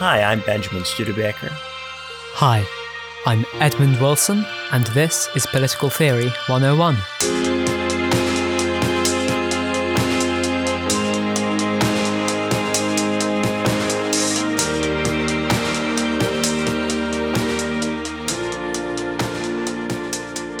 [0.00, 1.48] Hi, I'm Benjamin Studebaker.
[1.50, 2.64] Hi,
[3.26, 6.94] I'm Edmund Wilson, and this is Political Theory 101.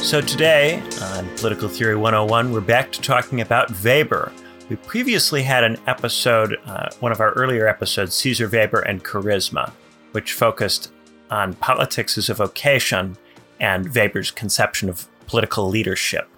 [0.02, 4.32] So today on Political Theory 101, we're back to talking about Weber.
[4.68, 9.72] We previously had an episode, uh, one of our earlier episodes, Caesar Weber and Charisma,
[10.12, 10.92] which focused
[11.30, 13.16] on politics as a vocation
[13.58, 16.28] and Weber's conception of political leadership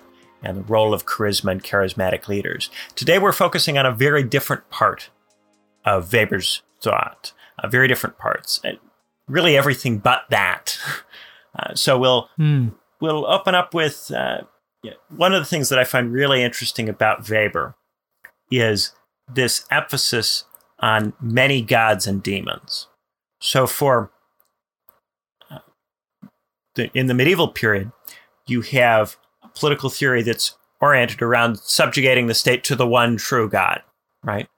[0.45, 2.71] and the role of charisma and charismatic leaders.
[2.95, 5.11] Today we're focusing on a very different part
[5.85, 8.61] of Weber's thought, uh, very different parts,
[9.27, 10.79] really everything but that.
[11.59, 14.39] Uh, so we'll mm we'll open up with uh,
[15.09, 17.75] one of the things that I find really interesting about Weber
[18.51, 18.93] is
[19.33, 20.45] this emphasis
[20.79, 22.89] on many gods and demons.
[23.41, 24.11] So, for
[25.51, 25.59] uh,
[26.75, 27.93] the, in the medieval period,
[28.47, 33.49] you have a political theory that's oriented around subjugating the state to the one true
[33.49, 33.83] God,
[34.25, 34.49] right?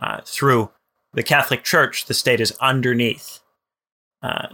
[0.00, 0.70] Uh, through
[1.12, 3.40] the Catholic Church, the state is underneath
[4.22, 4.48] uh,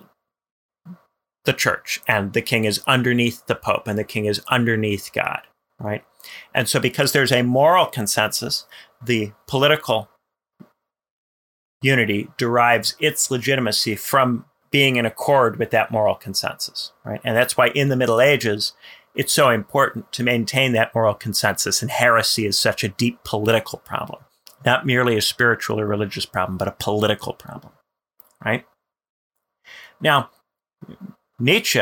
[1.45, 5.41] the church and the king is underneath the pope and the king is underneath God,
[5.81, 6.05] right?
[6.55, 8.67] And so, because there's a moral consensus,
[9.03, 10.09] the political
[11.83, 17.21] unity derives its legitimacy from being in accord with that moral consensus, right?
[17.25, 18.73] And that's why in the Middle Ages,
[19.15, 21.81] it's so important to maintain that moral consensus.
[21.81, 24.23] And heresy is such a deep political problem,
[24.65, 27.73] not merely a spiritual or religious problem, but a political problem,
[28.45, 28.67] right?
[30.01, 30.31] Now,
[31.39, 31.81] Nietzsche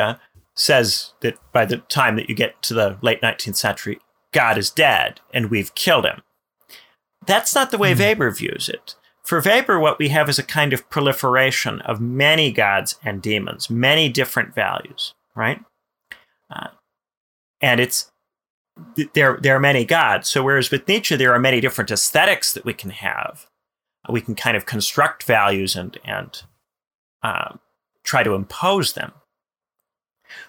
[0.54, 3.98] says that by the time that you get to the late 19th century,
[4.32, 6.22] God is dead and we've killed him.
[7.26, 7.98] That's not the way mm.
[7.98, 8.94] Weber views it.
[9.24, 13.68] For Weber, what we have is a kind of proliferation of many gods and demons,
[13.68, 15.60] many different values, right?
[16.48, 16.68] Uh,
[17.60, 18.12] and it's
[19.14, 19.38] there.
[19.42, 20.28] There are many gods.
[20.28, 23.46] So whereas with Nietzsche, there are many different aesthetics that we can have,
[24.08, 26.42] we can kind of construct values and and
[27.22, 27.56] uh,
[28.04, 29.12] try to impose them.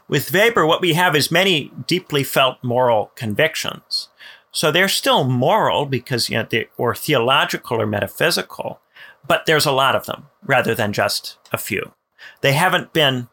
[0.08, 4.10] With Weber, what we have is many deeply felt moral convictions.
[4.52, 8.80] So they're still moral because, you know, they, or theological or metaphysical,
[9.28, 11.94] but there's a lot of them rather than just a few.
[12.42, 13.28] They haven't been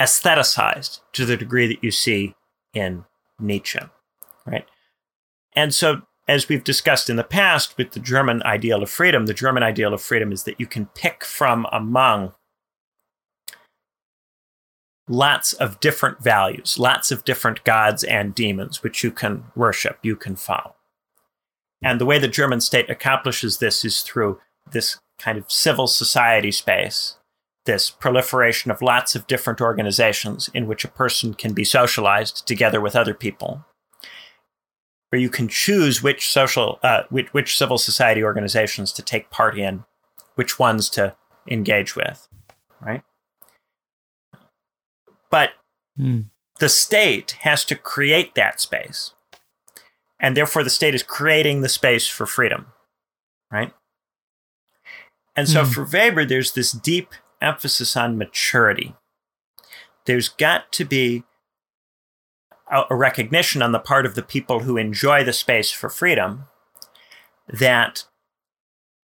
[0.00, 2.34] aestheticized to the degree that you see
[2.72, 3.04] in
[3.38, 3.80] Nietzsche,
[4.46, 4.64] right?
[5.54, 9.34] And so, as we've discussed in the past with the German ideal of freedom, the
[9.34, 12.32] German ideal of freedom is that you can pick from among
[15.10, 20.14] lots of different values, lots of different gods and demons which you can worship, you
[20.14, 20.76] can follow.
[21.82, 24.38] And the way the German state accomplishes this is through
[24.70, 27.16] this kind of civil society space,
[27.66, 32.80] this proliferation of lots of different organizations in which a person can be socialized together
[32.80, 33.64] with other people,
[35.08, 39.58] where you can choose which social, uh, which, which civil society organizations to take part
[39.58, 39.84] in,
[40.36, 41.16] which ones to
[41.48, 42.28] engage with,
[42.80, 43.02] right?
[45.30, 45.50] But
[45.98, 46.26] mm.
[46.58, 49.12] the state has to create that space.
[50.18, 52.66] And therefore, the state is creating the space for freedom,
[53.50, 53.72] right?
[55.34, 55.72] And so mm.
[55.72, 58.94] for Weber, there's this deep emphasis on maturity.
[60.04, 61.24] There's got to be
[62.70, 66.44] a, a recognition on the part of the people who enjoy the space for freedom
[67.48, 68.04] that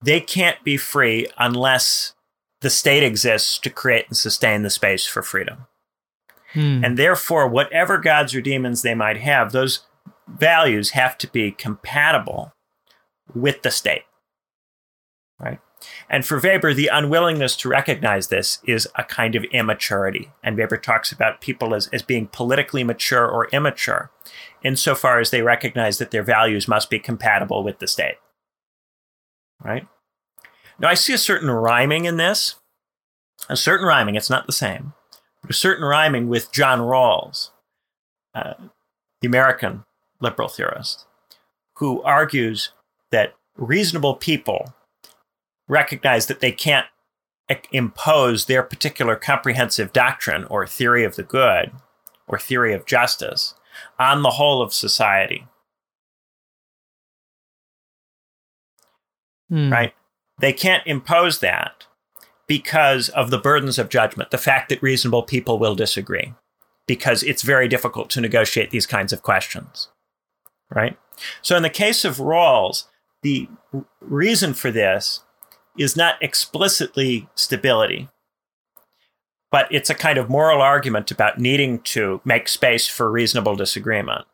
[0.03, 2.15] they can't be free unless
[2.61, 5.68] the state exists to create and sustain the space for freedom.
[6.53, 6.83] Hmm.
[6.85, 9.81] And therefore, whatever gods or demons they might have, those
[10.27, 12.53] values have to be compatible
[13.35, 14.05] with the state.
[15.39, 15.61] Right?
[16.11, 20.31] And for Weber, the unwillingness to recognize this is a kind of immaturity.
[20.43, 24.11] And Weber talks about people as, as being politically mature or immature
[24.63, 28.17] insofar as they recognize that their values must be compatible with the state.
[29.63, 29.87] Right?
[30.81, 32.57] Now, I see a certain rhyming in this.
[33.49, 34.95] A certain rhyming, it's not the same
[35.51, 37.51] certain rhyming with John Rawls,
[38.35, 38.55] uh,
[39.21, 39.85] the American
[40.21, 41.07] liberal theorist,
[41.77, 42.71] who argues
[43.11, 44.75] that reasonable people
[45.69, 46.87] recognize that they can't
[47.73, 51.71] impose their particular comprehensive doctrine or theory of the good
[52.27, 53.55] or theory of justice
[53.99, 55.47] on the whole of society.
[59.51, 59.73] Mm.
[59.73, 59.95] Right?
[60.39, 61.87] They can't impose that
[62.49, 66.33] because of the burdens of judgment, the fact that reasonable people will disagree,
[66.87, 69.89] because it's very difficult to negotiate these kinds of questions.
[70.75, 70.99] Right?
[71.43, 72.85] So, in the case of Rawls,
[73.23, 73.49] the
[74.01, 75.23] reason for this
[75.79, 78.09] is not explicitly stability,
[79.51, 84.27] but it's a kind of moral argument about needing to make space for reasonable disagreement.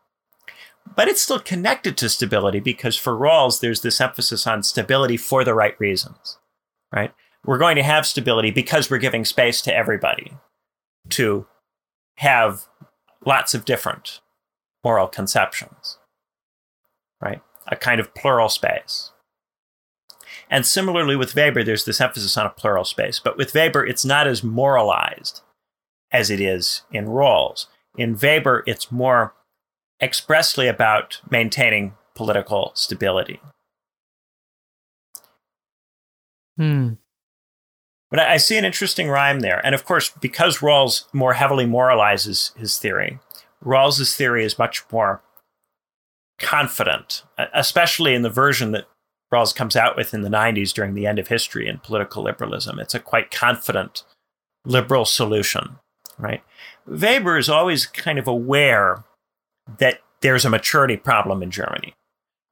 [0.96, 5.42] But it's still connected to stability because for Rawls, there's this emphasis on stability for
[5.44, 6.38] the right reasons,
[6.92, 7.12] right?
[7.44, 10.32] We're going to have stability because we're giving space to everybody
[11.10, 11.46] to
[12.16, 12.64] have
[13.24, 14.20] lots of different
[14.82, 15.98] moral conceptions,
[17.20, 17.42] right?
[17.68, 19.10] A kind of plural space.
[20.50, 23.18] And similarly with Weber, there's this emphasis on a plural space.
[23.18, 25.42] But with Weber, it's not as moralized
[26.12, 27.66] as it is in Rawls.
[27.96, 29.34] In Weber, it's more
[30.00, 33.40] expressly about maintaining political stability.
[36.56, 36.94] Hmm.
[38.14, 39.60] But I see an interesting rhyme there.
[39.66, 43.18] And of course, because Rawls more heavily moralizes his theory,
[43.60, 45.20] Rawls's theory is much more
[46.38, 48.86] confident, especially in the version that
[49.32, 52.78] Rawls comes out with in the 90s during the end of history and political liberalism.
[52.78, 54.04] It's a quite confident
[54.64, 55.80] liberal solution,
[56.16, 56.44] right?
[56.86, 59.02] Weber is always kind of aware
[59.78, 61.94] that there's a maturity problem in Germany,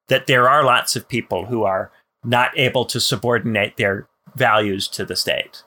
[0.08, 1.92] that there are lots of people who are
[2.24, 5.64] not able to subordinate their values to the state.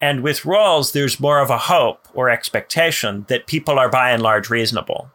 [0.00, 4.22] And with Rawls, there's more of a hope or expectation that people are by and
[4.22, 5.10] large reasonable.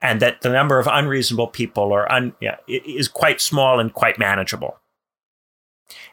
[0.00, 4.16] And that the number of unreasonable people are un, yeah, is quite small and quite
[4.16, 4.78] manageable.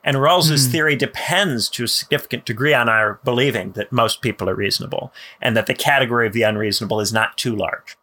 [0.04, 0.72] And Rawls's mm.
[0.72, 5.56] theory depends to a significant degree on our believing that most people are reasonable and
[5.56, 7.98] that the category of the unreasonable is not too large.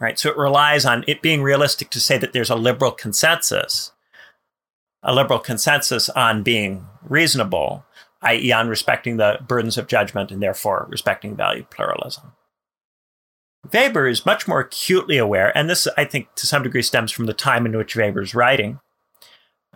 [0.00, 0.18] Right?
[0.18, 3.92] So it relies on it being realistic to say that there's a liberal consensus,
[5.04, 7.84] a liberal consensus on being reasonable,
[8.22, 12.32] i.e., on respecting the burdens of judgment and therefore respecting value pluralism.
[13.72, 17.26] Weber is much more acutely aware, and this, I think, to some degree stems from
[17.26, 18.80] the time in which Weber is writing,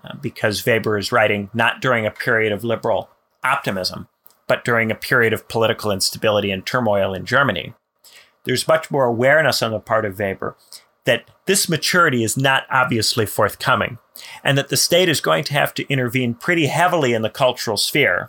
[0.05, 3.11] uh, because Weber is writing not during a period of liberal
[3.45, 4.09] optimism,
[4.47, 7.75] but during a period of political instability and turmoil in Germany.
[8.45, 10.57] There's much more awareness on the part of Weber
[11.09, 13.97] that this maturity is not obviously forthcoming,
[14.45, 17.79] and that the state is going to have to intervene pretty heavily in the cultural
[17.79, 18.29] sphere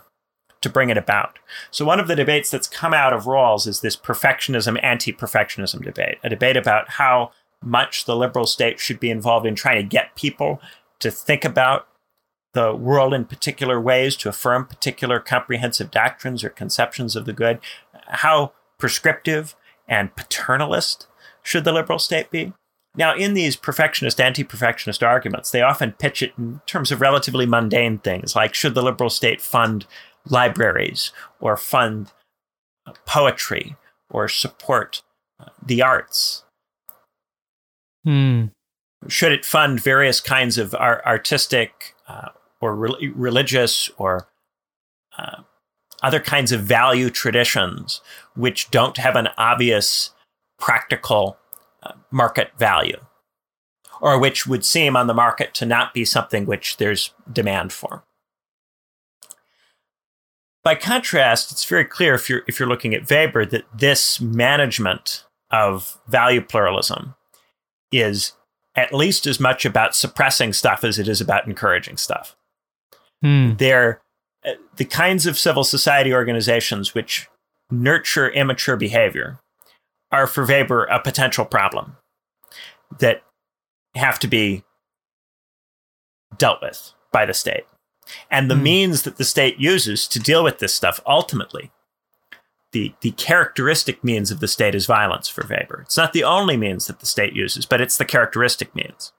[0.62, 1.38] to bring it about.
[1.70, 5.84] So, one of the debates that's come out of Rawls is this perfectionism anti perfectionism
[5.84, 7.32] debate, a debate about how
[7.62, 10.58] much the liberal state should be involved in trying to get people
[11.00, 11.86] to think about
[12.54, 17.60] the world in particular ways, to affirm particular comprehensive doctrines or conceptions of the good.
[18.08, 19.54] How prescriptive
[19.86, 21.06] and paternalist
[21.42, 22.54] should the liberal state be?
[22.96, 27.46] Now, in these perfectionist, anti perfectionist arguments, they often pitch it in terms of relatively
[27.46, 29.86] mundane things like should the liberal state fund
[30.26, 32.12] libraries or fund
[33.06, 33.76] poetry
[34.10, 35.02] or support
[35.38, 36.44] uh, the arts?
[38.04, 38.46] Hmm.
[39.08, 44.28] Should it fund various kinds of artistic uh, or re- religious or
[45.16, 45.42] uh,
[46.02, 48.00] other kinds of value traditions
[48.34, 50.10] which don't have an obvious
[50.58, 51.39] practical uh,
[52.10, 52.98] market value?
[54.00, 58.02] or which would seem on the market to not be something which there's demand for.
[60.62, 65.24] By contrast, it's very clear if you're if you're looking at Weber that this management
[65.50, 67.14] of value pluralism
[67.90, 68.32] is
[68.76, 72.36] at least as much about suppressing stuff as it is about encouraging stuff.
[73.22, 73.54] Hmm.
[73.56, 74.02] They're
[74.44, 77.28] uh, the kinds of civil society organizations which
[77.70, 79.40] nurture immature behavior
[80.12, 81.96] are for Weber a potential problem
[82.98, 83.22] that
[83.94, 84.64] have to be
[86.36, 87.64] dealt with by the state
[88.30, 88.62] and the mm.
[88.62, 91.70] means that the state uses to deal with this stuff ultimately
[92.72, 95.82] the, the characteristic means of the state is violence for Weber.
[95.82, 99.12] It's not the only means that the state uses, but it's the characteristic means.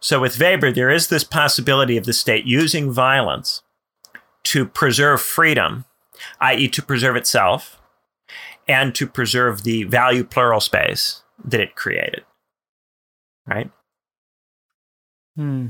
[0.00, 3.62] So with Weber, there is this possibility of the state using violence
[4.44, 5.84] to preserve freedom,
[6.40, 7.75] i.e., to preserve itself,
[8.68, 12.24] and to preserve the value plural space that it created.
[13.46, 13.70] Right?
[15.36, 15.68] Hmm.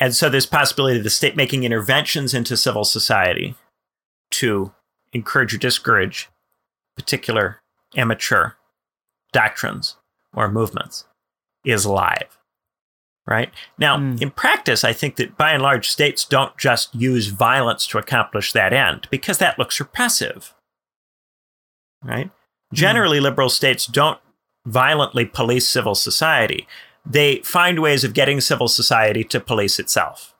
[0.00, 3.54] And so there's possibility of the state making interventions into civil society
[4.32, 4.72] to
[5.12, 6.28] encourage or discourage
[6.96, 7.60] particular
[7.94, 8.56] immature
[9.32, 9.96] doctrines
[10.34, 11.04] or movements
[11.64, 12.38] is live.
[13.26, 13.50] Right?
[13.76, 14.20] Now, mm.
[14.22, 18.52] in practice, I think that by and large, states don't just use violence to accomplish
[18.52, 20.54] that end because that looks repressive.
[22.02, 22.26] Right?
[22.26, 22.30] Mm.
[22.72, 24.18] Generally, liberal states don't
[24.66, 26.66] violently police civil society
[27.08, 30.34] they find ways of getting civil society to police itself.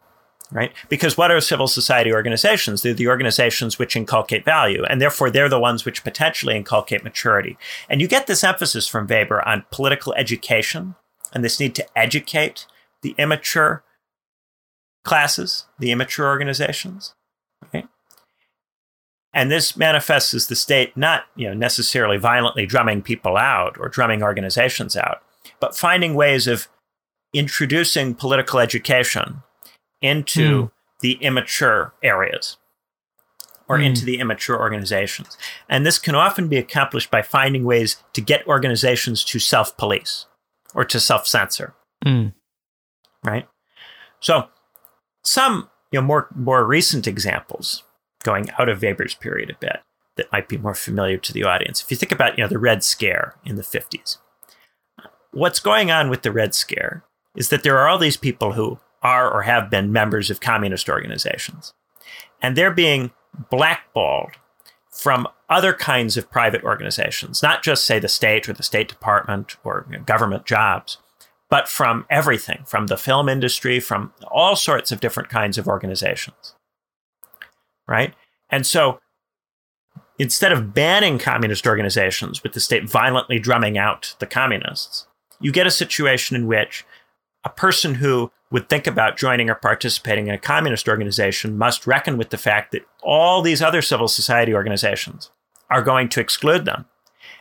[0.51, 0.73] Right?
[0.89, 2.81] Because what are civil society organizations?
[2.81, 7.59] They're the organizations which inculcate value, and therefore they're the ones which potentially inculcate maturity.
[7.91, 10.95] And you get this emphasis from Weber on political education
[11.35, 12.67] and this need to educate
[13.03, 13.85] the immature
[15.05, 17.15] classes, the immature organizations.
[17.75, 17.87] Right?
[19.39, 23.89] And this manifests as the state not you know, necessarily violently drumming people out or
[23.89, 25.23] drumming organizations out,
[25.61, 26.67] but finding ways of
[27.33, 29.45] introducing political education
[30.03, 30.71] into mm.
[31.03, 32.57] the immature areas
[33.69, 33.87] or mm.
[33.87, 35.39] into the immature organizations.
[35.69, 40.27] And this can often be accomplished by finding ways to get organizations to self police
[40.75, 41.77] or to self censor.
[42.05, 42.35] Mm.
[43.25, 43.47] Right?
[44.19, 44.49] So,
[45.23, 47.85] some you know, more, more recent examples
[48.29, 49.81] going out of Weber's period a bit
[50.17, 51.83] that might be more familiar to the audience.
[51.83, 54.19] If you think about you know, the Red Scare in the 50s,
[55.33, 57.05] what's going on with the Red Scare
[57.35, 60.91] is that there are all these people who are or have been members of communist
[60.91, 61.73] organizations,
[62.43, 63.13] and they're being
[63.51, 64.33] blackballed
[64.91, 69.57] from other kinds of private organizations, not just, say, the state or the State Department
[69.65, 70.99] or you know, government jobs,
[71.49, 76.55] but from everything, from the film industry, from all sorts of different kinds of organizations.
[77.89, 78.15] Right?
[78.51, 79.01] And so
[80.19, 85.07] instead of banning communist organizations with the state violently drumming out the communists,
[85.41, 86.85] you get a situation in which
[87.45, 92.17] a person who would think about joining or participating in a communist organization must reckon
[92.17, 95.31] with the fact that all these other civil society organizations
[95.71, 96.87] are going to exclude them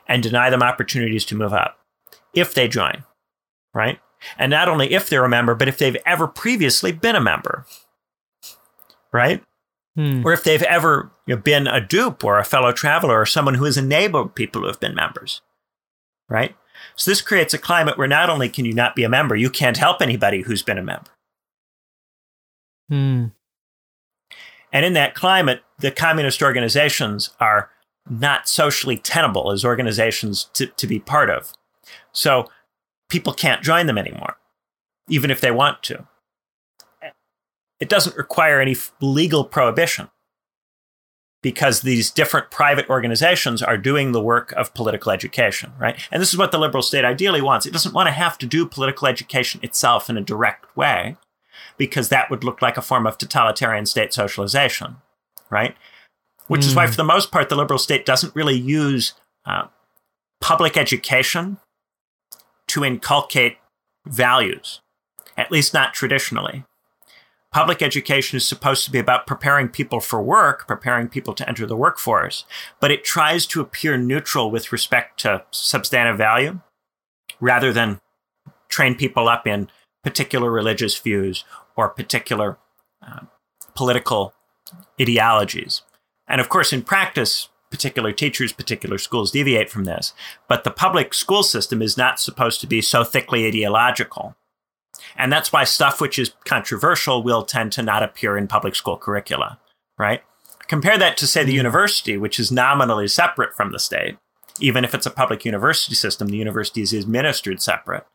[0.08, 1.80] and deny them opportunities to move up
[2.34, 3.04] if they join,
[3.74, 4.00] right?
[4.38, 7.66] And not only if they're a member, but if they've ever previously been a member,
[9.14, 9.44] right?
[9.98, 10.22] Hmm.
[10.24, 13.56] Or if they've ever you know, been a dupe or a fellow traveler or someone
[13.56, 15.42] who has enabled people who have been members,
[16.30, 16.56] right?
[16.96, 19.50] So this creates a climate where not only can you not be a member, you
[19.50, 21.10] can't help anybody who's been a member.
[22.90, 23.26] Hmm.
[24.72, 27.72] And in that climate, the communist organizations are
[28.08, 31.54] not socially tenable as organizations to, to be part of.
[32.12, 32.50] So
[33.10, 34.38] people can't join them anymore,
[35.10, 36.08] even if they want to.
[37.80, 40.10] It doesn't require any legal prohibition
[41.44, 45.98] because these different private organizations are doing the work of political education, right?
[46.12, 47.66] And this is what the liberal state ideally wants.
[47.66, 51.16] It doesn't want to have to do political education itself in a direct way
[51.78, 54.98] because that would look like a form of totalitarian state socialization,
[55.50, 55.76] right?
[56.48, 56.68] Which mm.
[56.68, 56.92] is why, hmm.
[56.92, 59.14] for the most part, the liberal state doesn't really use
[59.46, 59.68] uh,
[60.42, 61.58] public education
[62.70, 63.58] to inculcate
[64.08, 64.82] values,
[65.38, 66.64] at least not traditionally
[67.58, 71.66] public education is supposed to be about preparing people for work, preparing people to enter
[71.66, 72.46] the workforce,
[72.80, 76.60] but it tries to appear neutral with respect to substantive value
[77.40, 78.00] rather than
[78.70, 79.72] train people up in
[80.04, 81.46] particular religious views
[81.76, 82.60] or particular
[83.02, 83.22] uh,
[83.74, 84.36] political
[85.02, 85.82] ideologies.
[86.28, 90.14] And of course, in practice, particular teachers, particular schools deviate from this.
[90.48, 94.36] But the public school system is not supposed to be so thickly ideological
[95.18, 98.98] and that's why stuff which is controversial will tend to not appear in public school
[98.98, 99.60] curricula,
[99.98, 100.22] right?
[100.68, 104.18] Compare that to, say, the university, which is nominally separate from the state.
[104.60, 108.06] Even if it's a public university system, the university is administered separate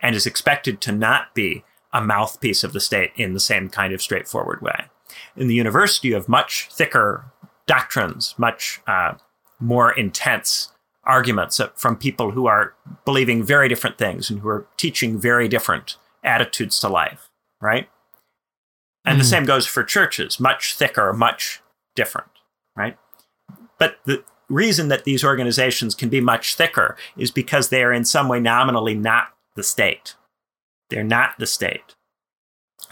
[0.00, 3.92] and is expected to not be a mouthpiece of the state in the same kind
[3.92, 4.86] of straightforward way.
[5.36, 7.26] In the university, you have much thicker
[7.66, 9.14] doctrines, much uh,
[9.60, 10.72] more intense
[11.04, 12.74] arguments from people who are
[13.04, 17.88] believing very different things and who are teaching very different attitudes to life, right?
[19.04, 19.20] And mm.
[19.20, 19.30] the hmm.
[19.30, 21.60] same goes for churches, much thicker, much
[21.96, 22.30] different,
[22.76, 22.96] right?
[23.78, 28.04] But the reason that these organizations can be much thicker is because they are in
[28.04, 30.14] some way nominally not the state.
[30.90, 31.94] They're not the state.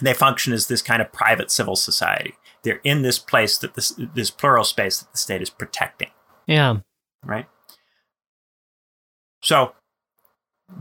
[0.01, 2.35] They function as this kind of private civil society.
[2.63, 6.11] They're in this place that this this plural space that the state is protecting.
[6.47, 6.79] Yeah.
[7.25, 7.47] Right.
[9.43, 9.75] So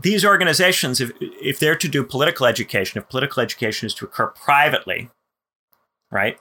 [0.02, 4.28] these organizations, if, if they're to do political education, if political education is to occur
[4.28, 5.10] privately,
[6.10, 6.38] right?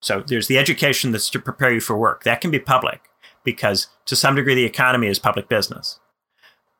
[0.00, 2.24] So there's the education that's to prepare you for work.
[2.24, 3.02] That can be public
[3.44, 6.00] because to some degree the economy is public business.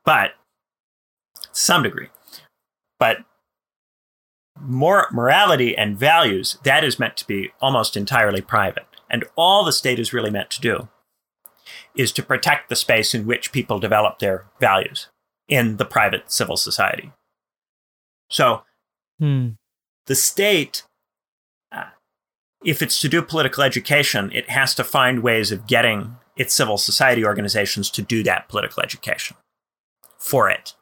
[0.04, 0.32] But
[1.52, 2.08] some degree.
[2.98, 3.18] But
[4.60, 8.86] more morality and values, that is meant to be almost entirely private.
[9.08, 10.88] And all the state is really meant to do
[11.94, 15.08] is to protect the space in which people develop their values
[15.52, 17.12] in the private civil society.
[18.30, 18.62] So
[19.18, 19.48] hmm.
[20.06, 20.84] the state,
[21.70, 21.90] uh,
[22.64, 26.78] if it's to do political education, it has to find ways of getting its civil
[26.78, 29.36] society organizations to do that political education
[30.18, 30.72] for it.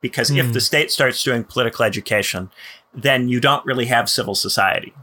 [0.00, 0.70] Because if the hmm.
[0.70, 2.50] state starts doing political education,
[2.94, 4.94] then you don't really have civil society.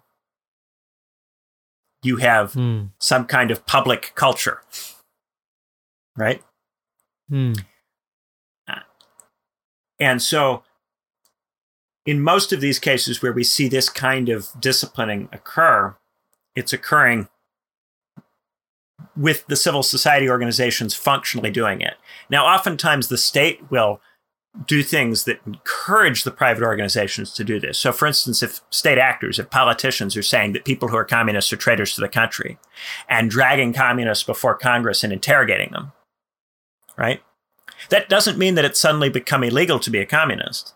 [2.01, 2.85] You have hmm.
[2.99, 4.63] some kind of public culture,
[6.17, 6.41] right?
[9.99, 10.63] And so
[12.05, 15.95] in most of these cases where we see this kind of disciplining occur,
[16.55, 17.27] it's occurring
[19.17, 21.95] with the civil society organizations functionally doing it.
[22.29, 24.01] Now, oftentimes the state will
[24.67, 27.77] do things that encourage the private organizations to do this.
[27.77, 31.51] So, for instance, if state actors, if politicians are saying that people who are communists
[31.51, 32.57] are traitors to the country
[33.09, 35.91] and dragging communists before Congress and interrogating them,
[36.97, 37.21] right?
[37.89, 40.73] That doesn't mean that it's suddenly become illegal to be a communist.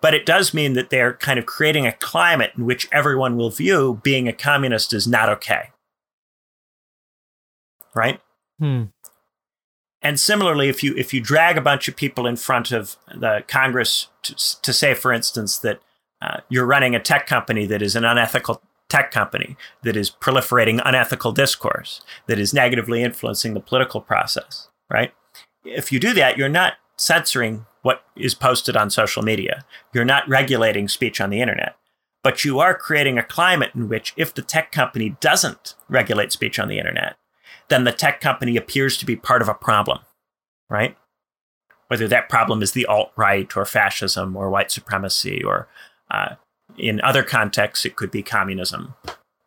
[0.00, 3.50] But it does mean that they're kind of creating a climate in which everyone will
[3.50, 5.70] view being a communist is not okay.
[7.94, 8.20] Right?
[8.58, 8.84] Hmm.
[10.00, 13.42] And similarly, if you if you drag a bunch of people in front of the
[13.48, 15.80] Congress to, to say, for instance, that
[16.22, 20.80] uh, you're running a tech company that is an unethical tech company that is proliferating
[20.84, 25.12] unethical discourse that is negatively influencing the political process, right?
[25.76, 29.64] If you do that, you're not censoring what is posted on social media.
[29.92, 31.76] You're not regulating speech on the internet.
[32.22, 36.58] But you are creating a climate in which, if the tech company doesn't regulate speech
[36.58, 37.16] on the internet,
[37.68, 40.00] then the tech company appears to be part of a problem,
[40.68, 40.96] right?
[41.86, 45.68] Whether that problem is the alt right or fascism or white supremacy, or
[46.10, 46.34] uh,
[46.76, 48.94] in other contexts, it could be communism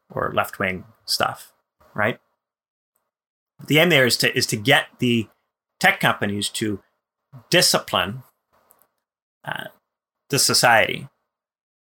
[0.10, 1.54] or left wing stuff,
[1.94, 2.20] right?
[3.68, 5.28] The aim there is to, is to get the
[5.82, 6.82] tech companies to
[7.50, 8.24] discipline
[9.44, 9.66] uh,
[10.30, 11.10] the society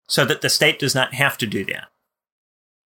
[0.09, 1.87] so that the state does not have to do that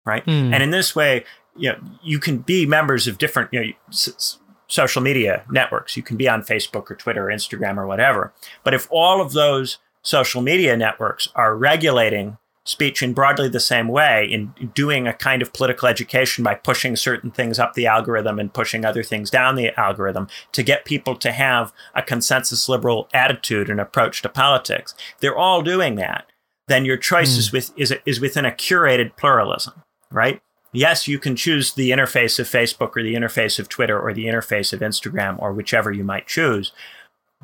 [0.04, 0.26] right?
[0.26, 0.52] Mm.
[0.52, 1.24] and in this way
[1.56, 4.38] you know you can be members of different you know s-
[4.68, 5.98] social media networks.
[5.98, 8.32] You can be on facebook or twitter or instagram or whatever.
[8.64, 13.88] But if all of those social media networks are regulating speech in broadly the same
[13.88, 18.38] way in doing a kind of political education by pushing certain things up the algorithm
[18.38, 23.08] and pushing other things down the algorithm to get people to have a consensus liberal
[23.12, 24.94] attitude and approach to politics.
[25.20, 26.26] They're all doing that.
[26.68, 27.56] Then your choice is hmm.
[27.56, 30.40] with is is within a curated pluralism, right?
[30.72, 34.24] Yes, you can choose the interface of Facebook or the interface of Twitter or the
[34.24, 36.72] interface of Instagram or whichever you might choose,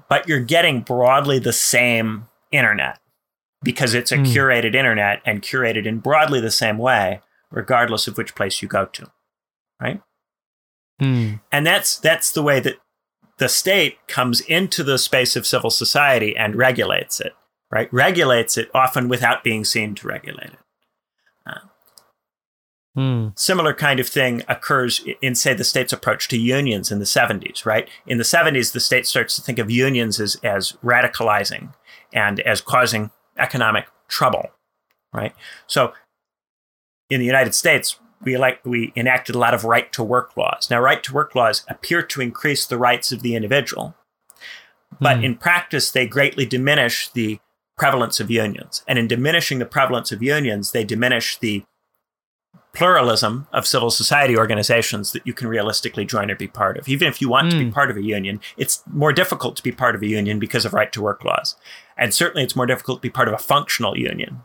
[0.08, 3.00] but you're getting broadly the same internet
[3.62, 4.24] because it's a Hmm.
[4.24, 8.86] curated internet and curated in broadly the same way, regardless of which place you go
[8.86, 9.10] to.
[9.80, 10.00] Right?
[11.00, 11.34] Hmm.
[11.52, 12.78] And that's that's the way that
[13.38, 17.34] the state comes into the space of civil society and regulates it,
[17.70, 17.92] right?
[17.92, 20.58] Regulates it often without being seen to regulate it.
[22.98, 23.28] Hmm.
[23.36, 27.64] Similar kind of thing occurs in, say, the state's approach to unions in the 70s,
[27.64, 27.88] right?
[28.08, 31.74] In the 70s, the state starts to think of unions as, as radicalizing
[32.12, 34.50] and as causing economic trouble,
[35.12, 35.34] right?
[35.66, 35.92] So
[37.10, 40.68] in the United States, we like we enacted a lot of right to work laws.
[40.70, 43.94] Now, right to work laws appear to increase the rights of the individual,
[45.00, 45.24] but Hmm.
[45.24, 47.38] in practice, they greatly diminish the
[47.76, 48.82] prevalence of unions.
[48.88, 51.64] And in diminishing the prevalence of unions, they diminish the
[52.74, 56.88] pluralism of civil society organizations that you can realistically join or be part of.
[56.88, 57.72] Even if you want to be Mm.
[57.72, 60.72] part of a union, it's more difficult to be part of a union because of
[60.74, 61.56] right to work laws.
[61.98, 64.42] And certainly it's more difficult to be part of a functional union,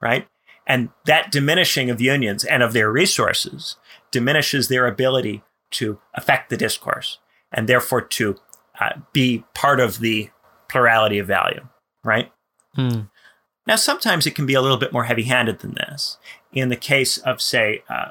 [0.00, 0.26] right?
[0.66, 3.76] And that diminishing of unions and of their resources
[4.10, 7.18] diminishes their ability to affect the discourse
[7.52, 8.36] and therefore to
[8.80, 10.30] uh, be part of the
[10.68, 11.66] plurality of value,
[12.04, 12.32] right?
[12.74, 13.02] Hmm.
[13.66, 16.18] Now, sometimes it can be a little bit more heavy handed than this.
[16.52, 18.10] In the case of, say, uh,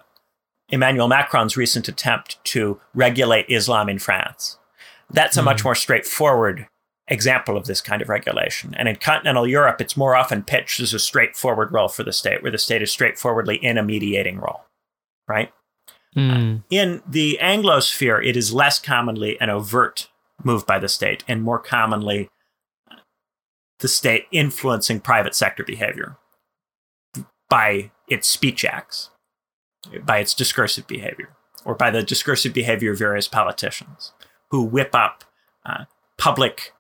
[0.70, 4.58] Emmanuel Macron's recent attempt to regulate Islam in France,
[5.10, 6.68] that's a much more straightforward
[7.08, 8.74] example of this kind of regulation.
[8.76, 12.41] And in continental Europe, it's more often pitched as a straightforward role for the state,
[12.41, 14.62] where the state is straightforwardly in a mediating role,
[15.28, 15.52] right?
[16.13, 16.58] Hmm.
[16.70, 20.10] In the Anglosphere, it is less commonly an overt
[20.44, 22.30] move by the state and more commonly
[23.80, 26.18] the state influencing private sector behavior
[27.50, 29.10] by its speech acts,
[30.04, 34.13] by its discursive behavior, or by the discursive behavior of various politicians
[34.50, 35.24] who whip up
[35.65, 35.86] uh,
[36.18, 36.74] public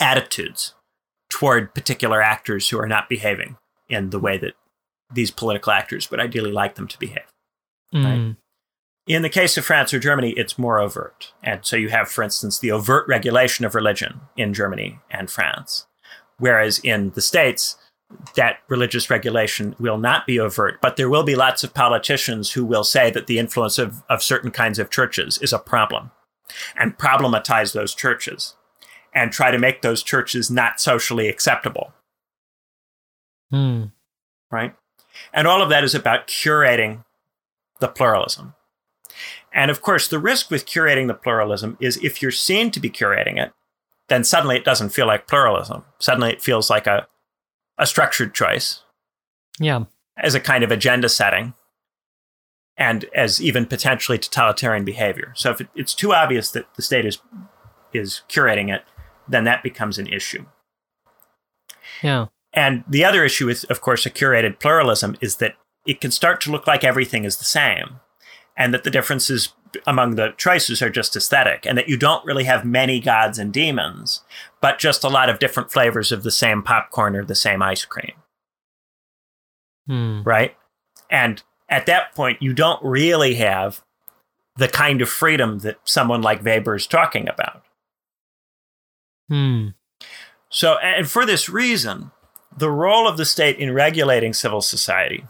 [0.00, 0.74] attitudes
[1.28, 3.56] toward particular actors who are not behaving
[3.88, 4.54] in the way that
[5.12, 7.26] these political actors would ideally like them to behave.
[7.92, 8.32] Hmm.
[9.06, 11.32] In the case of France or Germany, it's more overt.
[11.42, 15.86] And so you have, for instance, the overt regulation of religion in Germany and France.
[16.38, 17.76] Whereas in the States,
[18.36, 22.64] that religious regulation will not be overt, but there will be lots of politicians who
[22.64, 26.10] will say that the influence of, of certain kinds of churches is a problem
[26.76, 28.56] and problematize those churches
[29.14, 31.92] and try to make those churches not socially acceptable
[33.50, 33.86] Hmm.
[34.50, 34.74] right?
[35.32, 37.04] And all of that is about curating
[37.80, 38.54] the pluralism.
[39.52, 42.90] And of course, the risk with curating the pluralism is if you're seen to be
[42.90, 43.52] curating it,
[44.08, 45.84] then suddenly it doesn't feel like pluralism.
[45.98, 47.06] Suddenly it feels like a
[47.78, 48.82] a structured choice.
[49.58, 49.84] Yeah.
[50.16, 51.54] As a kind of agenda setting
[52.76, 55.32] and as even potentially totalitarian behavior.
[55.34, 57.18] So if it, it's too obvious that the state is
[57.92, 58.84] is curating it,
[59.30, 60.44] then that becomes an issue.
[62.02, 62.26] Yeah.
[62.52, 65.54] And the other issue with, of course, a curated pluralism is that
[65.86, 68.00] it can start to look like everything is the same
[68.56, 69.54] and that the differences
[69.86, 73.52] among the choices are just aesthetic and that you don't really have many gods and
[73.52, 74.22] demons,
[74.60, 77.84] but just a lot of different flavors of the same popcorn or the same ice
[77.84, 78.12] cream.
[79.86, 80.22] Hmm.
[80.24, 80.56] Right?
[81.08, 83.82] And at that point, you don't really have
[84.56, 87.62] the kind of freedom that someone like Weber is talking about.
[89.30, 89.68] Hmm.
[90.48, 92.10] So, and for this reason,
[92.56, 95.24] the role of the state in regulating civil society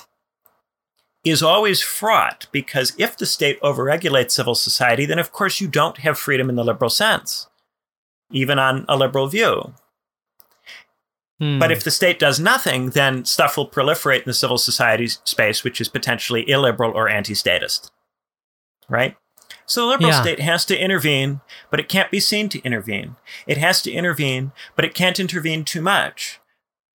[1.23, 5.99] is always fraught because if the state overregulates civil society, then of course you don't
[5.99, 7.49] have freedom in the liberal sense,
[8.31, 9.75] even on a liberal view.
[11.39, 11.59] Hmm.
[11.59, 15.63] But if the state does nothing, then stuff will proliferate in the civil society space,
[15.63, 17.93] which is potentially illiberal or anti statist.
[18.89, 19.17] Right?
[19.71, 20.21] So the liberal Yeah.
[20.23, 23.15] state has to intervene, but it can't be seen to intervene.
[23.47, 26.41] It has to intervene, but it can't intervene too much,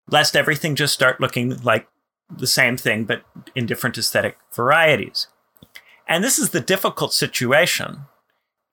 [0.09, 1.87] lest everything just start looking like
[2.29, 3.23] the same thing, but
[3.55, 5.27] in different aesthetic varieties.
[6.05, 8.07] And this is the difficult situation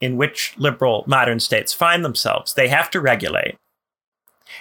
[0.00, 2.54] in which liberal modern states find themselves.
[2.54, 3.56] They have to regulate.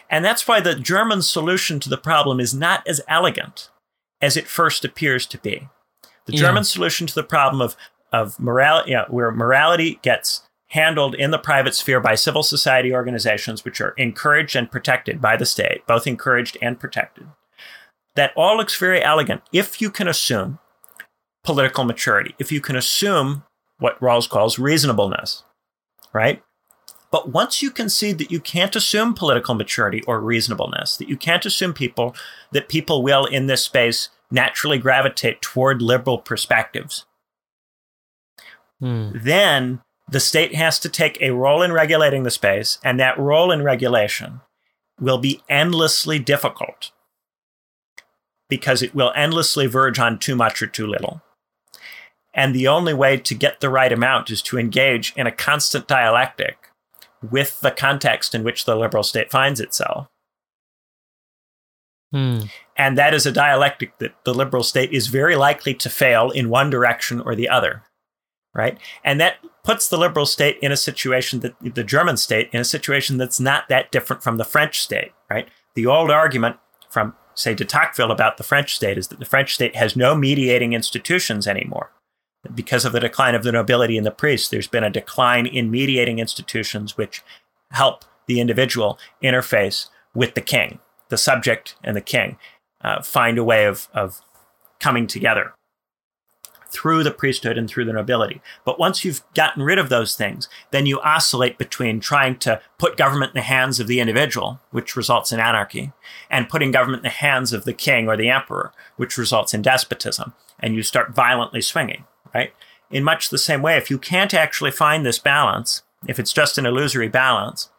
[0.08, 3.71] And that's why the German solution to the problem is not as elegant
[4.21, 5.67] as it first appears to be.
[6.27, 6.41] The Yeah.
[6.41, 7.75] German solution to the problem of,
[8.12, 13.65] of morality, yeah, where morality gets handled in the private sphere by civil society organizations,
[13.65, 17.28] which are encouraged and protected by the state, both encouraged and protected.
[18.15, 20.60] That all looks very elegant if you can assume
[21.43, 23.43] political maturity, if you can assume
[23.80, 25.43] what Rawls calls reasonableness,
[26.13, 26.41] right?
[27.12, 31.45] But once you concede that you can't assume political maturity or reasonableness, that you can't
[31.45, 32.15] assume people
[32.52, 37.06] that people will in this space naturally gravitate toward liberal perspectives,
[38.82, 39.12] Hmm.
[39.13, 43.52] then the state has to take a role in regulating the space, and that role
[43.52, 44.41] in regulation
[45.00, 46.91] will be endlessly difficult
[48.50, 51.22] because it will endlessly verge on too much or too little.
[52.34, 55.88] And the only way to get the right amount is to engage in a constant
[55.88, 56.58] dialectic
[57.22, 60.08] with the context in which the liberal state finds itself.
[62.12, 62.39] Hmm.
[62.76, 66.50] And that is a dialectic that the liberal state is very likely to fail in
[66.50, 67.84] one direction or the other,
[68.54, 68.78] right?
[69.04, 72.66] And that puts the liberal state in a situation that the German state in a
[72.66, 75.48] situation that's not that different from the French state, right?
[75.76, 76.58] The old argument
[76.90, 80.16] from, say, de Tocqueville about the French state is that the French state has no
[80.16, 81.92] mediating institutions anymore.
[82.54, 85.70] Because of the decline of the nobility and the priests, there's been a decline in
[85.70, 87.22] mediating institutions which
[87.70, 92.38] help the individual interface with the king, the subject and the king,
[92.84, 94.22] uh, find a way of, of
[94.80, 95.54] coming together
[96.71, 98.41] through the priesthood and through the nobility.
[98.63, 102.97] But once you've gotten rid of those things, then you oscillate between trying to put
[102.97, 105.91] government in the hands of the individual, which results in anarchy,
[106.29, 109.62] and putting government in the hands of the king or the emperor, which results in
[109.62, 110.34] despotism.
[110.60, 112.53] And you start violently swinging, right?
[112.89, 116.57] In much the same way, if you can't actually find this balance, if it's just
[116.57, 117.69] an illusory balance,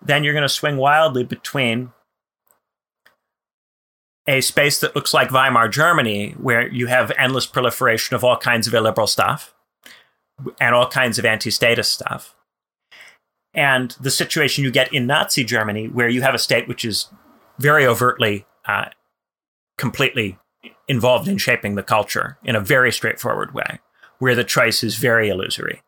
[0.00, 1.92] then you're going to swing wildly between
[4.28, 8.68] a space that looks like Weimar Germany, where you have endless proliferation of all kinds
[8.68, 9.54] of illiberal stuff
[10.60, 12.36] and all kinds of anti statist stuff.
[13.54, 17.08] And the situation you get in Nazi Germany, where you have a state which is
[17.58, 18.90] very overtly, uh,
[19.78, 20.38] completely
[20.86, 23.80] involved in shaping the culture in a very straightforward way,
[24.18, 25.80] where the choice is very illusory.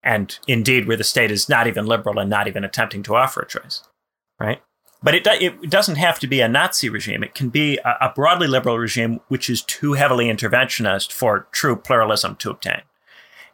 [0.00, 3.40] And indeed, where the state is not even liberal and not even attempting to offer
[3.40, 3.82] a choice,
[4.38, 4.62] right?
[5.04, 7.22] But it, do, it doesn't have to be a Nazi regime.
[7.22, 11.76] It can be a, a broadly liberal regime which is too heavily interventionist for true
[11.76, 12.80] pluralism to obtain.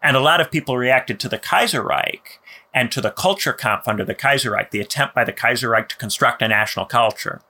[0.00, 2.38] And a lot of people reacted to the Kaiserreich
[2.72, 6.48] and to the Kulturkampf under the Kaiserreich, the attempt by the Kaiserreich to construct a
[6.48, 7.42] national culture,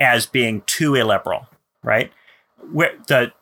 [0.00, 1.46] as being too illiberal,
[1.82, 2.12] right?
[2.72, 3.32] Where the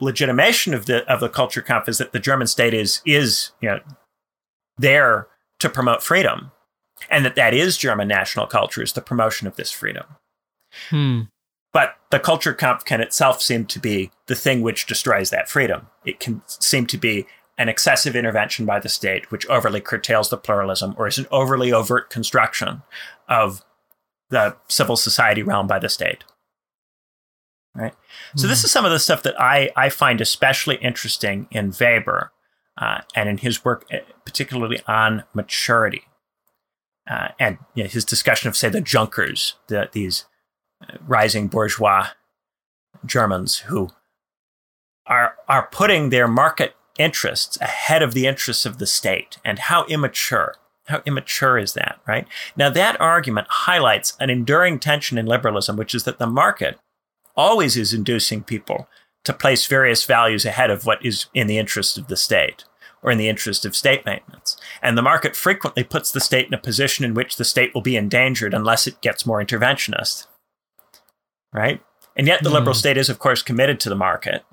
[0.00, 3.80] legitimation of the of the Kulturkampf is that the German state is is you know
[4.78, 6.52] there to promote freedom,
[7.10, 10.04] and that that is German national culture is the promotion of this freedom.
[10.90, 11.22] Hmm.
[11.72, 15.88] But the Kulturkampf can itself seem to be the thing which destroys that freedom.
[16.04, 17.26] It can seem to be
[17.58, 21.72] an excessive intervention by the state, which overly curtails the pluralism, or is an overly
[21.72, 22.82] overt construction
[23.28, 23.62] of
[24.30, 26.24] the civil society realm by the state.
[27.74, 27.94] Right.
[28.36, 32.32] So this is some of the stuff that I, I find especially interesting in Weber
[32.78, 36.04] uh, and in his work, uh, particularly on maturity.
[37.08, 40.24] Uh, and you know, his discussion of, say, the Junkers, the, these
[41.06, 42.08] rising bourgeois
[43.04, 43.90] Germans who
[45.06, 49.84] are are putting their market interests ahead of the interests of the state and how
[49.86, 50.54] immature
[50.86, 55.94] how immature is that right now that argument highlights an enduring tension in liberalism which
[55.94, 56.78] is that the market
[57.36, 58.88] always is inducing people
[59.24, 62.64] to place various values ahead of what is in the interest of the state
[63.02, 64.56] or in the interest of state maintenance.
[64.82, 67.82] And the market frequently puts the state in a position in which the state will
[67.82, 70.26] be endangered unless it gets more interventionist.
[71.52, 71.82] Right?
[72.16, 72.54] And yet the mm.
[72.54, 74.44] liberal state is, of course, committed to the market.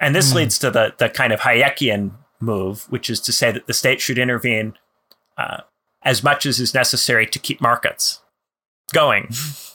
[0.00, 0.36] And this mm.
[0.36, 4.00] leads to the, the kind of Hayekian move, which is to say that the state
[4.00, 4.74] should intervene
[5.36, 5.60] uh,
[6.02, 8.20] as much as is necessary to keep markets
[8.92, 9.30] going,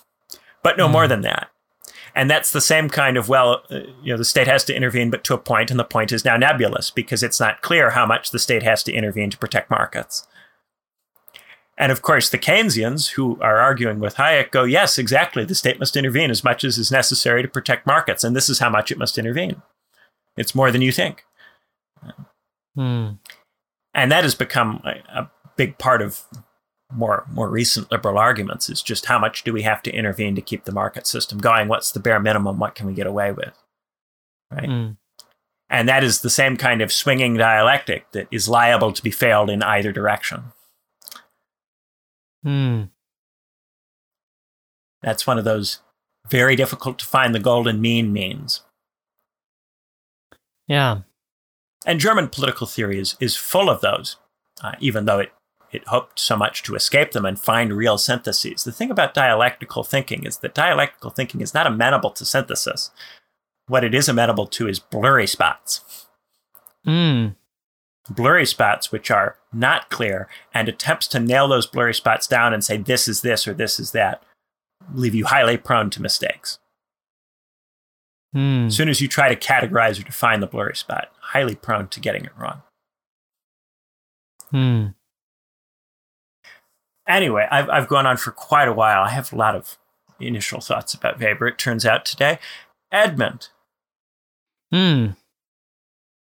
[0.63, 0.91] but no mm.
[0.91, 1.49] more than that.
[2.15, 5.09] And that's the same kind of, well, uh, you know, the state has to intervene,
[5.09, 8.05] but to a point, and the point is now nebulous because it's not clear how
[8.05, 10.27] much the state has to intervene to protect markets.
[11.77, 15.79] And of course, the Keynesians who are arguing with Hayek go, yes, exactly, the state
[15.79, 18.23] must intervene as much as is necessary to protect markets.
[18.23, 19.61] And this is how much it must intervene.
[20.35, 21.23] It's more than you think.
[22.75, 23.11] Hmm.
[23.93, 26.21] And that has become a, a big part of
[26.91, 30.41] more more recent liberal arguments is just how much do we have to intervene to
[30.41, 31.67] keep the market system going?
[31.67, 32.59] What's the bare minimum?
[32.59, 33.53] What can we get away with?
[34.51, 34.69] Right.
[34.69, 34.97] Mm.
[35.69, 39.51] And that is the same kind of swinging dialectic that is liable to be failed
[39.51, 40.45] in either direction.
[42.43, 42.83] Hmm.
[45.03, 45.79] That's one of those
[46.29, 48.61] very difficult to find the golden mean means.
[50.67, 51.01] Yeah.
[51.85, 54.17] And German political theory is, is full of those,
[54.63, 55.31] uh, even though it
[55.71, 58.63] it hoped so much to escape them and find real syntheses.
[58.63, 62.91] The thing about dialectical thinking is that dialectical thinking is not amenable to synthesis.
[63.67, 66.07] What it is amenable to is blurry spots.
[66.85, 67.35] Mm.
[68.09, 72.63] Blurry spots, which are not clear, and attempts to nail those blurry spots down and
[72.63, 74.23] say this is this or this is that
[74.93, 76.57] leave you highly prone to mistakes.
[78.35, 78.67] Mm.
[78.67, 81.99] As soon as you try to categorize or define the blurry spot, highly prone to
[81.99, 82.61] getting it wrong.
[84.51, 84.87] Hmm.
[87.09, 89.01] Anyway, I've, I've gone on for quite a while.
[89.01, 89.77] I have a lot of
[90.19, 92.37] initial thoughts about Weber, it turns out today.
[92.91, 93.49] Edmund.
[94.71, 95.07] Hmm.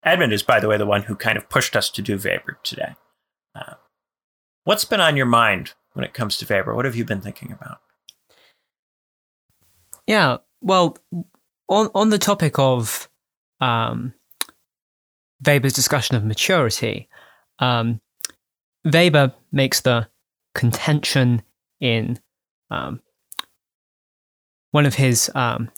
[0.03, 2.57] Edmund is, by the way, the one who kind of pushed us to do Weber
[2.63, 2.95] today.
[3.53, 3.75] Uh,
[4.63, 6.73] what's been on your mind when it comes to Weber?
[6.73, 7.79] What have you been thinking about?
[10.07, 10.97] Yeah, well,
[11.69, 13.07] on on the topic of
[13.59, 14.13] um,
[15.45, 17.07] Weber's discussion of maturity,
[17.59, 18.01] um,
[18.83, 20.07] Weber makes the
[20.53, 21.41] contention
[21.79, 22.19] in
[22.69, 23.01] um,
[24.71, 25.69] one of his um,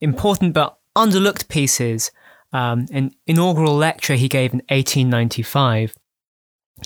[0.00, 2.10] important but underlooked pieces,
[2.52, 5.96] um, an inaugural lecture he gave in 1895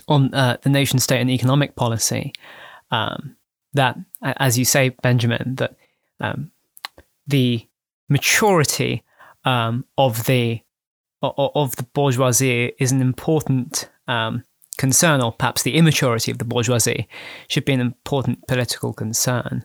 [0.07, 2.33] on uh, the nation state and economic policy.
[2.91, 3.37] Um,
[3.75, 5.77] that, as you say, Benjamin, that
[6.21, 6.51] um,
[7.27, 7.67] the
[8.09, 9.03] maturity
[9.45, 10.63] um, of the
[11.21, 14.45] of the bourgeoisie is an important um,
[14.79, 17.09] concern, or perhaps the immaturity of the bourgeoisie,
[17.49, 19.65] should be an important political concern.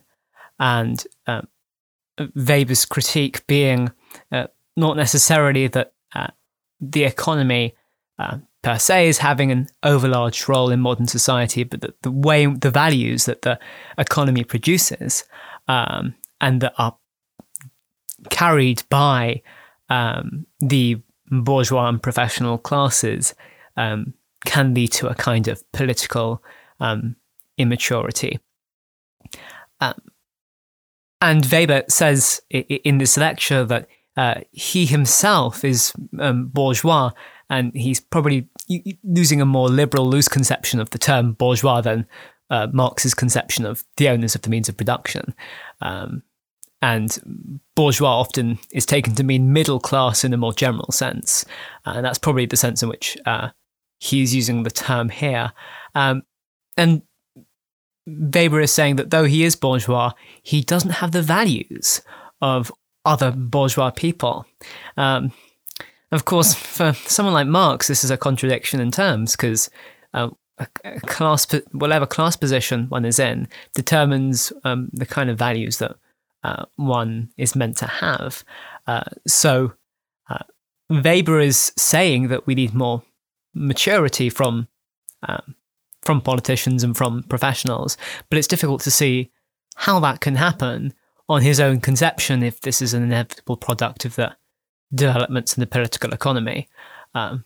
[0.58, 1.42] And uh,
[2.34, 3.90] Weber's critique being
[4.30, 6.28] uh, not necessarily that uh,
[6.80, 7.74] the economy
[8.18, 12.46] uh, per se is having an overlarge role in modern society, but that the way,
[12.46, 13.58] the values that the
[13.98, 15.24] economy produces
[15.68, 16.96] um, and that are
[18.30, 19.42] carried by
[19.90, 21.00] um, the
[21.30, 23.34] bourgeois and professional classes
[23.76, 26.42] um, can lead to a kind of political
[26.80, 27.16] um,
[27.58, 28.38] immaturity.
[29.80, 30.00] Um,
[31.20, 37.10] and Weber says in this lecture that uh, he himself is um, bourgeois,
[37.50, 42.06] and he's probably using a more liberal, loose conception of the term bourgeois than
[42.50, 45.34] uh, Marx's conception of the owners of the means of production.
[45.80, 46.22] Um,
[46.80, 51.44] and bourgeois often is taken to mean middle class in a more general sense,
[51.86, 53.48] and that's probably the sense in which uh,
[54.04, 55.52] he's using the term here.
[55.94, 56.22] Um,
[56.76, 57.02] and
[58.06, 60.12] Weber is saying that though he is bourgeois,
[60.42, 62.02] he doesn't have the values
[62.40, 62.70] of
[63.04, 64.44] other bourgeois people.
[64.96, 65.32] Um,
[66.12, 69.70] of course, for someone like Marx, this is a contradiction in terms because
[70.12, 75.78] uh, a, class, whatever class position one is in, determines um, the kind of values
[75.78, 75.96] that
[76.44, 78.44] uh, one is meant to have.
[78.86, 79.72] Uh, so
[80.28, 80.44] uh,
[80.90, 83.02] Weber is saying that we need more
[83.54, 84.68] maturity from
[85.26, 85.54] um,
[86.02, 87.96] from politicians and from professionals,
[88.28, 89.30] but it's difficult to see
[89.76, 90.92] how that can happen
[91.28, 94.36] on his own conception if this is an inevitable product of the
[94.94, 96.68] developments in the political economy.
[97.14, 97.44] Um,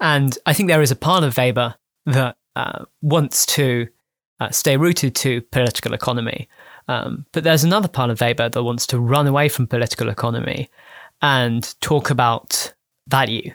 [0.00, 1.74] and I think there is a part of Weber
[2.06, 3.88] that uh, wants to
[4.40, 6.48] uh, stay rooted to political economy.
[6.88, 10.70] Um, but there's another part of Weber that wants to run away from political economy
[11.20, 12.74] and talk about
[13.06, 13.54] value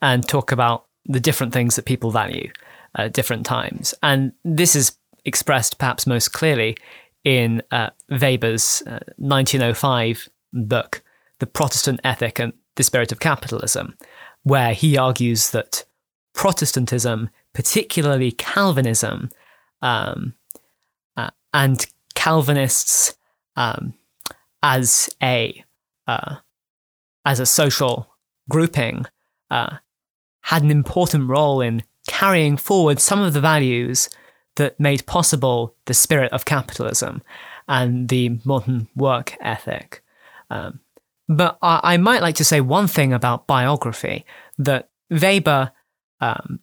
[0.00, 2.50] and talk about the different things that people value
[2.94, 3.94] at different times.
[4.02, 6.76] And this is expressed perhaps most clearly
[7.24, 11.02] in uh, Weber's uh, 1905 book,
[11.38, 13.96] The Protestant Ethic and the Spirit of Capitalism,
[14.42, 15.84] where he argues that
[16.34, 19.30] Protestantism, particularly Calvinism,
[19.82, 20.34] um,
[21.16, 23.16] uh, and Calvinists
[23.56, 23.94] um,
[24.62, 25.64] as a
[26.06, 26.36] uh,
[27.24, 28.08] as a social
[28.48, 29.06] grouping
[29.50, 29.76] uh,
[30.42, 34.08] had an important role in carrying forward some of the values
[34.56, 37.22] that made possible the spirit of capitalism
[37.68, 40.02] and the modern work ethic.
[40.50, 40.80] Um,
[41.28, 44.26] but I, I, might like to say one thing about biography
[44.58, 45.72] that Weber,
[46.20, 46.60] um,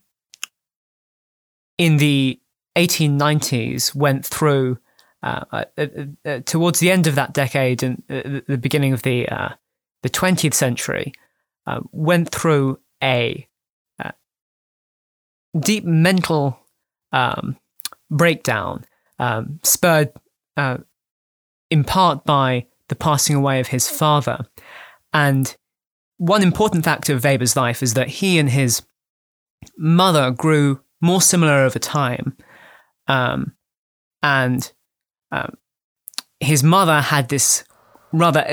[1.78, 2.40] in the
[2.76, 4.78] 1890s, went through
[5.24, 5.88] uh, uh, uh,
[6.26, 9.50] uh, towards the end of that decade and uh, the beginning of the uh,
[10.02, 11.12] the 20th century,
[11.92, 13.49] went through a
[15.58, 16.60] deep mental
[17.12, 17.58] um,
[18.10, 18.86] breakdown,
[19.18, 20.12] um, spurred
[20.58, 20.78] uh,
[21.70, 24.46] in part by the passing away of his father.
[25.14, 25.56] And
[26.18, 28.84] one important factor of Weber's life is that he and his
[29.78, 32.36] mother grew more similar over time.
[33.08, 33.54] Um,
[34.22, 34.72] and
[35.32, 35.58] um,
[36.40, 37.64] his mother had this
[38.12, 38.46] rather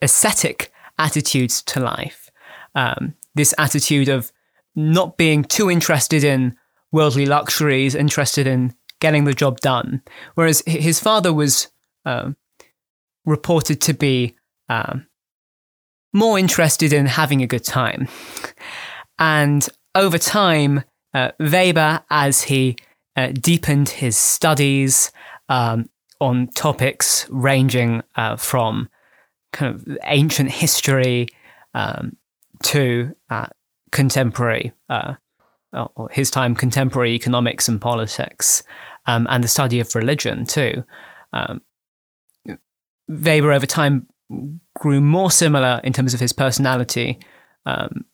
[0.00, 2.30] ascetic attitude to life,
[2.74, 4.32] um, this attitude of
[4.76, 6.54] not being too interested in
[6.92, 10.02] worldly luxuries, interested in getting the job done.
[10.34, 11.68] Whereas his father was
[12.04, 12.30] uh,
[13.24, 14.36] reported to be
[14.68, 14.98] uh,
[16.12, 18.08] more interested in having a good time.
[19.18, 20.84] And over time,
[21.14, 22.76] uh, Weber, as he
[23.16, 25.10] uh, deepened his studies
[25.48, 25.88] um,
[26.20, 28.88] on topics ranging uh, from
[29.52, 31.26] kind of ancient history
[31.74, 32.16] um,
[32.62, 33.46] to uh,
[33.92, 35.14] contemporary uh,
[35.72, 38.62] or his time contemporary economics and politics,
[39.06, 40.84] um, and the study of religion too.
[41.32, 41.60] Um,
[43.08, 44.06] Weber over time
[44.78, 47.18] grew more similar in terms of his personality
[47.64, 48.04] um,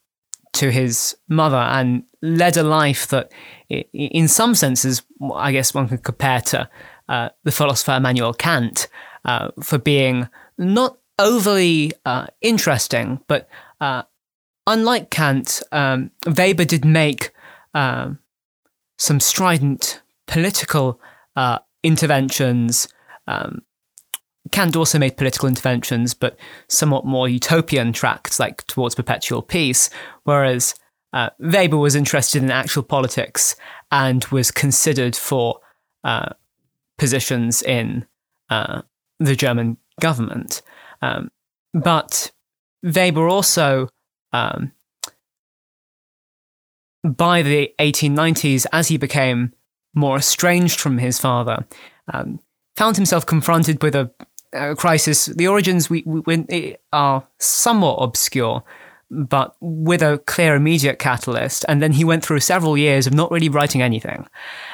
[0.53, 3.33] to his mother and led a life that,
[3.71, 5.03] in some senses,
[5.35, 6.69] I guess one could compare to
[7.09, 8.89] uh, the philosopher Immanuel Kant
[9.25, 13.49] uh, for being not overly uh, interesting, but
[13.81, 14.03] uh,
[14.66, 17.33] unlike Kant, um, Weber did make
[17.75, 18.18] um,
[18.98, 21.01] some strident political
[21.37, 22.88] uh, interventions.
[23.27, 23.62] Um,
[24.51, 26.37] Kant also made political interventions, but
[26.68, 29.88] somewhat more utopian tracts, like towards perpetual peace,
[30.25, 30.75] whereas
[31.12, 33.55] uh, Weber was interested in actual politics
[33.90, 35.61] and was considered for
[36.05, 36.31] uh,
[36.98, 38.07] positions in
[38.51, 38.83] uh,
[39.18, 40.62] the German government.
[41.01, 41.31] Um,
[41.75, 42.33] but
[42.83, 43.88] Weber also
[44.33, 44.73] um,
[47.05, 49.53] by the 1890s, as he became
[49.95, 51.66] more estranged from his father,
[52.12, 52.40] um,
[52.77, 54.11] found himself confronted with a,
[54.53, 55.27] a crisis.
[55.27, 58.62] The origins we, we, are somewhat obscure,
[59.11, 61.64] but with a clear immediate catalyst.
[61.68, 64.27] And then he went through several years of not really writing anything.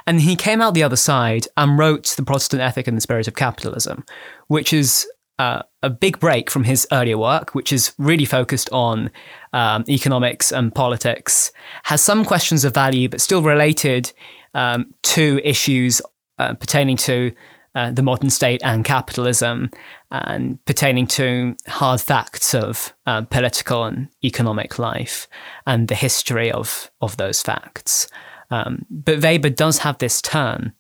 [0.07, 3.27] And he came out the other side and wrote The Protestant Ethic and the Spirit
[3.27, 4.05] of Capitalism,
[4.47, 9.11] which is uh, a big break from his earlier work, which is really focused on
[9.53, 11.53] um, economics and politics,
[11.85, 14.13] has some questions of value, but still related
[14.55, 16.03] um, to issues
[16.39, 17.33] uh, pertaining to
[17.75, 19.71] uh, the modern state and capitalism,
[20.11, 25.29] and pertaining to hard facts of uh, political and economic life
[25.67, 28.09] and the history of, of those facts.
[28.51, 30.73] Um, but Weber does have this turn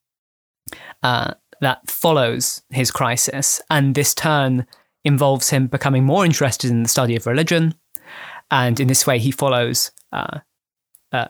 [1.02, 4.66] uh, that follows his crisis, and this turn
[5.04, 7.74] involves him becoming more interested in the study of religion,
[8.50, 10.40] and in this way he follows uh,
[11.12, 11.28] uh,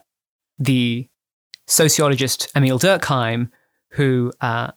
[0.58, 1.08] the
[1.66, 3.50] sociologist Emil Durkheim,
[3.90, 4.70] who uh,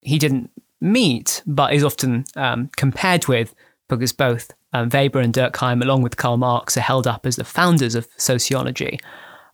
[0.00, 3.54] he didn't meet, but is often um, compared with,
[3.88, 7.44] because both um, Weber and Durkheim, along with Karl Marx, are held up as the
[7.44, 8.98] founders of sociology.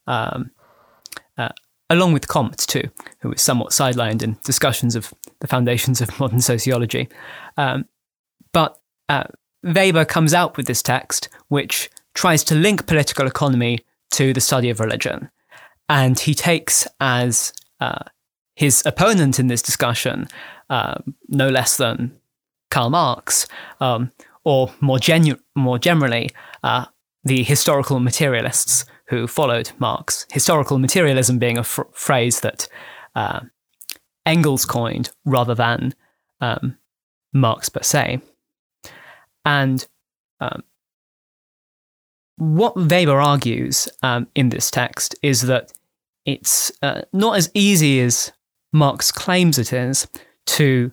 [0.06, 0.50] Um,
[1.36, 1.50] uh,
[1.90, 6.40] along with Comte, too, who was somewhat sidelined in discussions of the foundations of modern
[6.40, 7.08] sociology.
[7.56, 7.86] Um,
[8.52, 8.78] but
[9.08, 9.24] uh,
[9.62, 13.78] Weber comes out with this text, which tries to link political economy
[14.12, 15.30] to the study of religion.
[15.88, 18.04] And he takes as uh,
[18.54, 20.28] his opponent in this discussion,
[20.68, 20.96] uh,
[21.28, 22.18] no less than
[22.70, 23.46] Karl Marx,
[23.80, 24.12] um,
[24.44, 26.30] or more, genu- more generally,
[26.62, 26.86] uh,
[27.24, 30.26] the historical materialists who followed Marx.
[30.30, 32.68] Historical materialism being a fr- phrase that
[33.14, 33.40] uh,
[34.26, 35.94] Engels coined rather than
[36.40, 36.76] um,
[37.32, 38.20] Marx per se.
[39.44, 39.86] And
[40.40, 40.62] um,
[42.36, 45.72] what Weber argues um, in this text is that
[46.24, 48.32] it's uh, not as easy as
[48.72, 50.06] Marx claims it is
[50.46, 50.92] to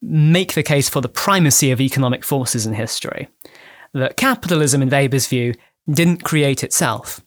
[0.00, 3.28] make the case for the primacy of economic forces in history.
[3.92, 5.54] That capitalism, in Weber's view,
[5.90, 7.20] didn't create itself.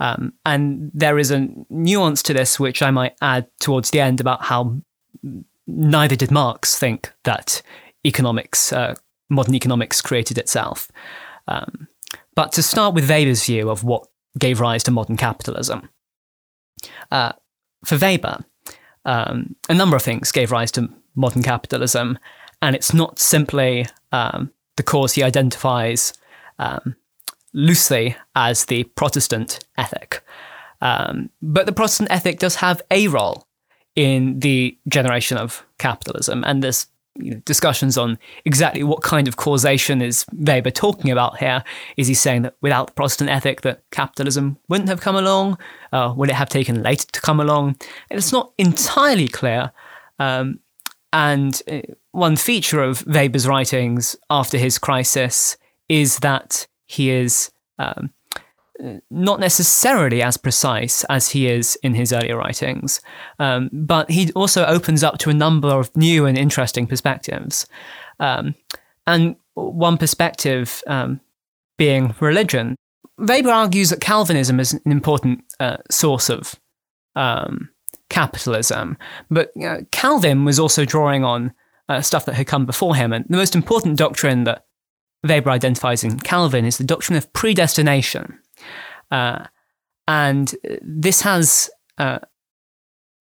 [0.00, 4.20] Um, and there is a nuance to this, which I might add towards the end
[4.20, 4.76] about how
[5.66, 7.62] neither did Marx think that
[8.04, 8.94] economics, uh,
[9.28, 10.90] modern economics, created itself.
[11.48, 11.88] Um,
[12.34, 14.06] but to start with Weber's view of what
[14.38, 15.88] gave rise to modern capitalism,
[17.10, 17.32] uh,
[17.84, 18.44] for Weber,
[19.04, 22.18] um, a number of things gave rise to modern capitalism,
[22.62, 26.12] and it's not simply um, the cause he identifies
[26.58, 26.94] um,
[27.52, 30.22] loosely as the Protestant ethic.
[30.80, 33.46] Um, but the Protestant ethic does have a role
[33.96, 36.86] in the generation of capitalism, and there's
[37.16, 41.64] you know, discussions on exactly what kind of causation is Weber talking about here.
[41.96, 45.58] Is he saying that without the Protestant ethic, that capitalism wouldn't have come along?
[45.92, 47.76] Uh, would it have taken later to come along?
[48.10, 49.72] It's not entirely clear.
[50.20, 50.60] Um,
[51.12, 51.80] and uh,
[52.12, 55.56] one feature of Weber's writings after his crisis
[55.88, 58.10] is that he is um,
[59.10, 63.00] not necessarily as precise as he is in his earlier writings,
[63.38, 67.66] um, but he also opens up to a number of new and interesting perspectives.
[68.18, 68.54] Um,
[69.06, 71.20] and one perspective um,
[71.76, 72.76] being religion.
[73.18, 76.54] Weber argues that Calvinism is an important uh, source of
[77.16, 77.70] um,
[78.08, 78.96] capitalism,
[79.30, 81.52] but uh, Calvin was also drawing on
[81.88, 83.12] uh, stuff that had come before him.
[83.12, 84.66] And the most important doctrine that
[85.26, 88.38] Weber identifies in Calvin is the doctrine of predestination.
[89.10, 89.46] Uh,
[90.06, 92.18] and this has uh,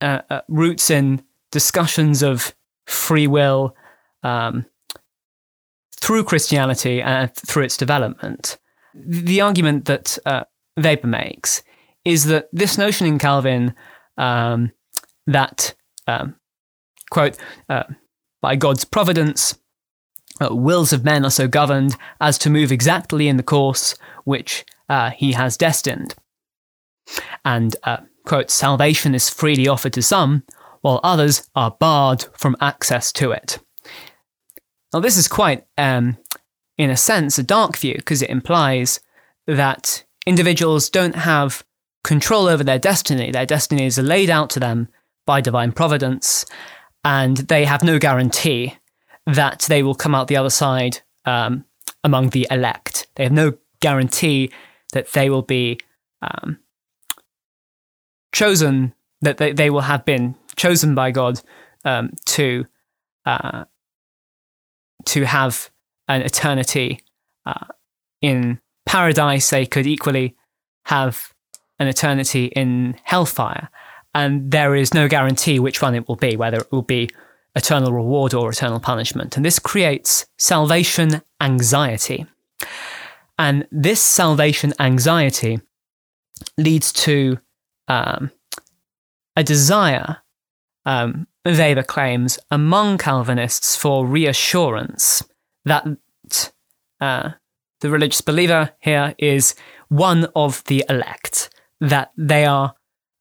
[0.02, 3.76] uh, uh, roots in discussions of free will
[4.24, 4.66] um,
[6.00, 8.58] through Christianity and through its development.
[8.94, 10.44] The argument that uh,
[10.78, 11.64] Weber makes
[12.06, 13.74] is that this notion in Calvin
[14.18, 14.72] um,
[15.26, 15.74] that,
[16.08, 16.36] um,
[17.10, 17.38] quote,
[17.70, 17.84] uh,
[18.42, 19.58] by God's providence,
[20.42, 24.66] uh, wills of men are so governed as to move exactly in the course which
[24.90, 26.16] uh, he has destined.
[27.46, 30.44] And, uh, quote, salvation is freely offered to some,
[30.82, 33.60] while others are barred from access to it.
[34.94, 36.18] Now, this is quite, um,
[36.78, 39.00] in a sense, a dark view because it implies
[39.48, 41.64] that individuals don't have
[42.04, 43.32] control over their destiny.
[43.32, 44.88] Their destiny is laid out to them
[45.26, 46.46] by divine providence,
[47.04, 48.78] and they have no guarantee
[49.28, 51.66] that they will come out the other side um,
[52.04, 53.08] among the elect.
[53.16, 54.52] They have no guarantee
[54.94, 55.80] that they will be
[56.22, 56.60] um,
[58.34, 61.42] chosen, that they, they will have been chosen by God
[61.86, 62.66] um, to
[63.26, 63.66] uh,
[65.06, 65.70] to have
[66.08, 67.02] an eternity
[67.46, 67.68] uh,
[68.22, 69.50] in paradise.
[69.50, 70.36] They could equally
[70.86, 71.34] have
[71.80, 73.70] an eternity in hellfire,
[74.16, 77.10] and there is no guarantee which one it will be, whether it will be
[77.58, 79.36] eternal reward or eternal punishment.
[79.36, 82.28] And this creates salvation anxiety.
[83.38, 85.60] And this salvation anxiety
[86.58, 87.40] leads to
[87.88, 88.32] um,
[89.36, 90.18] a desire,
[90.86, 95.24] um, Weber claims, among Calvinists for reassurance
[95.66, 95.86] that
[97.02, 97.32] uh,
[97.82, 99.56] the religious believer here is
[99.90, 101.50] one of the elect,
[101.80, 102.76] that they are.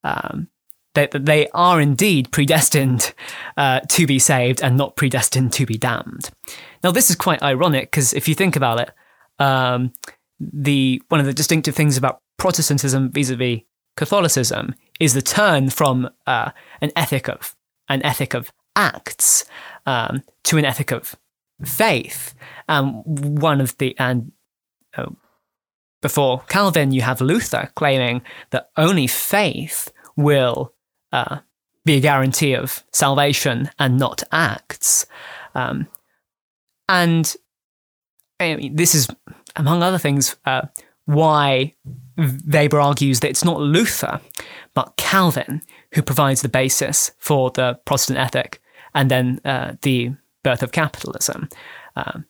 [0.05, 0.49] Um,
[0.97, 3.15] that, they are indeed predestined
[3.57, 6.31] uh, to be saved and not predestined to be damned.
[6.83, 8.91] Now, this is quite ironic because if you think about it,
[9.39, 9.93] um,
[10.41, 13.61] the one of the distinctive things about Protestantism vis-a-vis
[13.97, 17.55] Catholicism is the turn from uh, an ethic of
[17.89, 19.45] an ethic of acts
[19.87, 21.17] um, to an ethic of
[21.65, 22.35] faith.
[22.69, 24.33] Um, one of the and
[24.97, 25.07] uh,
[26.03, 30.73] before Calvin, you have Luther claiming that only faith will
[31.13, 31.39] uh,
[31.85, 35.07] be a guarantee of salvation and not acts.
[35.55, 35.87] Um,
[36.89, 37.35] and
[38.41, 39.09] I mean, this is,
[39.55, 40.63] among other things, uh,
[41.07, 41.75] why
[42.17, 44.21] Weber argues that it's not Luther,
[44.75, 48.61] but Calvin who provides the basis for the Protestant ethic
[48.95, 51.49] and then uh, the birth of capitalism.
[51.95, 52.27] Um,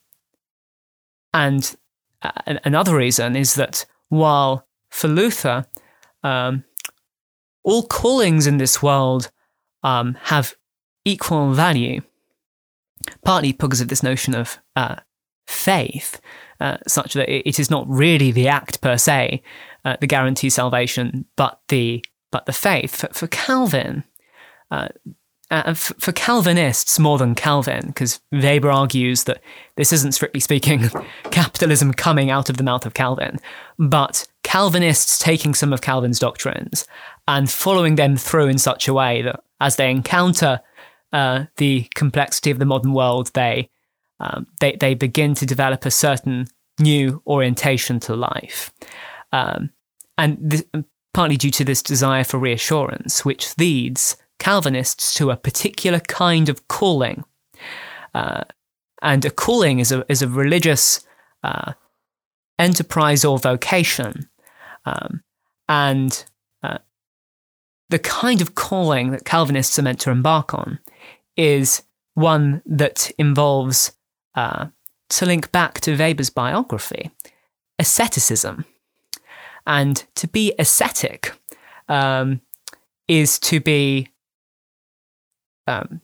[1.33, 1.77] and
[2.23, 5.67] uh, another reason is that while for Luther,
[6.23, 6.65] um,
[7.67, 9.31] all callings in this world
[9.83, 10.55] um, have
[11.05, 12.01] equal value,
[13.25, 14.97] partly because of this notion of uh,
[15.47, 16.21] faith,
[16.61, 19.43] uh, such that it is not really the act per se
[19.85, 22.95] uh, that guarantees salvation, but the but the faith.
[22.95, 24.05] For, for Calvin,
[24.71, 24.89] uh,
[25.51, 29.41] uh, for Calvinists more than Calvin, because Weber argues that
[29.77, 30.89] this isn't strictly speaking
[31.31, 33.39] capitalism coming out of the mouth of Calvin,
[33.79, 36.87] but Calvinists taking some of Calvin's doctrines
[37.29, 40.61] and following them through in such a way that as they encounter
[41.13, 43.71] uh, the complexity of the modern world, they,
[44.21, 46.47] um, they they begin to develop a certain
[46.79, 48.73] new orientation to life,
[49.33, 49.71] um,
[50.19, 50.65] and
[51.15, 56.69] partly due to this desire for reassurance, which leads Calvinists to a particular kind of
[56.69, 57.25] calling.
[58.15, 58.45] Uh,
[59.03, 61.01] and a calling is a, is a religious
[61.43, 61.73] uh,
[62.59, 64.29] enterprise or vocation.
[64.85, 65.23] Um,
[65.69, 66.25] and
[67.89, 70.79] the kind of calling that Calvinists are meant to embark on
[71.37, 71.83] is
[72.15, 73.93] one that involves,
[74.35, 74.67] uh,
[75.09, 77.11] to link back to Weber's biography,
[77.79, 78.65] asceticism.
[79.67, 81.33] And to be ascetic
[81.89, 82.41] um,
[83.09, 84.09] is to be
[85.67, 86.01] um,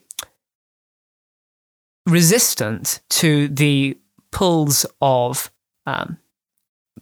[2.05, 3.97] resistant to the
[4.31, 5.51] pulls of
[5.85, 6.17] um,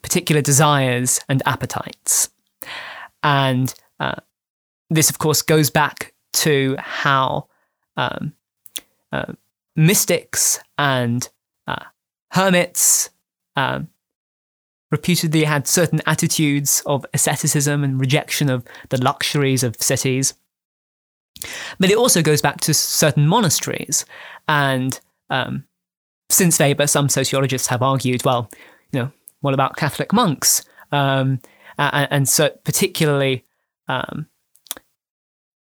[0.01, 2.29] particular desires and appetites.
[3.23, 4.21] And uh,
[4.91, 7.47] this, of course, goes back to how
[7.97, 8.33] um,
[9.11, 9.33] uh,
[9.75, 11.29] mystics and
[11.65, 11.85] uh,
[12.31, 13.09] hermits
[13.55, 13.87] um,
[14.91, 20.33] reputedly had certain attitudes of asceticism and rejection of the luxuries of cities.
[21.79, 24.05] But it also goes back to certain monasteries.
[24.47, 25.63] And um,
[26.29, 28.51] since Weber, some sociologists have argued, well,
[28.91, 30.63] you know, what about Catholic monks?
[30.91, 31.39] Um,
[31.77, 33.45] and, and, so particularly,
[33.87, 34.27] um,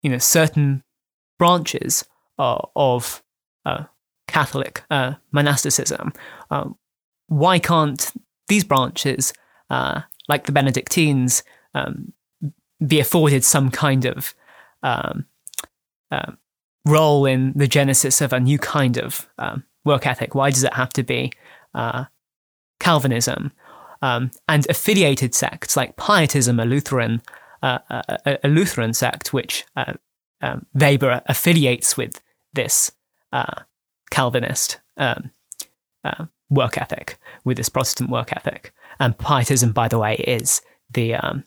[0.01, 0.83] you know, certain
[1.37, 2.05] branches
[2.37, 3.23] uh, of
[3.65, 3.85] uh,
[4.27, 6.13] Catholic uh, monasticism.
[6.51, 6.77] Um,
[7.27, 8.11] why can't
[8.47, 9.33] these branches,
[9.69, 11.43] uh, like the Benedictines,
[11.73, 12.13] um,
[12.85, 14.33] be afforded some kind of
[14.83, 15.25] um,
[16.11, 16.37] um,
[16.85, 20.33] role in the genesis of a new kind of um, work ethic?
[20.33, 21.31] Why does it have to be
[21.73, 22.05] uh,
[22.79, 23.51] Calvinism?
[24.01, 24.31] And
[24.69, 27.21] affiliated sects like Pietism, a Lutheran,
[27.61, 29.93] uh, a, a, Lutheran sect, which uh,
[30.41, 32.21] um, Weber affiliates with
[32.53, 32.91] this
[33.31, 33.63] uh,
[34.11, 35.31] Calvinist um,
[36.03, 38.73] uh, work ethic, with this Protestant work ethic.
[38.99, 41.43] And Pietism, by the way, is the um,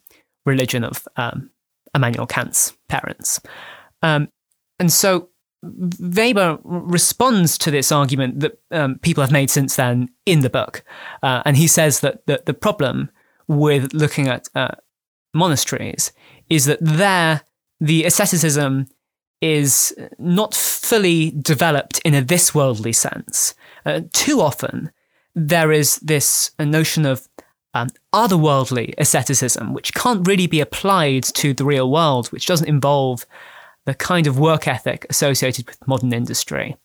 [0.47, 1.51] religion of um,
[1.95, 3.41] Immanuel Kant's parents.
[4.03, 4.29] Um,
[4.79, 5.29] and so
[5.63, 10.83] Weber responds to this argument that um, people have made since then in the book.
[11.23, 13.11] Uh, and he says that the, the problem
[13.47, 14.75] with looking at uh,
[15.35, 16.13] monasteries
[16.49, 17.43] is that there,
[17.81, 18.87] the asceticism
[19.41, 23.55] is not fully developed in a this worldly sense.
[23.85, 24.93] Uh, too often,
[25.35, 27.29] there is this notion of
[27.75, 33.27] um, otherworldly asceticism, which can't really be applied to the real world, which doesn't involve
[33.85, 36.77] the kind of work ethic associated with modern industry.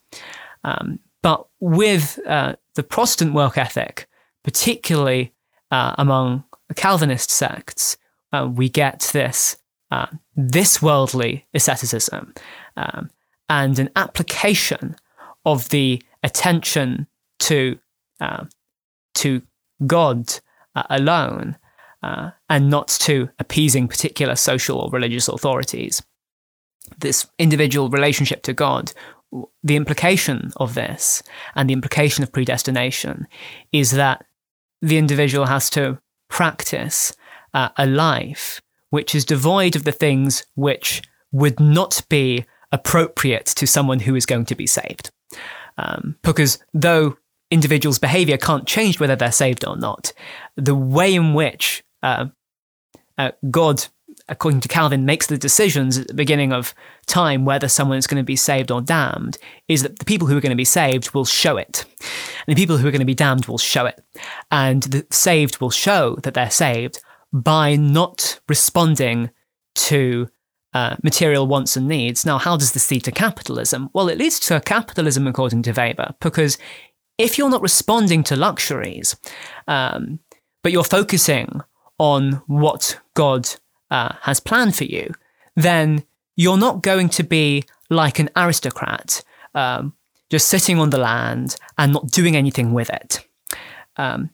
[0.64, 4.08] Um, but with uh, the Protestant work ethic,
[4.44, 5.34] particularly
[5.72, 6.44] uh, among
[6.76, 7.98] Calvinist sects,
[8.38, 9.58] uh, we get this
[9.90, 12.34] uh, this worldly asceticism
[12.76, 13.10] um,
[13.50, 14.96] and an application
[15.46, 17.08] of the attention
[17.40, 17.80] to
[18.20, 18.46] uh,
[19.16, 19.42] to
[19.86, 20.34] God
[20.76, 21.58] uh, alone,
[22.50, 26.02] and not to appeasing particular social or religious authorities.
[27.00, 28.94] This individual relationship to God,
[29.64, 31.22] the implication of this
[31.56, 33.28] and the implication of predestination
[33.72, 34.26] is that
[34.82, 37.16] the individual has to practice
[37.54, 43.68] uh, a life which is devoid of the things which would not be appropriate to
[43.68, 45.12] someone who is going to be saved.
[45.78, 47.18] Um, because though
[47.52, 50.14] individuals' behavior can't change whether they're saved or not,
[50.56, 52.28] the way in which uh,
[53.18, 53.88] uh, God
[54.30, 56.74] according to Calvin, makes the decisions at the beginning of
[57.06, 59.38] time whether someone is going to be saved or damned
[59.68, 61.86] is that the people who are going to be saved will show it.
[62.46, 64.04] And the people who are going to be damned will show it.
[64.52, 67.00] And the saved will show that they're saved
[67.34, 69.30] by not responding
[69.76, 70.28] to
[70.74, 72.26] uh, material wants and needs.
[72.26, 73.90] Now, how does this lead to capitalism?
[73.94, 76.58] Well, it leads to capitalism according to Weber, because
[77.18, 79.16] if you're not responding to luxuries,
[79.68, 80.20] um,
[80.62, 81.62] but you're focusing
[81.98, 83.50] on what God
[83.90, 85.14] uh, has planned for you,
[85.56, 86.04] then
[86.36, 89.24] you're not going to be like an aristocrat,
[89.56, 89.94] um,
[90.30, 93.26] just sitting on the land and not doing anything with it.
[93.96, 94.30] Um,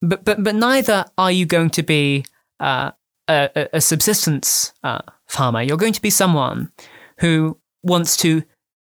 [0.00, 2.24] but, but, but neither are you going to be
[2.60, 2.92] uh,
[3.28, 5.62] a, a, subsistence uh, farmer.
[5.62, 6.72] You're going to be someone
[7.20, 8.42] who wants to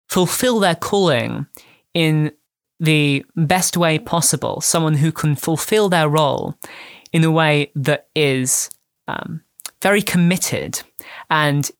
[0.08, 1.46] fulfill their calling
[1.94, 2.32] in
[2.80, 6.56] the best way possible, someone who can fulfill their role
[7.12, 8.68] in a way that is
[9.06, 9.42] um,
[9.80, 10.82] very committed.
[11.30, 11.70] And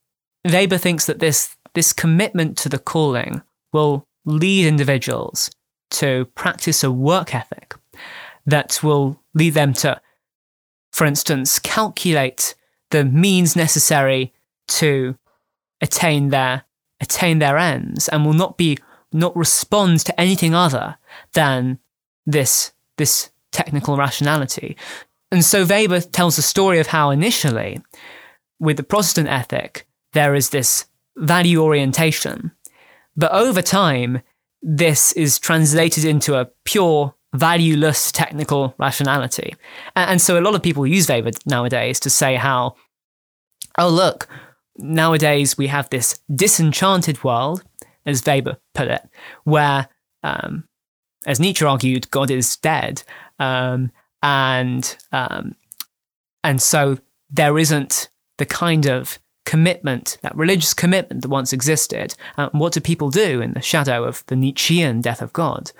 [0.44, 5.50] Weber thinks that this this commitment to the calling will lead individuals
[5.90, 7.74] to practice a work ethic
[8.46, 10.00] that will lead them to,
[10.92, 12.54] for instance, calculate
[12.90, 14.32] the means necessary
[14.68, 15.16] to
[15.80, 16.64] attain their
[17.00, 18.78] attain their ends and will not be
[19.12, 20.96] not respond to anything other
[21.32, 21.78] than
[22.26, 24.76] this this technical rationality.
[25.30, 27.80] And so Weber tells the story of how initially,
[28.58, 30.86] with the Protestant ethic, there is this
[31.16, 32.52] value orientation.
[33.16, 34.22] But over time,
[34.62, 39.54] this is translated into a pure, valueless technical rationality.
[39.96, 42.76] And, so a lot of people use Weber nowadays to say how,
[43.78, 44.28] oh, look,
[44.76, 47.64] nowadays we have this disenchanted world,
[48.04, 49.02] as Weber put it,
[49.44, 49.88] where,
[50.22, 50.64] um,
[51.26, 53.02] as Nietzsche argued, God is dead.
[53.38, 53.90] Um,
[54.22, 55.56] and um,
[56.44, 56.98] and so
[57.30, 62.14] there isn't the kind of commitment, that religious commitment that once existed.
[62.38, 65.72] Uh, what do people do in the shadow of the Nietzschean death of God?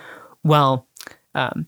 [0.44, 0.88] Well,
[1.34, 1.66] um,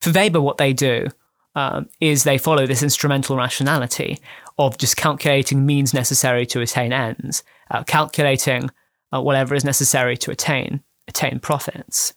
[0.00, 1.08] for Weber, what they do
[1.54, 4.18] um, is they follow this instrumental rationality
[4.58, 8.70] of just calculating means necessary to attain ends, uh, calculating
[9.12, 12.12] uh, whatever is necessary to attain attain profits.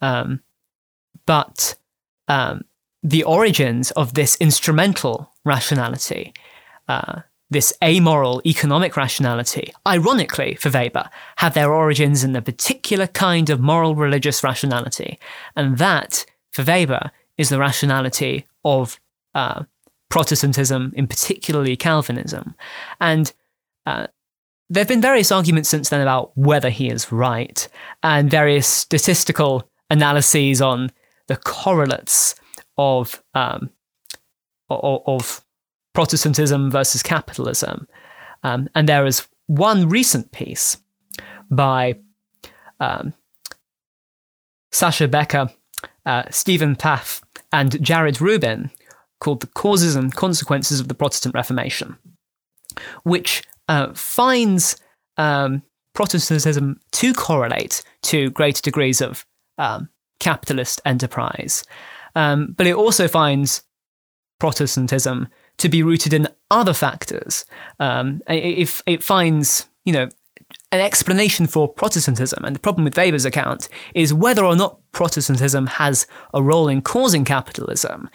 [0.00, 0.40] Um,
[1.26, 1.76] but
[2.28, 2.62] um,
[3.02, 6.34] the origins of this instrumental rationality,
[6.88, 7.22] uh,
[7.52, 13.60] this amoral economic rationality, ironically for Weber, had their origins in a particular kind of
[13.60, 15.18] moral religious rationality.
[15.54, 18.98] And that, for Weber, is the rationality of
[19.34, 19.64] uh,
[20.08, 22.54] Protestantism, in particularly Calvinism.
[23.00, 23.32] And
[23.86, 24.06] uh,
[24.68, 27.68] there have been various arguments since then about whether he is right,
[28.02, 30.90] and various statistical analyses on
[31.28, 32.34] the correlates
[32.78, 33.70] of um,
[34.70, 35.44] of, of
[35.92, 37.86] Protestantism versus capitalism.
[38.42, 40.78] Um, and there is one recent piece
[41.50, 41.96] by
[42.80, 43.12] um,
[44.72, 45.50] Sascha Becker,
[46.06, 47.22] uh, Stephen Pfaff,
[47.52, 48.70] and Jared Rubin
[49.20, 51.96] called The Causes and Consequences of the Protestant Reformation,
[53.04, 54.76] which uh, finds
[55.16, 55.62] um,
[55.94, 59.26] Protestantism to correlate to greater degrees of
[59.58, 61.64] um, capitalist enterprise.
[62.14, 63.62] Um, but it also finds
[64.40, 65.28] Protestantism
[65.62, 67.44] to be rooted in other factors.
[67.78, 70.08] Um, if it finds, you know,
[70.70, 75.66] an explanation for Protestantism, and the problem with Weber's account is whether or not Protestantism
[75.66, 78.10] has a role in causing capitalism.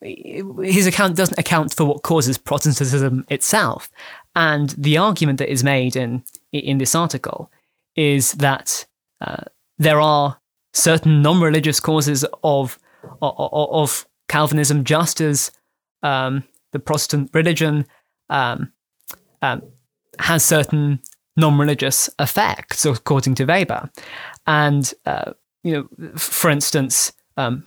[0.00, 3.90] His account doesn't account for what causes Protestantism itself,
[4.34, 7.50] and the argument that is made in in this article
[7.96, 8.86] is that
[9.20, 9.44] uh,
[9.78, 10.40] there are
[10.72, 12.78] certain non-religious causes of
[13.22, 15.50] of, Calvinism, just as
[16.04, 17.86] um, the Protestant religion
[18.28, 18.72] um,
[19.42, 19.62] um,
[20.18, 21.00] has certain
[21.36, 23.90] non-religious effects, according to Weber.
[24.46, 27.66] And uh, you know, for instance, um,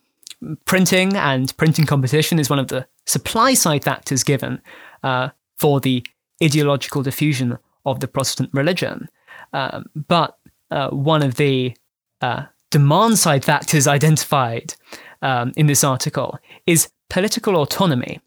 [0.65, 4.61] printing and printing competition is one of the supply side factors given
[5.03, 6.05] uh, for the
[6.43, 9.09] ideological diffusion of the Protestant religion.
[9.53, 10.37] Um, but
[10.71, 11.75] uh, one of the
[12.21, 14.75] uh, demand side factors identified
[15.21, 18.19] um, in this article is political autonomy.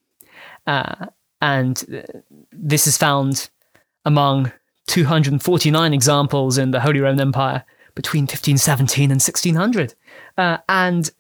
[0.67, 1.07] Uh,
[1.41, 2.05] and
[2.53, 3.51] this is found
[4.05, 4.53] among
[4.87, 7.65] 249 examples in the Holy Roman Empire
[7.95, 9.95] between 1517 and 1600.
[10.37, 11.11] Uh, and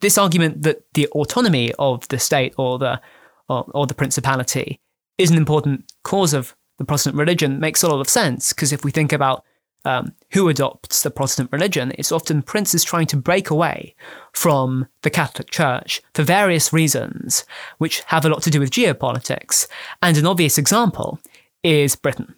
[0.00, 3.00] this argument that the autonomy of the state or the
[3.48, 4.80] or, or the principality
[5.18, 8.84] is an important cause of the Protestant religion makes a lot of sense because if
[8.84, 9.44] we think about
[9.86, 13.94] um, who adopts the Protestant religion, it's often princes trying to break away
[14.32, 17.44] from the Catholic Church for various reasons,
[17.78, 19.68] which have a lot to do with geopolitics.
[20.02, 21.20] And an obvious example
[21.62, 22.34] is Britain,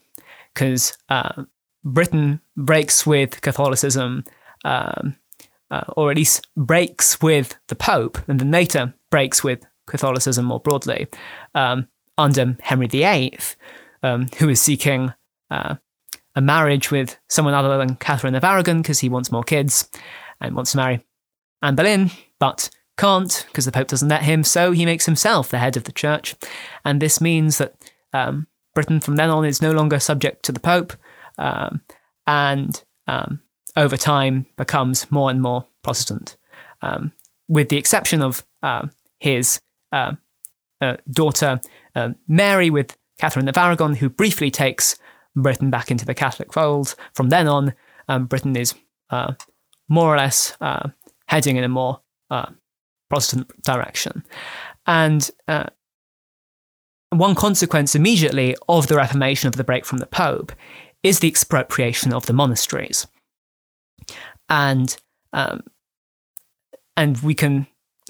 [0.52, 1.44] because uh,
[1.82, 4.24] Britain breaks with Catholicism,
[4.66, 5.16] um,
[5.70, 10.60] uh, or at least breaks with the Pope, and then later breaks with Catholicism more
[10.60, 11.06] broadly
[11.54, 11.88] um,
[12.18, 13.38] under Henry VIII,
[14.02, 15.14] um, who is seeking
[15.50, 15.76] uh,
[16.34, 19.88] a marriage with someone other than Catherine of Aragon because he wants more kids
[20.40, 21.04] and wants to marry
[21.62, 25.58] Anne Boleyn, but can't because the Pope doesn't let him, so he makes himself the
[25.58, 26.34] head of the church.
[26.84, 27.74] And this means that
[28.12, 30.92] um, Britain from then on is no longer subject to the Pope
[31.38, 31.80] um,
[32.26, 33.40] and um,
[33.76, 36.36] over time becomes more and more Protestant,
[36.82, 37.12] um,
[37.48, 38.86] with the exception of uh,
[39.18, 39.60] his
[39.92, 40.12] uh,
[40.80, 41.60] uh, daughter
[42.28, 44.96] Mary with Catherine of Aragon, who briefly takes
[45.42, 46.94] Britain back into the Catholic fold.
[47.14, 47.74] From then on,
[48.08, 48.74] um, Britain is
[49.10, 49.34] uh,
[49.88, 50.88] more or less uh,
[51.26, 52.50] heading in a more uh,
[53.08, 54.24] Protestant direction.
[54.86, 55.66] And uh,
[57.10, 60.52] one consequence immediately of the Reformation of the break from the Pope
[61.02, 63.06] is the expropriation of the monasteries.
[64.48, 64.96] And
[65.32, 65.62] um,
[66.96, 67.66] and we can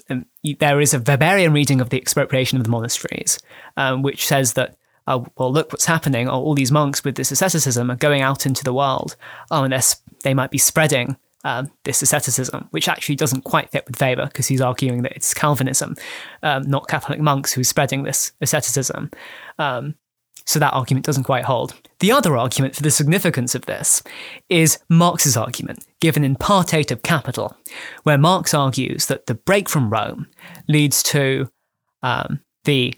[0.09, 0.25] um,
[0.59, 3.39] there is a Weberian reading of the expropriation of the monasteries,
[3.77, 4.75] um, which says that
[5.09, 6.29] oh, well, look what's happening.
[6.29, 9.15] Oh, all these monks with this asceticism are going out into the world.
[9.51, 13.99] Oh, and they might be spreading um, this asceticism, which actually doesn't quite fit with
[13.99, 15.95] Weber because he's arguing that it's Calvinism,
[16.43, 19.09] um, not Catholic monks who's spreading this asceticism.
[19.57, 19.95] Um,
[20.45, 21.75] so that argument doesn't quite hold.
[21.99, 24.01] The other argument for the significance of this
[24.47, 27.55] is Marx's argument, given in Part 8 of Capital,
[28.03, 30.27] where Marx argues that the break from Rome
[30.67, 31.49] leads to
[32.01, 32.95] um, the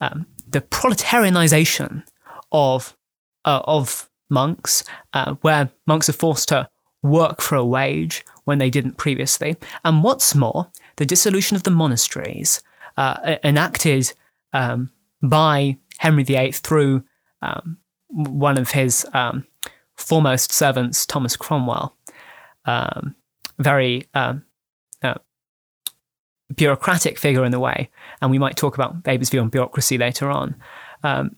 [0.00, 0.26] um,
[0.56, 2.02] the proletarianization
[2.50, 2.96] of
[3.44, 6.66] uh, of monks, uh, where monks are forced to
[7.02, 9.56] work for a wage when they didn't previously.
[9.84, 12.62] And what's more, the dissolution of the monasteries,
[12.96, 14.14] uh, enacted
[14.54, 14.90] um,
[15.22, 17.04] by Henry VIII through
[17.42, 17.76] um,
[18.08, 19.46] one of his um,
[19.94, 21.94] foremost servants, Thomas Cromwell,
[22.64, 23.14] um,
[23.58, 24.42] very um,
[25.02, 25.16] uh,
[26.54, 27.90] bureaucratic figure in the way,
[28.20, 30.54] and we might talk about Weber's view on bureaucracy later on.
[31.02, 31.36] Um,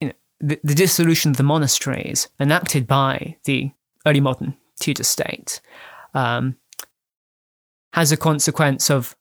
[0.00, 3.70] you know, the, the, dissolution of the monasteries enacted by the
[4.06, 5.60] early modern Tudor state
[6.14, 6.56] um,
[7.92, 9.16] has a consequence of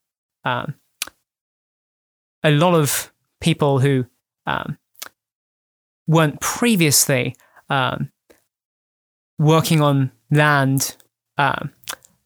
[0.45, 0.75] um,
[2.43, 3.11] a lot of
[3.41, 4.05] people who
[4.45, 4.77] um,
[6.07, 7.35] weren't previously
[7.69, 8.11] um,
[9.37, 10.95] working on land
[11.37, 11.71] um,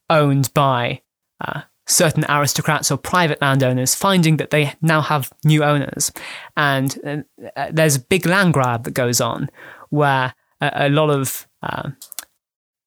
[0.09, 1.01] owned by
[1.41, 6.11] uh, certain aristocrats or private landowners finding that they now have new owners.
[6.55, 7.25] And
[7.55, 9.49] uh, there's a big land grab that goes on
[9.89, 11.89] where a, a lot of uh,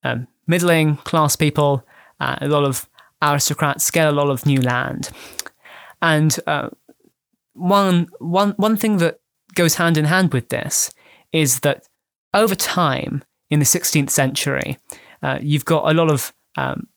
[0.02, 1.84] um, middling class people,
[2.20, 2.88] uh, a lot of
[3.22, 5.10] aristocrats get a lot of new land.
[6.00, 6.70] And uh,
[7.52, 9.20] one, one, one thing that
[9.54, 10.90] goes hand in hand with this
[11.32, 11.88] is that
[12.34, 14.78] over time in the 16th century,
[15.22, 16.88] uh, you've got a lot of um,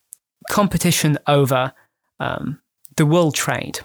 [0.50, 1.74] competition over
[2.20, 2.62] um,
[2.96, 3.80] the wool trade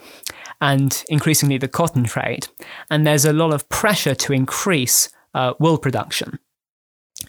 [0.60, 2.48] and increasingly the cotton trade.
[2.90, 6.38] And there's a lot of pressure to increase uh, wool production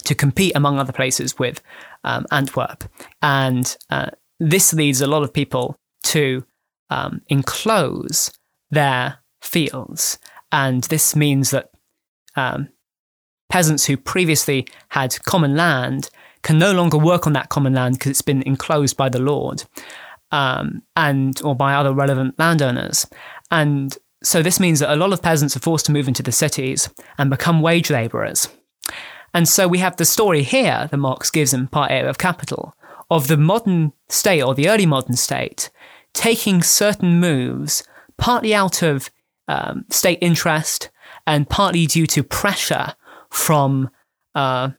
[0.04, 1.62] to compete, among other places, with
[2.04, 2.84] um, Antwerp.
[3.22, 6.46] And uh, this leads a lot of people to
[6.90, 8.32] um, enclose
[8.70, 10.18] their fields.
[10.52, 11.72] And this means that
[12.36, 12.70] um,
[13.50, 16.10] peasants who previously had common land
[16.42, 19.64] can no longer work on that common land because it's been enclosed by the Lord
[20.32, 23.08] um, and or by other relevant landowners.
[23.52, 26.32] And so this means that a lot of peasants are forced to move into the
[26.32, 28.48] cities and become wage labourers.
[29.34, 32.74] And so we have the story here that Marx gives in Part 8 of Capital
[33.12, 35.70] of the modern state or the early modern state
[36.14, 37.84] taking certain moves,
[38.18, 39.10] partly out of
[39.48, 40.90] um, state interest
[41.28, 42.94] and partly due to pressure
[43.30, 43.90] from
[44.34, 44.70] uh,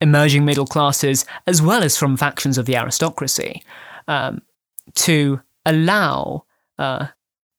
[0.00, 3.62] emerging middle classes as well as from factions of the aristocracy
[4.08, 4.42] um,
[4.94, 6.44] to allow,
[6.78, 7.08] uh,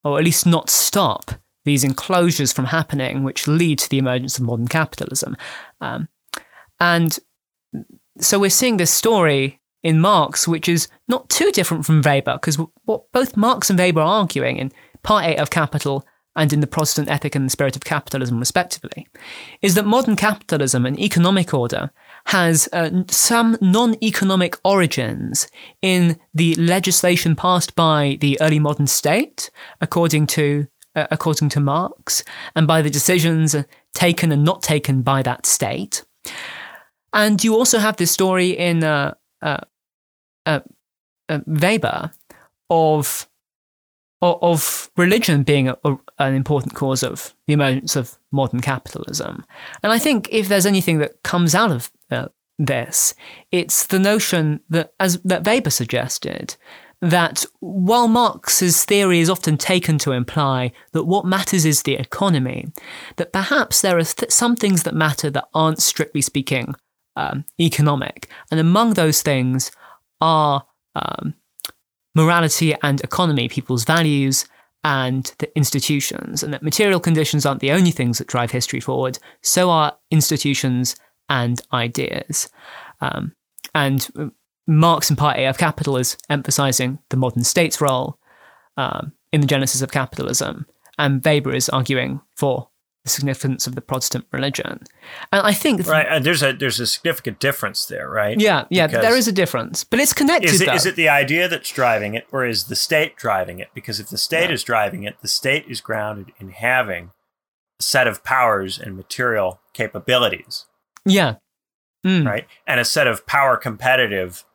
[0.03, 1.31] or at least not stop,
[1.63, 5.35] these enclosures from happening, which lead to the emergence of modern capitalism.
[5.81, 6.07] Um,
[6.79, 7.17] and
[8.19, 12.57] so we're seeing this story in Marx, which is not too different from Weber, because
[12.85, 14.71] what both Marx and Weber are arguing in
[15.03, 16.05] Part 8 of Capital
[16.35, 19.07] and in the Protestant Ethic and the Spirit of Capitalism, respectively,
[19.61, 21.91] is that modern capitalism and economic order
[22.27, 25.47] has uh, some non economic origins
[25.81, 29.49] in the legislation passed by the early modern state,
[29.79, 32.23] according to uh, according to Marx,
[32.55, 33.55] and by the decisions
[33.93, 36.03] taken and not taken by that state.
[37.13, 39.61] And you also have this story in uh, uh,
[40.45, 40.59] uh,
[41.29, 42.11] uh Weber
[42.69, 43.27] of
[44.21, 49.45] of religion being a, a, an important cause of the emergence of modern capitalism.
[49.83, 52.27] And I think if there's anything that comes out of uh,
[52.57, 53.13] this,
[53.51, 56.55] it's the notion that, as that Weber suggested,
[57.01, 62.67] that while Marx's theory is often taken to imply that what matters is the economy,
[63.17, 66.73] that perhaps there are th- some things that matter that aren't strictly speaking
[67.15, 69.71] um, economic, and among those things
[70.21, 71.33] are um,
[72.15, 74.47] morality and economy, people's values
[74.83, 79.19] and the institutions, and that material conditions aren't the only things that drive history forward.
[79.41, 80.95] So are institutions
[81.29, 82.49] and ideas.
[83.01, 83.33] Um,
[83.73, 84.27] and uh,
[84.67, 88.17] Marx in Part 8 of Capital is emphasizing the modern state's role
[88.77, 90.65] um, in the genesis of capitalism,
[90.97, 92.69] and Weber is arguing for
[93.03, 94.79] the significance of the Protestant religion.
[95.31, 98.39] And I think th- right, and there's a there's a significant difference there, right?
[98.39, 100.49] Yeah, yeah, because there is a difference, but it's connected.
[100.49, 103.69] Is it, is it the idea that's driving it, or is the state driving it?
[103.73, 104.55] Because if the state yeah.
[104.55, 107.11] is driving it, the state is grounded in having
[107.79, 110.65] a set of powers and material capabilities
[111.05, 111.35] Yeah.
[112.05, 112.25] Mm.
[112.25, 112.47] right?
[112.67, 114.45] And a set of power competitive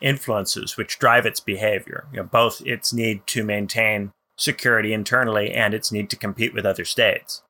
[0.00, 2.06] influences which drive its behavior.
[2.12, 6.66] You know, both its need to maintain security internally and its need to compete with
[6.66, 7.42] other states.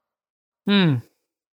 [0.69, 1.03] Mm.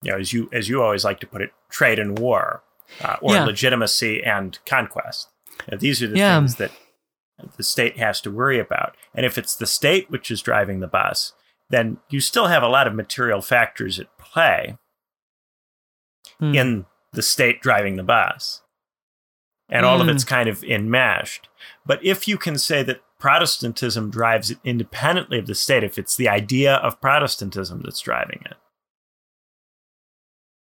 [0.01, 2.63] You know, as you as you always like to put it, trade and war,
[3.01, 3.45] uh, or Yeah.
[3.45, 5.29] legitimacy and conquest.
[5.71, 6.37] These are the Yeah.
[6.39, 6.71] things that
[7.57, 8.95] the state has to worry about.
[9.13, 11.33] And if it's the state which is driving the bus,
[11.69, 14.77] then you still have a lot of material factors at play
[16.43, 16.55] Mm.
[16.55, 18.61] in the state driving the bus.
[19.69, 20.11] And all of Mm.
[20.15, 21.47] it's kind of enmeshed.
[21.85, 26.17] But if you can say that Protestantism drives it independently of the state, if it's
[26.17, 28.57] the idea of Protestantism that's driving it,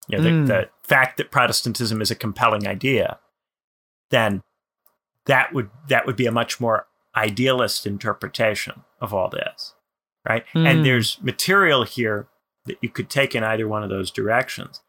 [0.07, 0.47] you know, the, Mm.
[0.47, 3.19] the fact that Protestantism is a compelling idea,
[4.11, 4.43] then
[5.25, 6.85] that would that would be a much more
[7.15, 9.73] idealist interpretation of all this,
[10.27, 10.45] right?
[10.53, 10.67] Mm.
[10.67, 12.27] And there's material here
[12.65, 14.81] that you could take in either one of those directions.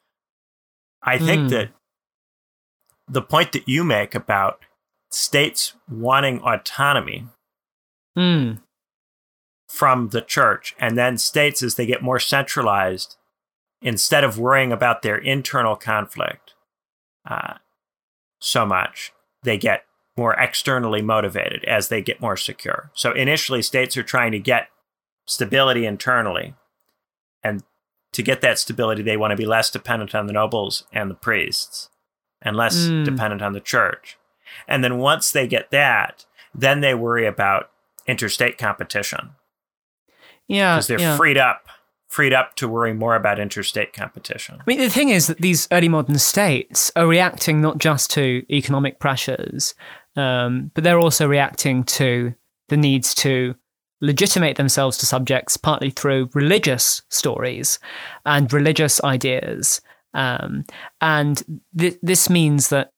[1.07, 1.51] I think Mm.
[1.51, 1.69] that
[3.09, 4.61] the point that you make about
[5.11, 7.29] states wanting autonomy
[8.19, 8.61] Mm.
[9.69, 13.17] from the church, and then states, as they get more centralized,
[13.81, 16.55] instead of worrying about their internal conflict
[17.29, 17.59] uh,
[18.41, 19.85] so much, they get
[20.17, 22.91] more externally motivated as they get more secure.
[22.95, 24.71] So initially, states are trying to get
[25.27, 26.55] stability internally.
[27.43, 27.65] And
[28.17, 31.15] to get that stability, they want to be less dependent on the nobles and the
[31.15, 31.91] priests
[32.41, 33.05] and less Mm.
[33.05, 34.17] dependent on the church.
[34.67, 37.71] And then once they get that, then they worry about
[38.07, 39.33] interstate competition
[40.49, 40.77] Yeah.
[40.77, 41.17] because they're yeah.
[41.19, 41.69] freed up,
[42.09, 44.57] freed up to worry more about interstate competition.
[44.61, 48.45] I mean, the thing is that these early modern states are reacting not just to
[48.51, 49.75] economic pressures,
[50.17, 52.35] um, but they're also reacting to
[52.69, 53.55] the needs to
[54.01, 57.79] legitimate themselves to subjects partly through religious stories
[58.25, 59.81] and religious ideas.
[60.15, 60.65] Um,
[61.01, 61.43] and
[61.77, 62.91] th- this means that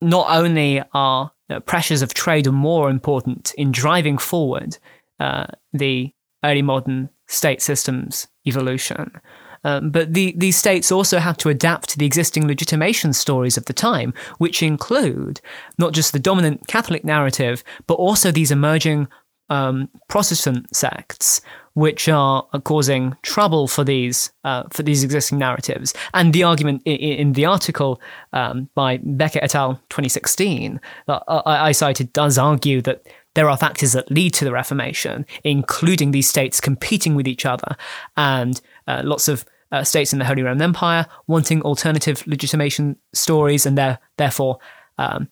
[0.00, 1.32] not only are
[1.66, 4.78] pressures of trade war important in driving forward
[5.20, 6.12] uh, the
[6.44, 9.20] early modern state systems evolution,
[9.64, 13.66] um, but the, these states also have to adapt to the existing legitimation stories of
[13.66, 15.40] the time, which include
[15.78, 19.08] not just the dominant Catholic narrative, but also these emerging
[19.52, 21.42] um, Protestant sects,
[21.74, 25.94] which are, causing trouble for these uh, for these existing narratives.
[26.14, 28.00] And the argument in, in the article
[28.32, 29.74] um, by Becker et al.
[29.90, 34.52] 2016 that I, I cited does argue that there are factors that lead to the
[34.52, 37.76] Reformation, including these states competing with each other
[38.16, 43.64] and uh, lots of uh, states in the Holy Roman Empire wanting alternative legitimation stories
[43.66, 44.58] and there, therefore
[44.98, 45.28] um,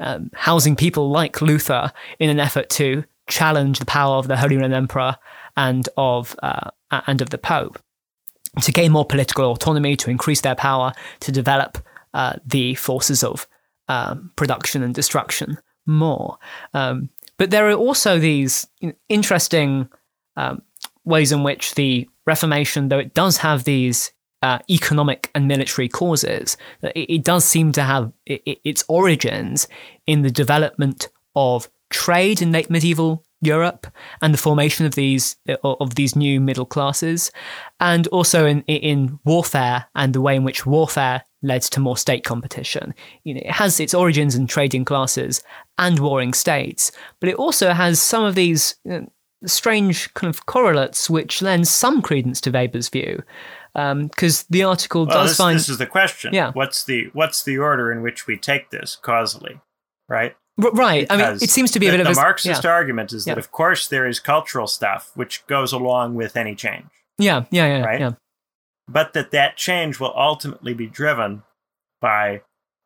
[0.00, 4.56] um, housing people like Luther in an effort to challenge the power of the Holy
[4.56, 5.16] Roman Emperor
[5.56, 7.78] and of uh, and of the Pope
[8.62, 11.78] to gain more political autonomy, to increase their power, to develop
[12.14, 13.46] uh, the forces of
[13.88, 16.38] um, production and destruction more.
[16.74, 18.66] Um, but there are also these
[19.08, 19.88] interesting
[20.36, 20.62] um,
[21.04, 24.10] ways in which the Reformation, though it does have these
[24.42, 29.68] uh, economic and military causes, it, it does seem to have its origins
[30.06, 33.86] in the development of trade in late medieval Europe
[34.22, 37.30] and the formation of these uh, of these new middle classes,
[37.80, 42.24] and also in in warfare and the way in which warfare led to more state
[42.24, 42.94] competition.
[43.24, 45.42] You know, it has its origins in trading classes
[45.78, 49.12] and warring states, but it also has some of these you know,
[49.44, 53.22] strange kind of correlates which lends some credence to Weber's view.
[53.74, 56.32] Um, because the article Well, does this, find this is the question.
[56.32, 56.50] Yeah.
[56.52, 59.60] What's the what's the order in which we take this causally,
[60.08, 60.34] right?
[60.58, 61.06] Right.
[61.10, 62.70] I mean, it seems to be a the, bit of the a Marxist yeah.
[62.70, 63.38] argument is that Yeah.
[63.38, 66.86] of course there is cultural stuff which goes along with any change,
[67.18, 68.00] yeah, yeah, yeah, Right?
[68.00, 68.12] yeah.
[68.88, 71.42] but that that change will ultimately be driven
[72.00, 72.40] by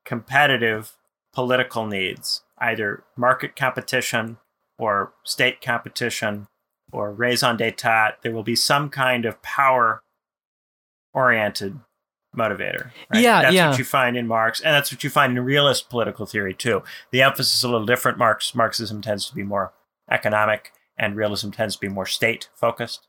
[0.04, 0.96] competitive
[1.32, 4.38] political needs, either market competition
[4.78, 6.48] or state competition
[6.92, 8.16] or raison d'etat.
[8.22, 10.02] There will be some kind of power
[11.14, 11.78] oriented
[12.36, 12.90] motivator.
[13.12, 13.22] right?
[13.22, 13.68] Yeah, that's yeah.
[13.70, 16.82] what you find in Marx, and that's what you find in realist political theory too.
[17.10, 18.18] The emphasis is a little different.
[18.18, 19.72] Marx Marxism tends to be more
[20.10, 23.06] economic, and realism tends to be more state focused.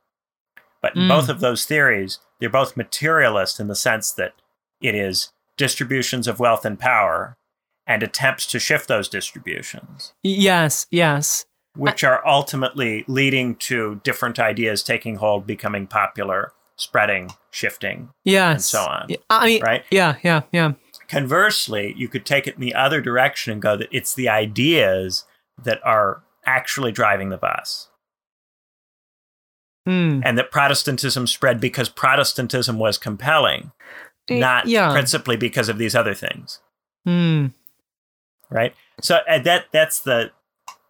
[0.82, 1.10] But in Mm.
[1.10, 4.34] both of those theories, they're both materialist in the sense that
[4.82, 7.38] it is distributions of wealth and power
[7.86, 11.46] and attempts to shift those distributions, Yes, yes.
[11.76, 18.66] which are ultimately leading to different ideas taking hold, becoming popular, spreading, shifting, Yes.
[18.66, 19.84] so on, I mean, right?
[19.92, 20.74] yeah, yeah, yeah.
[21.08, 25.26] Conversely, you could take it in the other direction and go that it's the ideas
[25.64, 27.88] that are actually driving the bus.
[29.88, 30.22] Mm.
[30.24, 33.72] and that Protestantism spread because Protestantism was compelling.
[34.30, 34.92] not yeah.
[34.92, 36.60] principally because of these other things.
[37.04, 37.48] Hmm.
[38.52, 38.76] Right.
[39.02, 40.32] So uh, that that's the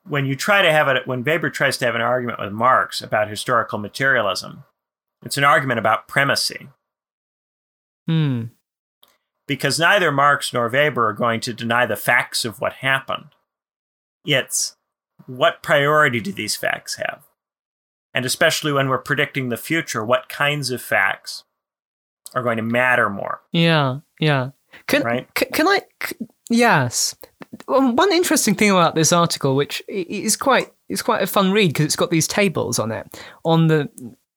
[0.05, 3.01] when you try to have it when Weber tries to have an argument with Marx
[3.01, 4.65] about historical materialism,
[5.23, 6.67] it's an argument about primacy.
[8.07, 8.45] Hmm.
[9.47, 13.27] Because neither Marx nor Weber are going to deny the facts of what happened.
[14.25, 14.75] It's
[15.25, 17.23] what priority do these facts have?
[18.13, 21.43] And especially when we're predicting the future, what kinds of facts
[22.33, 23.41] are going to matter more?
[23.51, 24.51] Yeah, yeah.
[24.87, 25.27] Can Right.
[25.37, 25.81] c- can I?
[26.03, 26.15] c-
[26.49, 27.15] yes.
[27.67, 31.69] Um, One interesting thing about this article, which is quite is quite a fun read
[31.69, 33.89] because it's got these tables on it on the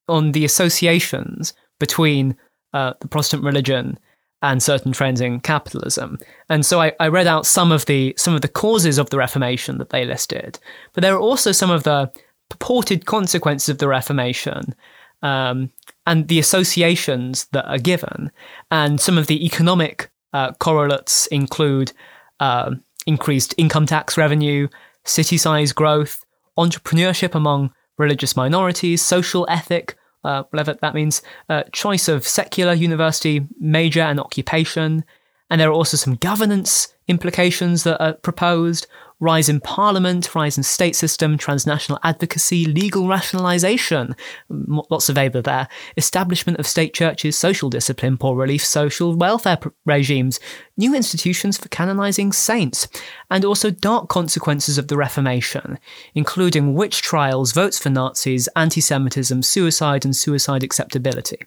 [0.08, 2.36] on the associations between
[2.72, 3.98] uh, the Protestant religion
[4.42, 6.18] and certain trends in capitalism.
[6.48, 9.18] And so I, I read out some of the some of the causes of the
[9.18, 10.58] Reformation that they listed,
[10.92, 12.12] but there are also some of the
[12.50, 14.74] purported consequences of the Reformation
[15.22, 15.70] um,
[16.06, 18.30] and the associations that are given.
[18.70, 21.92] And some of the economic uh, correlates include
[22.40, 24.68] um increased income tax revenue,
[25.04, 26.24] city size growth,
[26.58, 33.46] entrepreneurship among religious minorities, social ethic, uh, whatever that means, uh, choice of secular university
[33.58, 35.04] major and occupation.
[35.50, 38.86] And there are also some governance implications that are proposed
[39.24, 44.14] rise in parliament, rise in state system, transnational advocacy, legal rationalization,
[44.50, 45.66] m- lots of Weber there,
[45.96, 50.38] establishment of state churches, social discipline, poor relief, social welfare pr- regimes,
[50.76, 52.86] new institutions for canonizing saints,
[53.30, 55.78] and also dark consequences of the Reformation,
[56.14, 61.38] including witch trials, votes for Nazis, anti Semitism, suicide, and suicide acceptability.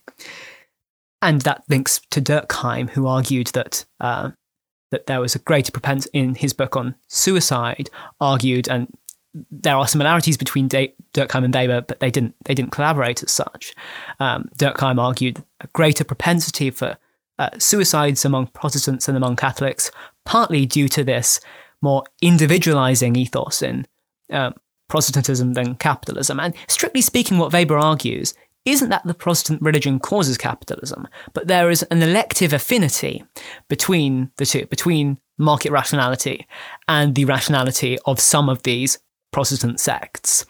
[1.21, 4.32] And that links to Durkheim, who argued that uh,
[4.91, 8.88] that there was a greater propensity in his book on suicide, argued, and
[9.51, 13.31] there are similarities between da- Durkheim and Weber, but they didn't they didn't collaborate as
[13.31, 13.73] such.
[14.19, 16.97] Um, Durkheim argued a greater propensity for
[17.39, 19.91] uh, suicides among Protestants and among Catholics,
[20.25, 21.39] partly due to this
[21.81, 23.85] more individualizing ethos in
[24.31, 24.53] um,
[24.88, 26.39] Protestantism than capitalism.
[26.39, 28.33] And strictly speaking, what Weber argues
[28.68, 33.24] isn't that the Protestant religion causes capitalism, but there is an elective affinity
[33.68, 36.47] between the two, between market rationality
[36.88, 38.99] and the rationality of some of these
[39.32, 40.45] Protestant sects.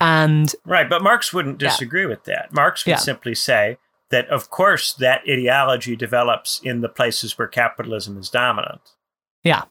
[0.00, 1.70] And Right, but Marx wouldn't Yeah.
[1.70, 2.52] disagree with that.
[2.52, 2.96] Marx would Yeah.
[2.98, 3.78] simply say
[4.10, 8.80] that, of course, that ideology develops in the places where capitalism is dominant.
[9.42, 9.62] Yeah.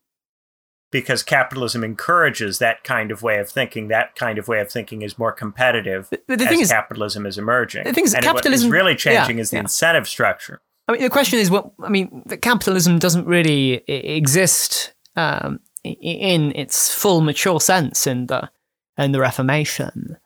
[0.90, 3.90] Because capitalism encourages that kind of way of thinking.
[3.90, 7.26] That kind of way of thinking is more competitive but the as thing is, capitalism
[7.26, 7.84] is emerging.
[7.84, 9.62] the thing is and capitalism- what is really changing yeah, is the yeah.
[9.62, 10.62] incentive structure.
[10.88, 16.56] I mean, the question is, what I mean, that capitalism doesn't really exist um, in
[16.56, 18.50] its full mature sense in the
[18.98, 20.18] in the Reformation,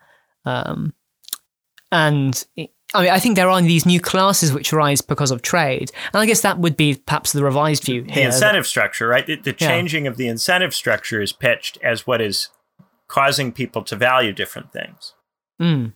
[0.45, 0.93] um,
[1.91, 2.45] and
[2.93, 6.21] i mean, I think there are these new classes which arise because of trade, and
[6.21, 8.23] I guess that would be perhaps the revised view The here.
[8.23, 9.25] that- incentive structure, right?
[9.25, 9.67] The, the Yeah.
[9.67, 12.49] changing of the incentive structure is pitched as what is
[13.07, 15.13] causing people to value different things.
[15.61, 15.83] Mm.
[15.85, 15.93] right?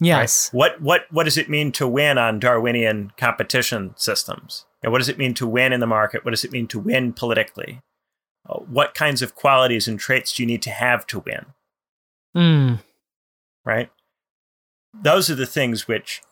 [0.00, 0.50] Yes.
[0.52, 4.64] What what what does it mean to win on Darwinian competition systems?
[4.82, 6.24] And what does it mean to win in the market?
[6.24, 7.80] What does it mean to win politically?
[8.48, 11.46] Uh, What kinds of qualities and traits do you need to have to win?
[12.34, 12.82] Mm.
[13.64, 13.90] Right?
[14.94, 16.22] Those are the things which,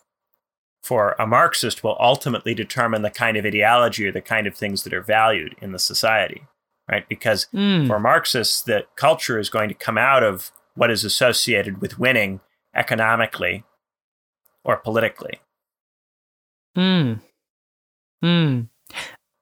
[0.82, 4.84] for a Marxist, will ultimately determine the kind of ideology or the kind of things
[4.84, 6.42] that are valued in the society.
[6.90, 7.06] Right?
[7.08, 7.86] Because Mm.
[7.86, 12.40] for Marxists, the culture is going to come out of what is associated with winning
[12.74, 13.64] economically
[14.64, 15.40] or politically.
[16.76, 17.20] Mm.
[18.24, 18.68] Mm.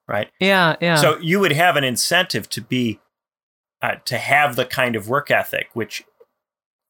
[0.09, 0.30] Right?
[0.41, 0.76] Yeah.
[0.80, 0.97] Yeah.
[0.97, 3.01] So you would have an incentive to be
[3.82, 6.03] uh, to have the kind of work ethic which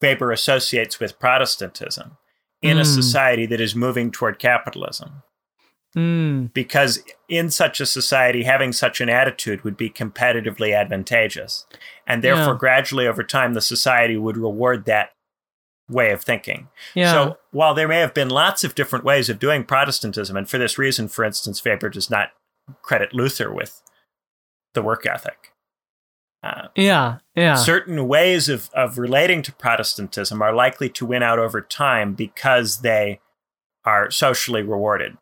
[0.00, 2.16] Weber associates with Protestantism
[2.62, 2.94] in a Mm.
[2.94, 5.22] society that is moving toward capitalism.
[5.96, 6.52] Mm.
[6.52, 11.66] Because in such a society, having such an attitude would be competitively advantageous.
[12.06, 12.58] And therefore, Yeah.
[12.58, 15.12] gradually over time, the society would reward that
[15.88, 16.68] way of thinking.
[16.94, 17.12] Yeah.
[17.12, 20.58] So while there may have been lots of different ways of doing Protestantism, and for
[20.58, 22.32] this reason, for instance, Weber does not
[22.82, 23.80] credit Luther with
[24.74, 25.52] the work ethic.
[26.42, 27.18] Uh, yeah.
[27.34, 27.54] Yeah.
[27.56, 32.78] certain ways of, of relating to Protestantism are likely to win out over time because
[32.82, 33.20] they
[33.84, 35.16] are socially rewarded,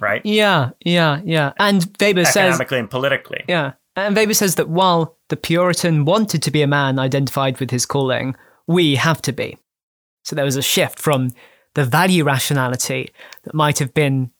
[0.00, 0.24] right?
[0.24, 0.70] Yeah.
[0.84, 1.20] Yeah.
[1.24, 1.52] Yeah.
[1.58, 3.44] And Weber says economically and politically.
[3.48, 3.72] Yeah.
[3.96, 7.86] And Weber says that while the Puritan wanted to be a man identified with his
[7.86, 9.58] calling, we have to be.
[10.24, 11.32] So there was a shift from
[11.74, 13.10] the value rationality
[13.42, 14.30] that might have been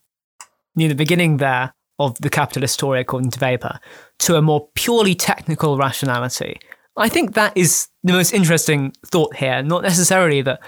[0.75, 1.73] near the beginning there
[2.05, 3.79] of the capitalist story, according to Weber,
[4.19, 6.59] to a more purely technical rationality.
[6.97, 10.59] I think that is the most interesting thought here, not necessarily that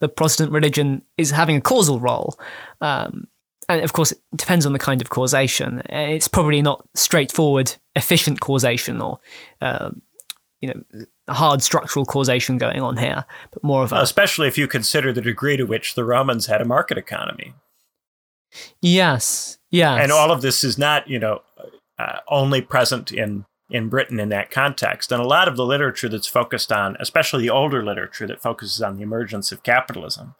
[0.00, 2.38] the Protestant religion is having a causal role.
[2.80, 3.28] Um,
[3.68, 5.82] and of course, it depends on the kind of causation.
[5.90, 9.18] It's probably not straightforward, efficient causation or,
[9.60, 9.90] uh,
[10.60, 13.96] you know, hard structural causation going on here, but more of a.
[13.96, 17.54] Especially if you consider the degree to which the Romans had a market economy.
[18.80, 20.00] Yes, yes.
[20.02, 21.42] And all of this is not, you know,
[21.98, 25.10] uh, only present in in Britain in that context.
[25.10, 28.80] And a lot of the literature that's focused on, especially the older literature that focuses
[28.80, 30.34] on the emergence of capitalism,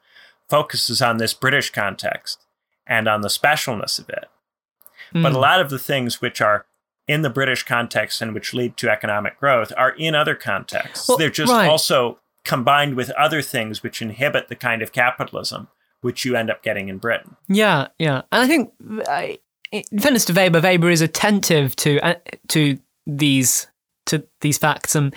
[0.49, 2.39] focuses on this British context
[2.87, 4.27] and on the specialness of it.
[5.13, 5.23] Mm.
[5.25, 5.41] But a hmm.
[5.41, 6.67] lot of the things which are
[7.09, 11.09] in the British context and which lead to economic growth are in other contexts.
[11.09, 11.69] Well, They're just right.
[11.69, 15.69] also combined with other things which inhibit the kind of capitalism
[16.01, 17.37] which you end up getting in Britain.
[17.49, 18.23] Yeah, yeah.
[18.33, 18.73] And I think,
[19.09, 19.39] I,
[19.73, 22.15] in fairness to Weber, Weber is attentive to uh,
[22.49, 23.69] to these
[24.07, 25.15] to these facts and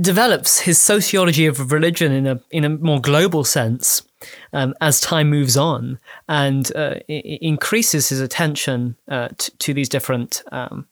[0.00, 4.02] develops his sociology of religion in a in a more global sense
[4.52, 5.98] um, as time moves on
[6.28, 10.86] and uh, increases his attention uh, t- to these different um,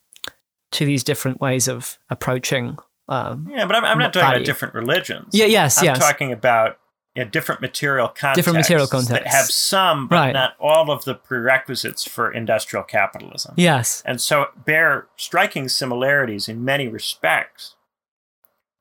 [0.71, 2.79] to these different ways of approaching.
[3.09, 4.37] Um, yeah, but I'm, I'm not talking value.
[4.39, 5.29] about different religions.
[5.33, 5.99] Yeah, yes, I'm yes.
[5.99, 6.79] talking about
[7.15, 8.37] you know, different material contexts.
[8.37, 10.33] Different material contexts that have some, but right.
[10.33, 13.55] not all of the prerequisites for industrial capitalism.
[13.57, 17.77] Yes, and so bear striking similarities in many respects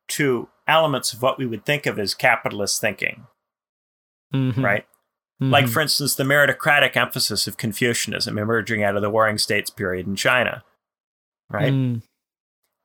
[0.09, 3.25] to elements of what we would think of as capitalist thinking
[4.33, 4.63] mm-hmm.
[4.63, 4.85] right?
[5.41, 5.51] Mm-hmm.
[5.51, 10.07] Like, for instance, the meritocratic emphasis of Confucianism emerging out of the Warring States period
[10.07, 10.63] in China,
[11.49, 11.73] right?
[11.73, 12.01] Mm.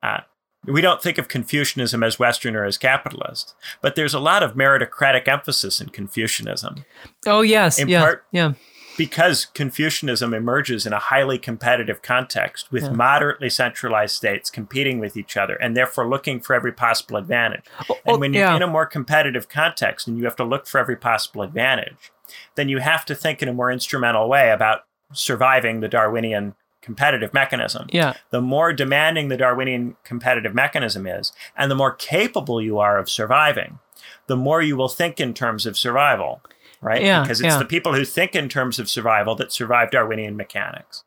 [0.01, 0.21] Uh,
[0.65, 4.55] we don't think of Confucianism as Western or as capitalist, but there's a lot of
[4.55, 6.85] meritocratic emphasis in Confucianism.
[7.25, 7.79] Oh, yes.
[7.79, 8.53] In yeah, part, yeah
[8.97, 12.91] because Confucianism emerges in a highly competitive context with yeah.
[12.91, 17.63] moderately centralized states competing with each other and therefore looking for every possible advantage.
[17.89, 18.55] Oh, oh and when you're yeah.
[18.55, 22.11] in a more competitive context and you have to look for every possible advantage,
[22.55, 24.81] then you have to think in a more instrumental way about
[25.13, 26.55] surviving the Darwinian
[26.87, 27.87] competitive mechanism.
[27.91, 28.13] Yeah.
[28.29, 33.09] The more demanding the Darwinian competitive mechanism is, and the more capable you are of
[33.09, 33.79] surviving,
[34.27, 36.41] the more you will think in terms of survival
[36.79, 37.01] right?
[37.01, 37.57] Yeah, because it's yeah.
[37.57, 41.03] the people who think in terms of survival that survive Darwinian mechanics.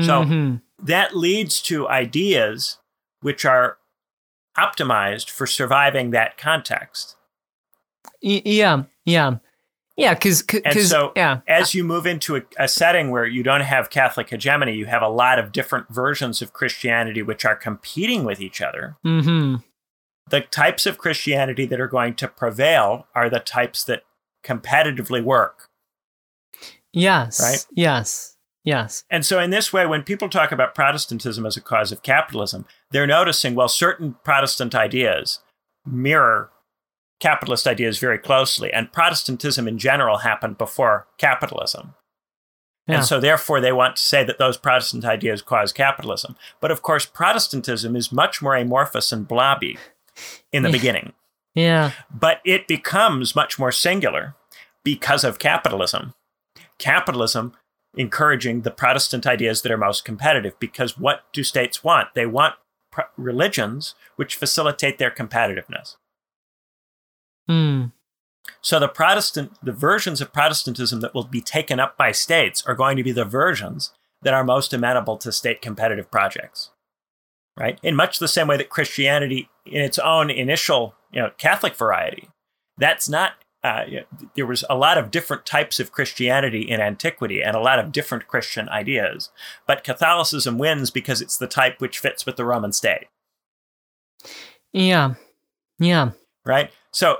[0.00, 0.56] So mm-hmm.
[0.86, 2.78] that leads to ideas
[3.20, 3.76] which are
[4.56, 7.16] optimized for surviving that context.
[8.22, 9.36] Y- yeah, yeah.
[9.98, 10.44] Yeah, because
[10.88, 11.40] so yeah.
[11.48, 15.02] as you move into a, a, setting where you don't have Catholic hegemony, you have
[15.02, 18.96] a lot of different versions of Christianity which are competing with each other.
[19.04, 19.56] Mm-hmm.
[20.30, 24.04] The types of Christianity that are going to prevail are the types that
[24.44, 25.68] competitively work.
[26.92, 27.40] Yes.
[27.40, 27.66] Right?
[27.72, 28.36] Yes.
[28.62, 29.02] Yes.
[29.10, 32.66] And so, in this way, when people talk about Protestantism as a cause of capitalism,
[32.92, 35.40] they're noticing, well, certain Protestant ideas
[35.84, 36.50] mirror
[37.20, 41.94] capitalist ideas very closely, and Protestantism in general happened before capitalism.
[42.86, 42.96] Yeah.
[42.96, 46.36] And so, therefore, they want to say that those Protestant ideas cause capitalism.
[46.60, 49.76] But of course, Protestantism is much more amorphous and blobby
[50.52, 50.72] in the yeah.
[50.72, 51.12] beginning.
[51.54, 51.92] Yeah.
[52.10, 54.36] But it becomes much more singular
[54.84, 56.14] because of capitalism.
[56.78, 57.52] Capitalism
[57.94, 62.14] encouraging the Protestant ideas that are most competitive because what do states want?
[62.14, 62.54] They want
[62.90, 65.96] pr- religions which facilitate their competitiveness.
[67.48, 67.92] Mm.
[68.60, 72.74] So the Protestant, the versions of Protestantism that will be taken up by states are
[72.74, 73.92] going to be the versions
[74.22, 76.70] that are most amenable to state competitive projects.
[77.56, 77.78] Right?
[77.82, 82.28] In much the same way that Christianity, in its own initial you know, Catholic variety.
[82.76, 83.32] That's not.
[83.64, 83.84] Uh,
[84.36, 87.90] there was a lot of different types of Christianity in antiquity and a lot of
[87.90, 89.30] different Christian ideas,
[89.66, 93.08] but Catholicism wins because it's the type which fits with the Roman state.
[94.72, 95.14] Yeah,
[95.80, 96.12] yeah.
[96.46, 96.70] Right.
[96.92, 97.18] So,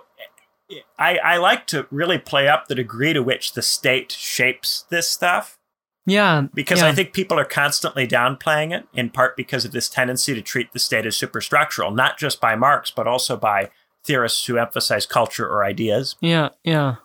[0.99, 5.09] I I like to really play up the degree to which the state shapes this
[5.09, 5.59] stuff.
[6.07, 6.47] Yeah.
[6.55, 6.86] Because yeah.
[6.86, 10.73] I think people are constantly downplaying it, in part because of this tendency to treat
[10.73, 13.70] the state as superstructural, not just by Marx, but also by
[14.05, 16.16] theorists who emphasize culture or ideas.
[16.20, 16.97] Yeah, yeah.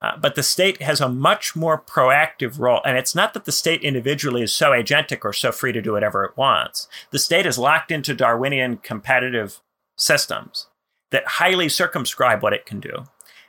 [0.00, 2.80] Uh, but the state has a much more proactive role.
[2.84, 5.92] And it's not that the state individually is so agentic or so free to do
[5.92, 6.88] whatever it wants.
[7.10, 9.60] The state is locked into Darwinian competitive
[9.96, 10.66] systems
[11.12, 13.04] that highly circumscribe what it can do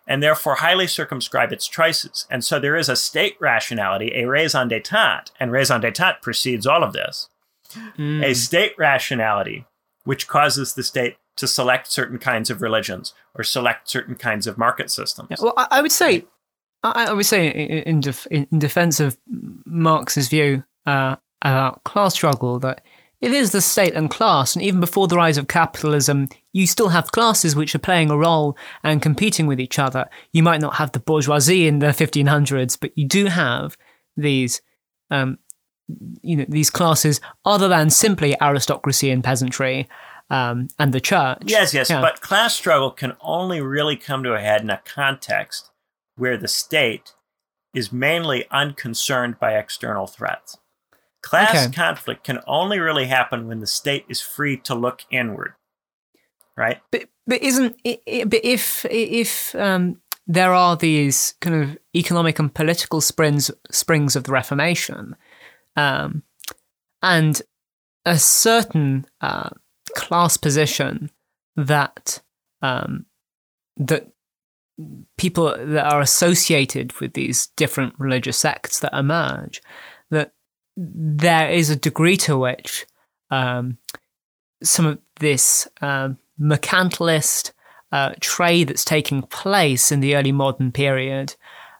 [0.08, 2.28] and therefore highly circumscribe its choices.
[2.30, 6.84] And so there is a state rationality, a raison d'etat, and raison d'etat precedes all
[6.84, 7.30] of this.
[7.98, 8.24] Mm.
[8.24, 9.66] A state rationality,
[10.04, 14.58] which causes the state to select certain kinds of religions or select certain kinds of
[14.58, 15.30] market systems.
[15.32, 16.26] Yeah, well, I, would say,
[16.84, 19.18] I, would say, in, def, in defense of
[19.66, 22.84] Marx's view uh, about class struggle, that
[23.24, 26.90] it is the state and class, and even before the rise of capitalism, you still
[26.90, 30.10] have classes which are playing a role and competing with each other.
[30.34, 33.78] You might not have the bourgeoisie in the 1500s, but you do have
[34.18, 34.62] these,
[35.10, 35.40] um,
[36.22, 39.88] you know, these classes other than simply aristocracy and peasantry.
[40.30, 41.44] Um, and the church.
[41.46, 42.02] Yes, yes, yeah.
[42.02, 45.70] but class struggle can only really come to a head in a context
[46.16, 47.14] where the state
[47.74, 50.58] is mainly unconcerned by external threats.
[51.24, 51.74] Class okay.
[51.74, 55.54] conflict can only really happen when the state is free to look inward,
[56.58, 56.82] right?
[56.92, 63.00] But but isn't but if if um, there are these kind of economic and political
[63.00, 65.16] springs springs of the Reformation,
[65.78, 66.24] um,
[67.02, 67.42] and
[68.06, 69.50] a certain uh,
[69.96, 71.10] class position
[71.56, 72.22] that
[72.62, 73.06] um,
[73.78, 74.10] that
[75.18, 79.62] people that are associated with these different religious sects that emerge,
[80.12, 80.34] that
[80.76, 82.86] there is a degree to which
[83.30, 83.78] um,
[84.64, 87.52] some of this um, mercantilist
[87.92, 91.36] uh, trade that's taking place in the early modern period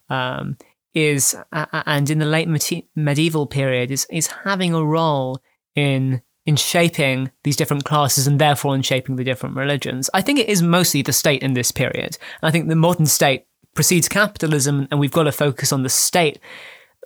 [0.10, 0.58] um,
[0.94, 2.48] is, uh, and in the late
[2.96, 5.40] medieval period, is is having a role
[5.76, 10.10] in in shaping these different classes and therefore in shaping the different religions.
[10.14, 12.18] I think it is mostly the state in this period.
[12.42, 16.40] I think the modern state precedes capitalism, and we've got to focus on the state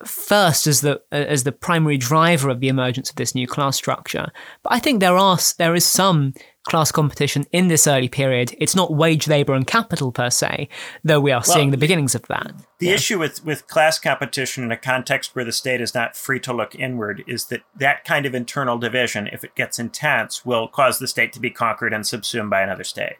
[0.06, 4.28] first as the as the primary driver of the emergence of this new class structure.
[4.64, 6.34] But I think there are there is some
[6.64, 8.54] class competition in this early period.
[8.60, 10.68] It's not wage labor and capital per se,
[11.04, 12.52] though we are well, seeing the beginnings of that.
[12.80, 12.94] The yeah.
[12.94, 16.54] issue with with class competition in a context where the state is not free to
[16.54, 21.00] look inward is that that kind of internal division, if it gets intense, will cause
[21.00, 23.16] the state to be conquered and subsumed by another state.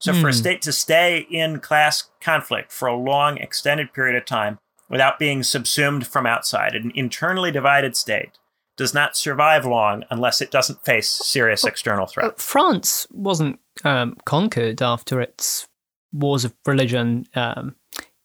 [0.00, 0.20] So, mm.
[0.20, 0.38] for a hmm.
[0.38, 5.42] state to stay in class conflict for a long, extended period of time without being
[5.42, 6.74] subsumed from outside.
[6.74, 8.38] An internally divided state
[8.76, 12.28] does not survive long unless it doesn't face serious external threats.
[12.28, 15.66] Uh, France wasn't um, conquered after its
[16.12, 17.76] wars of religion um,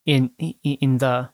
[0.06, 1.30] in in the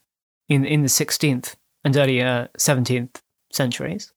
[0.49, 3.21] in in the 16th and early uh, 17th
[3.51, 4.13] centuries.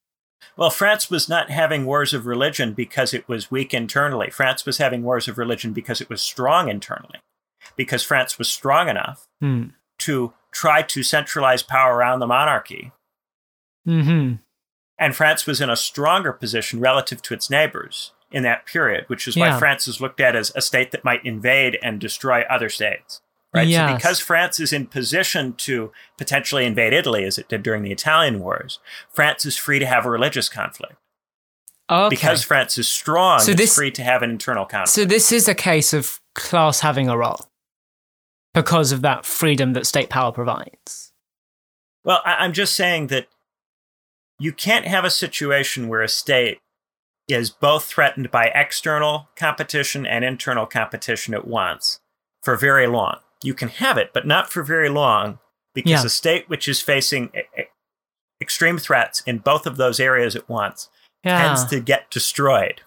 [0.57, 4.31] Well, France was not having wars of religion because it was weak internally.
[4.31, 7.21] France was having wars of religion because it was strong internally.
[7.77, 9.73] Because France was strong enough mm.
[9.99, 12.91] to try to centralize power around the monarchy.
[13.87, 14.37] Mm-hmm.
[14.99, 19.29] And France was in a stronger position relative to its neighbors in that period, which
[19.29, 19.53] is yeah.
[19.53, 23.21] why France is looked at as a state that might invade and destroy other states.
[23.55, 23.69] Right.
[23.69, 23.91] Yes.
[23.91, 27.93] So because France is in position to potentially invade Italy, as it did during the
[27.93, 28.79] Italian wars,
[29.13, 30.95] France is free to have a religious conflict.
[31.91, 32.09] Okay.
[32.09, 34.89] Because France is strong, so this, it's free to have an internal conflict.
[34.89, 37.47] So this is a case of class having a role
[38.57, 41.13] because of that freedom that state power provides.
[42.05, 43.29] Well, I'm just saying that
[44.39, 46.61] you can't have a situation where a state
[47.29, 52.01] is both threatened by external competition and internal competition at once
[52.43, 53.19] for very long.
[53.43, 55.39] You can have it, but not for very long,
[55.75, 56.07] because yeah.
[56.07, 57.33] a state which is facing
[58.41, 60.89] extreme threats in both of those areas at once
[61.25, 61.43] yeah.
[61.43, 62.81] tends to get destroyed.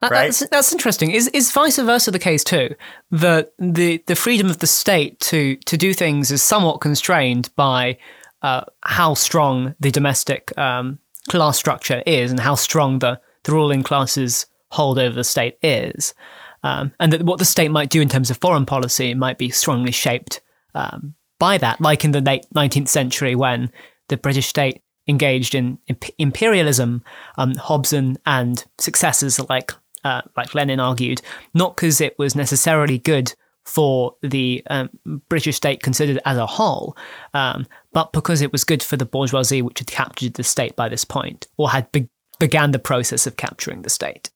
[0.00, 0.26] That, right?
[0.26, 1.10] That's, that's interesting.
[1.10, 2.74] Is is vice versa the case too?
[3.10, 7.98] That the the freedom of the state to to do things is somewhat constrained by
[8.42, 13.82] uh, how strong the domestic um, class structure is and how strong the the ruling
[13.82, 16.14] classes hold over the state is,
[16.62, 19.50] um, and that what the state might do in terms of foreign policy might be
[19.50, 20.40] strongly shaped
[20.76, 21.80] um, by that.
[21.80, 23.72] Like in the late nineteenth century, when
[24.08, 27.02] the British state engaged in imp- imperialism,
[27.36, 29.72] um, Hobson and successors like
[30.08, 31.20] uh, like Lenin argued,
[31.52, 33.34] not because it was necessarily good
[33.66, 34.88] for the um,
[35.28, 36.96] British state considered as a whole,
[37.34, 40.88] um, but because it was good for the bourgeoisie which had captured the state by
[40.88, 42.08] this point, or had be-
[42.38, 44.30] began the process of capturing the state.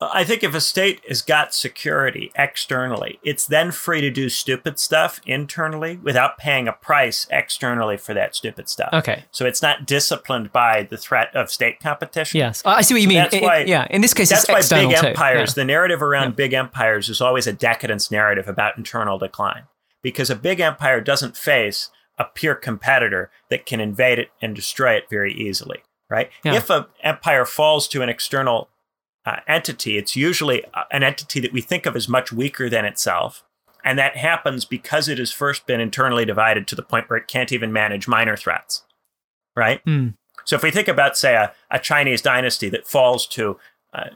[0.00, 4.78] I think if a state has got security externally, it's then free to do stupid
[4.78, 8.90] stuff internally without paying a price externally for that stupid stuff.
[8.92, 9.24] Okay.
[9.32, 12.38] So it's not disciplined by the threat of state competition.
[12.38, 13.18] Yes, oh, I see what you mean.
[13.18, 15.50] That's it, why, yeah, in this case, that's why big empires.
[15.50, 15.62] Yeah.
[15.62, 16.34] The narrative around yeah.
[16.34, 19.64] big empires is always a decadence narrative about internal decline,
[20.00, 24.92] because a big empire doesn't face a peer competitor that can invade it and destroy
[24.92, 25.82] it very easily.
[26.08, 26.30] Right.
[26.44, 26.54] Yeah.
[26.54, 28.70] If an empire falls to an external
[29.26, 32.84] uh, entity, it's usually uh, an entity that we think of as much weaker than
[32.84, 33.44] itself.
[33.84, 37.28] And that happens because it has first been internally divided to the point where it
[37.28, 38.84] can't even manage minor threats.
[39.56, 39.84] Right?
[39.84, 40.14] Mm.
[40.44, 43.58] So if we think about, say, a, a Chinese dynasty that falls to
[43.92, 44.10] uh,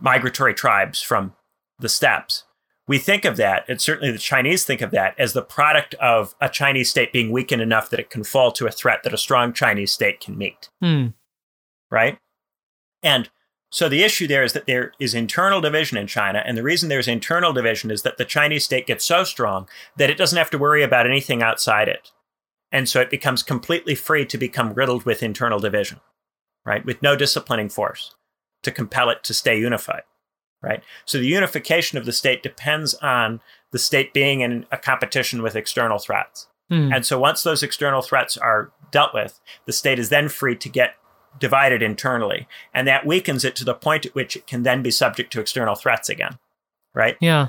[0.00, 1.34] migratory tribes from
[1.78, 2.44] the steppes,
[2.86, 6.34] we think of that, and certainly the Chinese think of that, as the product of
[6.40, 9.18] a Chinese state being weakened enough that it can fall to a threat that a
[9.18, 10.68] strong Chinese state can meet.
[10.82, 11.14] Mm.
[11.90, 12.18] Right?
[13.02, 13.30] And
[13.74, 16.40] so the issue there is that there is internal division in China.
[16.46, 20.08] And the reason there's internal division is that the Chinese state gets so strong that
[20.08, 22.12] it doesn't have to worry about anything outside it.
[22.70, 25.98] And so it becomes completely free to become riddled with internal division,
[26.64, 26.84] right?
[26.84, 28.14] With no disciplining force
[28.62, 30.02] to compel it to stay unified,
[30.62, 30.84] right?
[31.04, 33.40] So the unification of the state depends on
[33.72, 36.46] the state being in a competition with external threats.
[36.70, 36.94] Mm.
[36.94, 40.68] And so once those external threats are dealt with, the state is then free to
[40.68, 40.94] get
[41.38, 42.46] divided internally.
[42.72, 45.40] And that weakens it to the point at which it can then be subject to
[45.40, 46.38] external threats again.
[46.94, 47.16] Right?
[47.20, 47.48] Yeah.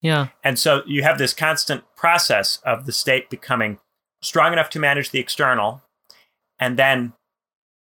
[0.00, 0.28] Yeah.
[0.42, 3.78] And so you have this constant process of the state becoming
[4.20, 5.82] strong enough to manage the external,
[6.58, 7.14] and then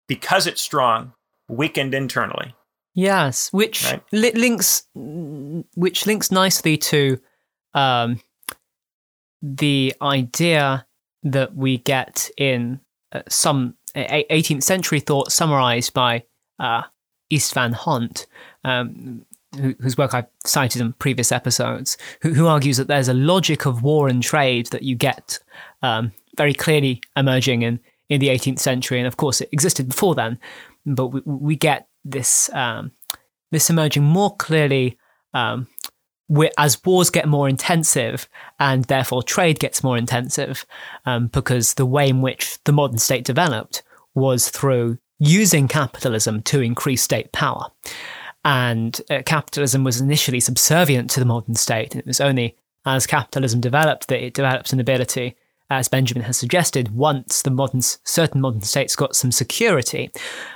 [0.07, 1.13] because it's strong,
[1.49, 2.55] weakened internally.
[2.93, 4.01] Yes, which right?
[4.11, 7.19] li- links which links nicely to
[7.75, 8.19] um,
[9.41, 10.87] the idea
[11.21, 12.79] that we get in
[13.11, 16.23] uh, some 18th century thought summarized by
[16.59, 16.83] uh,
[17.31, 18.27] Istvan Hont,
[18.63, 23.65] um, whose work I've cited in previous episodes, who, who, argues that there's a logic
[23.65, 25.39] of war and trade that you get
[25.81, 28.99] um, very clearly emerging in, in the 18th century.
[28.99, 30.37] And of course, it existed before then,
[30.85, 32.91] but we, we get this, um,
[33.51, 34.97] this emerging more clearly
[35.33, 35.67] um,
[36.57, 38.27] as wars get more intensive
[38.59, 40.65] and therefore trade gets more intensive,
[41.05, 43.83] um, because the way in which the modern state developed
[44.13, 47.67] was through using capitalism to increase state power.
[48.43, 51.93] And uh, capitalism was initially subservient to the modern state.
[51.93, 52.55] And it was only
[52.85, 55.35] as capitalism developed that it developed an ability,
[55.69, 60.09] as Benjamin has suggested, once the modern certain modern states got some security,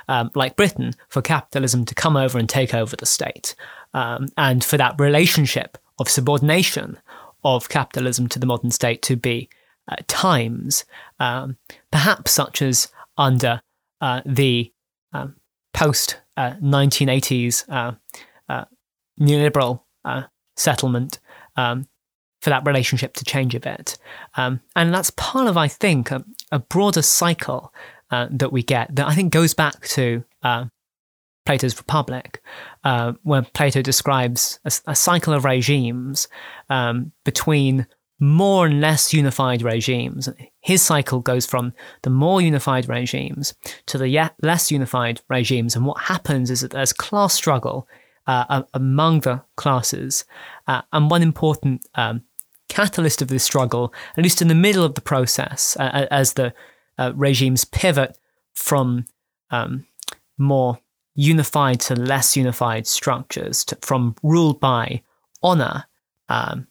[0.08, 3.54] um, like Britain, for capitalism to come over and take over the state
[3.94, 6.98] um, and for that relationship of subordination
[7.44, 9.48] of capitalism to the modern state to be
[9.88, 10.84] at times,
[11.18, 11.56] um,
[11.90, 12.88] perhaps such as
[13.18, 13.60] under
[14.00, 14.72] uh, the
[15.12, 15.34] um,
[15.74, 17.92] post 1980s uh,
[18.48, 18.64] uh,
[19.20, 20.22] neoliberal uh,
[20.56, 21.18] settlement
[21.56, 21.86] um,
[22.40, 23.98] for that relationship to change a bit.
[24.36, 27.72] Um, and that's part of, I think, a, a broader cycle
[28.10, 30.66] uh, that we get that I think goes back to uh,
[31.46, 32.42] Plato's Republic,
[32.84, 36.28] uh, where Plato describes a, a cycle of regimes
[36.68, 37.86] um, between
[38.18, 40.28] more and less unified regimes.
[40.60, 41.72] His cycle goes from
[42.02, 43.54] the more unified regimes
[43.86, 45.74] to the less unified regimes.
[45.74, 47.88] And what happens is that there's class struggle
[48.28, 50.24] uh, among the classes.
[50.68, 52.22] Uh, and one important um,
[52.68, 56.54] catalyst of this struggle, at least in the middle of the process, uh, as the
[56.98, 58.16] uh, regimes pivot
[58.54, 59.06] from
[59.50, 59.86] um,
[60.38, 60.78] more
[61.14, 65.02] unified to less unified structures to, from ruled by
[65.42, 65.84] honor
[66.28, 66.66] um,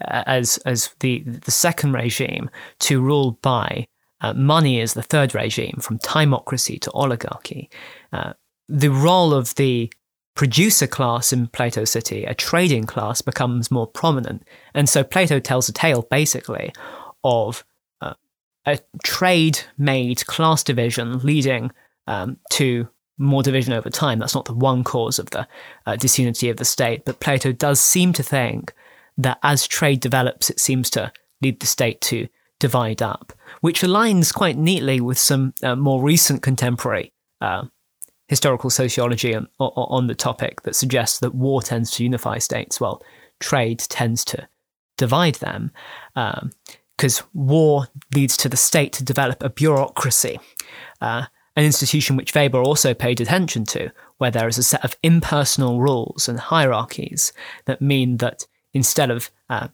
[0.00, 3.86] as as the the second regime to ruled by
[4.20, 7.70] uh, money as the third regime from timocracy to oligarchy
[8.12, 8.32] uh,
[8.68, 9.90] the role of the
[10.38, 14.46] producer class in Plato City, a trading class, becomes more prominent.
[14.72, 16.72] And so Plato tells a tale basically
[17.24, 17.64] of
[18.00, 18.14] uh,
[18.64, 21.72] a trade made class division leading
[22.06, 22.88] um, to
[23.18, 24.18] more division over time.
[24.18, 25.46] That's not the one cause of the
[25.86, 28.72] uh, disunity of the state, but Plato does seem to think
[29.16, 31.12] that as trade develops, it seems to
[31.42, 32.28] lead the state to
[32.58, 37.64] divide up, which aligns quite neatly with some uh, more recent contemporary uh,
[38.28, 43.02] historical sociology on, on, the topic that suggests that war tends to unify states, while
[43.40, 44.48] trade tends to
[44.96, 45.70] divide them.
[46.14, 50.38] Because um, war leads to the state to develop a bureaucracy.
[51.00, 51.26] Uh,
[51.58, 55.80] an institution which Weber also paid attention to, where there is a set of impersonal
[55.80, 57.32] rules and hierarchies
[57.64, 59.66] that mean that instead of uh,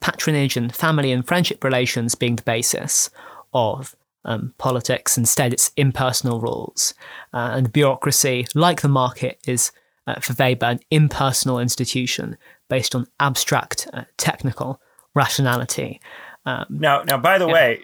[0.00, 3.10] patronage and family and friendship relations being the basis
[3.52, 6.94] of um, politics, instead it's impersonal rules.
[7.34, 9.72] Uh, and bureaucracy, like the market, is
[10.06, 12.38] uh, for Weber an impersonal institution
[12.70, 14.80] based on abstract uh, technical
[15.16, 16.00] rationality.
[16.46, 17.52] Um, now, now, by the yeah.
[17.52, 17.80] way,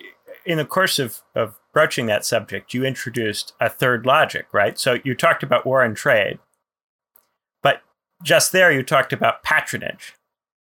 [0.46, 4.76] in the course of, of broaching that subject, you introduced a third logic, right?
[4.80, 6.40] So you talked about war and trade,
[7.62, 7.82] but
[8.24, 10.14] just there you talked about patronage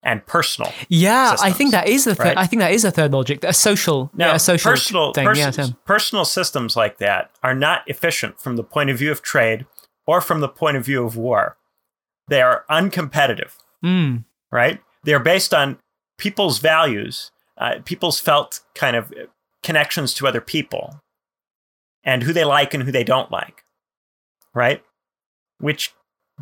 [0.02, 0.70] and personal.
[0.90, 2.24] Yeah, systems, I think that is the third.
[2.26, 2.36] Right?
[2.36, 5.34] I think that is a third logic, a social, now, yeah, a social personal, thing.
[5.34, 5.50] Yeah,
[5.86, 9.64] personal systems like that are not efficient from the point of view of trade
[10.06, 11.56] or from the point of view of war.
[12.28, 13.52] They are uncompetitive,
[13.82, 14.26] mm.
[14.52, 14.82] right?
[15.04, 15.78] They're based on
[16.18, 19.10] people's values, uh, people's felt kind of
[19.62, 21.00] connections to other people
[22.04, 23.64] and who they like and who they don't like,
[24.54, 24.82] right?
[25.58, 25.92] Which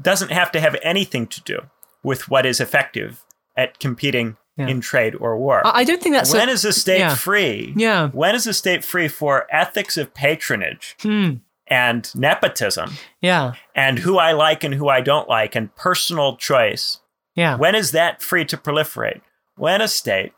[0.01, 1.60] doesn't have to have anything to do
[2.02, 3.24] with what is effective
[3.56, 4.68] at competing yeah.
[4.68, 5.62] in trade or war.
[5.64, 7.14] I don't think that's when a, is the state yeah.
[7.14, 7.72] free?
[7.76, 8.09] Yeah.
[8.09, 11.34] When is the state free for ethics of patronage hmm.
[11.66, 13.55] and nepotism Yeah.
[13.74, 17.01] and who I like and who I don't like and personal choice,
[17.34, 17.56] Yeah.
[17.56, 19.20] when is that free to proliferate?
[19.56, 20.32] When a state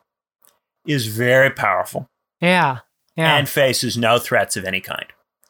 [0.87, 2.09] is very powerful
[2.41, 2.79] Yeah.
[3.17, 3.37] Yeah.
[3.37, 5.07] and faces no threats of any kind.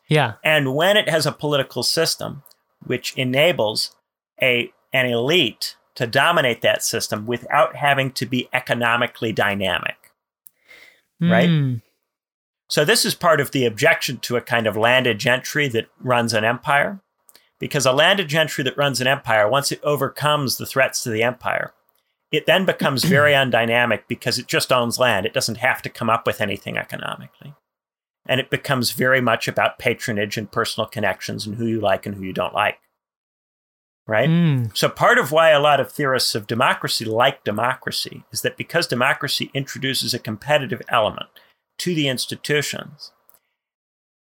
[0.08, 0.34] yeah.
[0.42, 2.42] And when it has a political system
[2.84, 3.94] which enables
[4.40, 10.12] a an elite to dominate that system without having to be economically dynamic.
[11.20, 11.48] Right?
[11.48, 11.82] Mm.
[12.68, 16.32] So this is part of the objection to a kind of landed gentry that runs
[16.32, 17.00] an empire.
[17.58, 21.24] Because a landed gentry that runs an empire, once it overcomes the threats to the
[21.24, 21.72] empire,
[22.30, 25.24] it then becomes very undynamic because it just owns land.
[25.24, 27.54] It doesn't have to come up with anything economically.
[28.26, 32.14] And it becomes very much about patronage and personal connections and who you like and
[32.14, 32.78] who you don't like.
[34.06, 34.28] Right?
[34.28, 34.76] Mm.
[34.76, 38.86] So, part of why a lot of theorists of democracy like democracy is that because
[38.86, 41.28] democracy introduces a competitive element
[41.78, 43.12] to the institutions,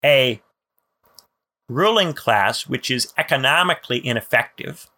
[0.06, 0.42] a
[1.70, 4.92] ruling class which is economically ineffective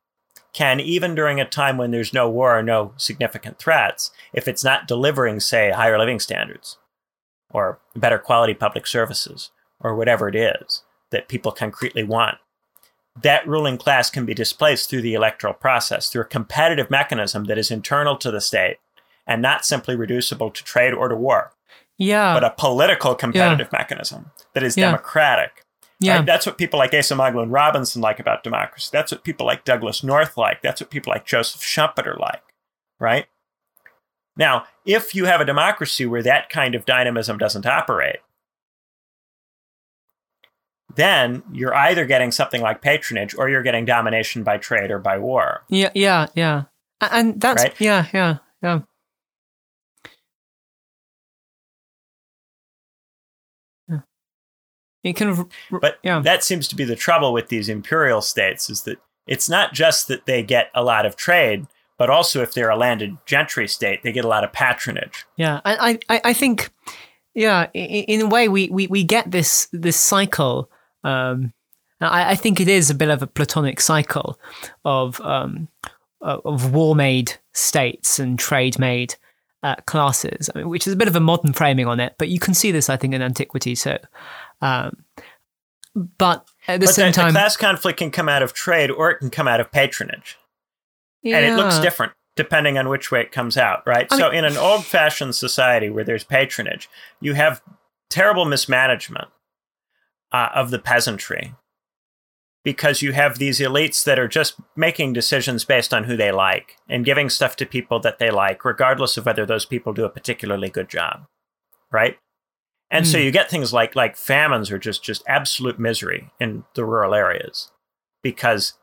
[0.56, 4.64] can, even during a time when there's no war or no significant threats, if it's
[4.64, 6.78] not delivering, say, higher living standards
[7.52, 9.52] or better quality public services
[9.82, 12.38] or whatever it is that people concretely want,
[13.22, 17.58] that ruling class can be displaced through the electoral process, through a competitive mechanism that
[17.58, 18.78] is internal to the state
[19.28, 21.52] and not simply reducible to trade or to war,
[21.98, 22.34] Yeah.
[22.34, 24.86] but a political competitive mechanism that is Yeah.
[24.86, 25.65] democratic.
[26.00, 26.18] Yeah.
[26.18, 26.26] Right?
[26.26, 28.90] That's what people like Acemoglu and Robinson like about democracy.
[28.92, 30.62] That's what people like Douglass North like.
[30.62, 32.44] That's what people like Joseph Schumpeter like,
[33.00, 33.28] right?
[34.38, 38.18] Now, if you have a democracy where that kind of dynamism doesn't operate,
[40.96, 45.18] then you're either getting something like patronage or you're getting domination by trade or by
[45.18, 45.64] war.
[45.70, 46.64] Yeah, yeah, yeah.
[47.02, 47.74] And that's Right?
[47.80, 48.38] yeah, yeah.
[48.62, 48.82] Yeah.
[55.06, 58.82] It can, But yeah, that seems to be the trouble with these imperial states is
[58.84, 61.68] that it's not just that they get a lot of trade,
[62.00, 65.26] but also if they're a landed gentry state, they get a lot of patronage.
[65.38, 65.62] yeah.
[65.64, 66.72] I, I, I think,
[67.36, 67.68] yeah.
[67.74, 70.72] In a way, we, we, we get this this cycle.
[71.04, 71.54] Um,
[72.02, 74.40] I, I think it is a bit of a platonic cycle
[74.84, 75.68] of um,
[76.20, 79.16] of war-made states and trade-made
[79.64, 82.16] uh, classes, I mean, which is a bit of a modern framing on it.
[82.18, 83.98] But you can see this, I think, in antiquity too.
[84.62, 85.06] Um,
[85.96, 88.92] but at the but same the, time, the class conflict can come out of trade
[88.92, 90.38] or it can come out of patronage.
[91.24, 94.08] And it looks different depending on which way it comes out, right?
[94.12, 96.90] I so mean- in an old fashioned society where there's patronage,
[97.22, 97.62] you have
[98.10, 99.30] terrible mismanagement
[100.32, 101.56] uh, of the peasantry
[102.64, 106.78] because you have these elites that are just making decisions based on who they like
[106.90, 110.10] and giving stuff to people that they like, regardless of whether those people do a
[110.10, 111.26] particularly good job,
[111.92, 112.18] right?
[112.92, 113.24] And so Hmm.
[113.24, 117.72] you get things like like famines or just just absolute misery in the rural areas
[118.22, 118.74] because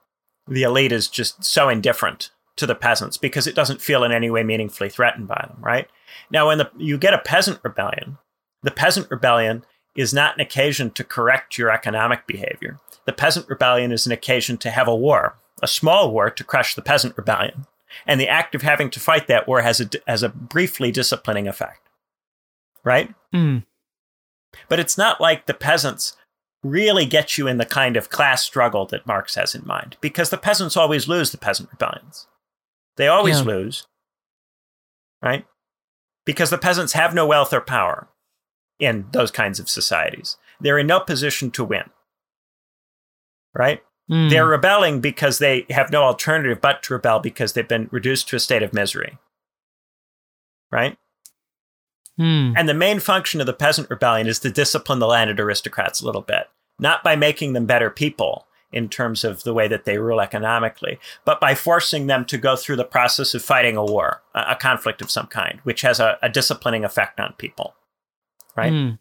[0.49, 4.29] the elite is just so indifferent to the peasants because it doesn't feel in any
[4.29, 5.89] way meaningfully threatened by them, right?
[6.31, 8.19] Now, when the, you get a peasant rebellion,
[8.63, 9.65] the peasant rebellion
[9.97, 12.79] is not an occasion to correct your economic behavior.
[13.07, 16.75] The peasant rebellion is an occasion to have a war, a small war to crush
[16.75, 17.67] the peasant rebellion.
[18.07, 21.47] And the act of having to fight that war has a, has a briefly disciplining
[21.49, 21.89] effect,
[22.85, 23.15] right?
[23.35, 23.65] Mm,
[24.69, 26.17] But it's not like the peasants
[26.63, 30.31] really get you in the kind of class struggle that Marx has in mind, because
[30.31, 32.27] the peasants always lose the peasant rebellions.
[32.97, 33.45] They always Yeah.
[33.47, 33.87] lose,
[35.23, 35.47] right?
[36.25, 38.09] Because the peasants have no wealth or power
[38.79, 40.37] in those kinds of societies.
[40.61, 41.91] They're in no position to win,
[43.55, 43.83] right?
[44.11, 48.29] mm, They're rebelling because they have no alternative but to rebel because they've been reduced
[48.29, 49.19] to a state of misery,
[50.71, 50.97] right?
[52.19, 56.01] Mm, And the main function of the peasant rebellion is to discipline the landed aristocrats
[56.01, 56.49] a little bit,
[56.79, 60.99] not by making them better people in terms of the way that they rule economically,
[61.25, 65.03] but by forcing them to go through the process of fighting a war, a, conflict
[65.03, 67.75] of some kind, which has a, a disciplining effect on people.
[68.57, 68.73] Right?
[68.73, 68.99] mm,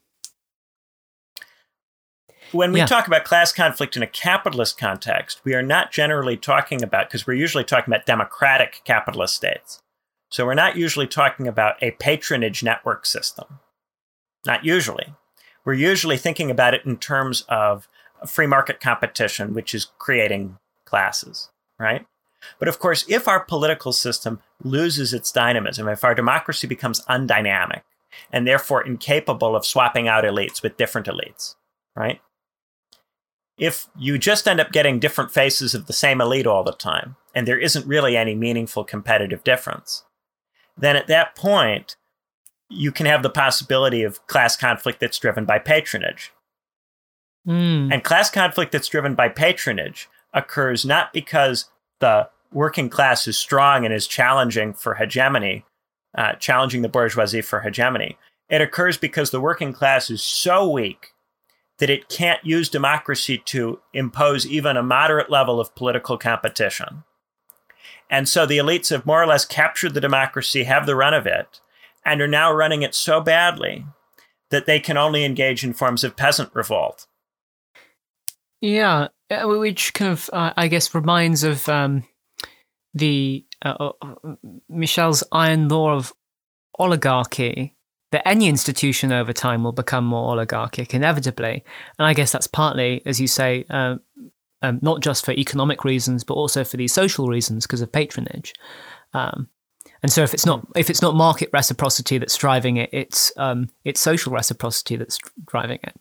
[2.51, 2.85] When we Yeah.
[2.85, 7.25] talk about class conflict in a capitalist context, we are not generally talking about, because
[7.25, 9.80] we're usually talking about democratic capitalist states.
[10.31, 13.59] So we're not usually talking about a patronage network system.
[14.45, 15.13] Not usually.
[15.65, 17.87] We're usually thinking about it in terms of
[18.25, 22.05] free market competition, which is creating classes, right?
[22.59, 27.81] But of course, if our political system loses its dynamism, if our democracy becomes undynamic
[28.31, 31.55] and therefore incapable of swapping out elites with different elites,
[31.95, 32.21] right?
[33.57, 37.15] If you just end up getting different faces of the same elite all the time,
[37.35, 40.03] and there isn't really any meaningful competitive difference,
[40.81, 41.95] then at that point,
[42.69, 46.31] you can have the possibility of class conflict that's driven by patronage.
[47.47, 47.91] Mm.
[47.91, 51.65] And class conflict that's driven by patronage occurs not because
[51.99, 55.65] the working class is strong and is challenging for hegemony,
[56.17, 58.17] uh, challenging the bourgeoisie for hegemony.
[58.49, 61.13] It occurs because the working class is so weak
[61.79, 67.03] that it can't use democracy to impose even a moderate level of political competition.
[68.11, 71.25] And so the elites have more or less captured the democracy, have the run of
[71.25, 71.61] it,
[72.05, 73.85] and are now running it so badly
[74.49, 77.07] that they can only engage in forms of peasant revolt.
[78.59, 82.03] Yeah, uh, which kind of, uh, I guess, reminds of um,
[82.93, 84.15] the uh, uh,
[84.69, 86.13] Michels' iron law of
[86.77, 87.75] oligarchy.
[88.11, 91.63] That any institution over time will become more oligarchic inevitably,
[91.97, 93.95] and I guess that's partly, as you say, uh,
[94.61, 98.53] um, not just for economic reasons, but also for these social reasons because of patronage.
[99.13, 99.49] Um,
[100.03, 103.69] and so, if it's not if it's not market reciprocity that's driving it, it's um,
[103.83, 105.95] it's social reciprocity that's driving it.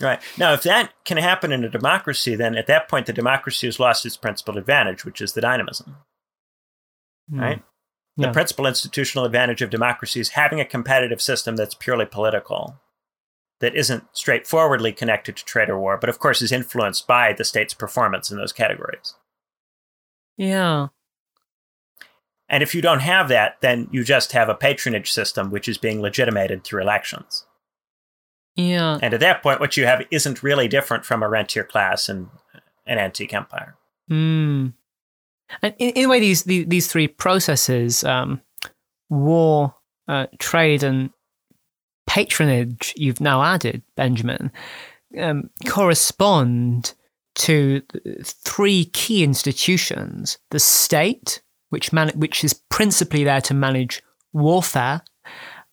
[0.00, 0.20] Right.
[0.36, 3.78] Now, if that can happen in a democracy, then at that point, the democracy has
[3.78, 5.96] lost its principal advantage, which is the dynamism.
[7.32, 7.40] Mm.
[7.40, 7.62] Right?
[8.16, 8.28] Yeah.
[8.28, 12.80] The principal institutional advantage of democracy is having a competitive system that's purely political,
[13.60, 17.44] that isn't straightforwardly connected to trade or war, but of course is influenced by the
[17.44, 19.14] state's performance in those categories.
[20.36, 20.88] Yeah.
[22.48, 25.78] And if you don't have that, then you just have a patronage system which is
[25.78, 27.46] being legitimated through elections.
[28.56, 28.98] Yeah.
[29.02, 32.28] And at that point, what you have isn't really different from a rentier class and
[32.86, 33.76] an antique empire.
[34.08, 34.68] Hmm.
[35.62, 38.40] And in, in, a way, these these, these three processes um,
[39.10, 39.74] war,
[40.08, 41.10] uh, trade, and
[42.06, 44.50] patronage you've now added, Benjamin,
[45.18, 46.94] um, correspond
[47.36, 47.82] to
[48.24, 50.38] three key institutions.
[50.50, 54.02] The state, which, man- which is principally there to manage
[54.32, 55.02] warfare,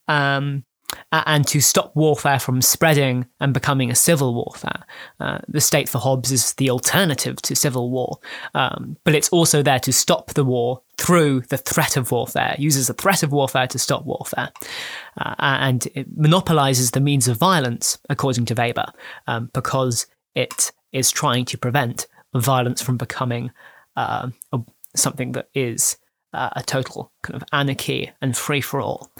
[0.08, 0.64] um,
[1.11, 4.84] and to stop warfare from spreading and becoming a civil warfare.
[5.19, 8.19] Uh, the state for Hobbes is the alternative to civil war,
[8.53, 12.59] um, but it's also there to stop the war through the threat of warfare, it
[12.59, 14.51] uses the threat of warfare to stop warfare,
[15.18, 18.85] uh, and it monopolizes the means of violence, according to Weber,
[19.26, 20.05] um, because
[20.35, 22.05] it is trying to prevent
[22.35, 23.51] violence from becoming
[23.95, 24.30] uh,
[24.95, 25.97] something that is
[26.34, 29.12] uh, a total kind of anarchy and free for all.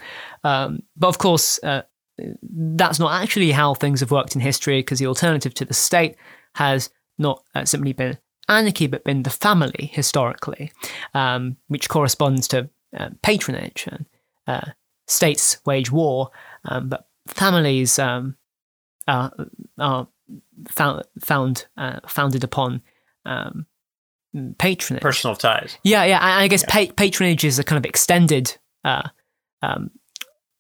[0.44, 1.84] Um, but of course, uh,
[2.44, 6.16] that's not actually how things have worked in history because the alternative to the state
[6.56, 8.18] has not uh, simply been
[8.50, 10.72] anarchy but been the family historically,
[11.14, 14.06] um, which corresponds to uh, patronage and
[14.48, 14.72] uh,
[15.08, 16.30] states wage war,
[16.66, 18.36] um, but families um,
[19.08, 19.32] are,
[19.78, 20.08] are
[20.68, 22.82] found, found uh, founded upon
[23.26, 23.66] um,
[24.58, 25.78] patronage, personal ties.
[25.84, 26.20] Yeah, yeah.
[26.20, 26.88] I, I guess yeah.
[26.88, 28.58] Pa- patronage is a kind of extended.
[28.84, 29.04] Uh,
[29.62, 29.92] um,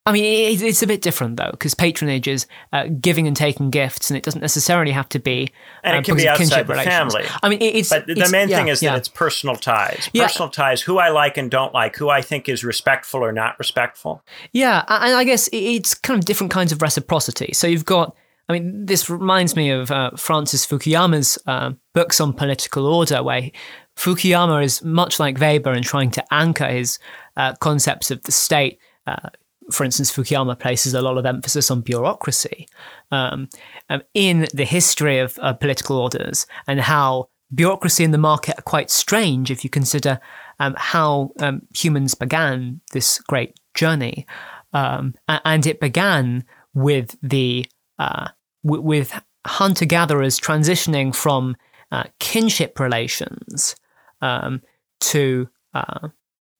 [0.03, 3.69] I mean, it, it's a bit different though, because patronage is uh, giving and taking
[3.69, 5.49] gifts, and it doesn't necessarily have to be.
[5.84, 7.14] And uh, it can be outside the relations.
[7.14, 7.26] family.
[7.43, 7.89] I mean, it's.
[7.89, 8.91] But the it's, main yeah, thing is yeah.
[8.91, 10.10] that it's personal ties.
[10.14, 13.60] Personal ties, who I like and don't like, who I think is respectful or not
[13.60, 14.23] respectful.
[14.53, 17.53] Yeah, and I guess it's kind of different kinds of reciprocity.
[17.53, 18.15] So you've got
[18.52, 23.49] I mean, this reminds me of uh, Francis Fukuyama's uh, books on political order, where
[23.95, 26.99] Fukuyama is much like Weber in trying to anchor his
[27.38, 28.78] uh, concepts of the state.
[29.07, 29.30] Uh,
[29.72, 32.68] for instance, Fukuyama places a lot of emphasis on bureaucracy
[33.11, 33.48] um,
[33.90, 38.90] um, in the history of political orders and how bureaucracy and the market are quite
[38.90, 40.19] strange if you consider
[40.60, 44.26] um, how um, humans began this great journey.
[44.73, 47.65] Um, and it began with the
[47.98, 48.30] uh,
[48.63, 51.55] with hunter gatherers transitioning from
[51.91, 53.75] uh, kinship relations
[54.21, 54.61] um,
[54.99, 56.09] to uh,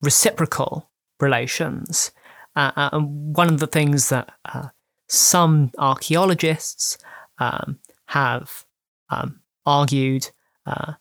[0.02, 2.12] reciprocal relations.
[2.56, 4.68] Uh, uh, and one of the things that uh,
[5.08, 6.98] some archaeologists
[7.38, 8.66] um, have
[9.10, 10.30] um, argued
[10.66, 10.94] uh,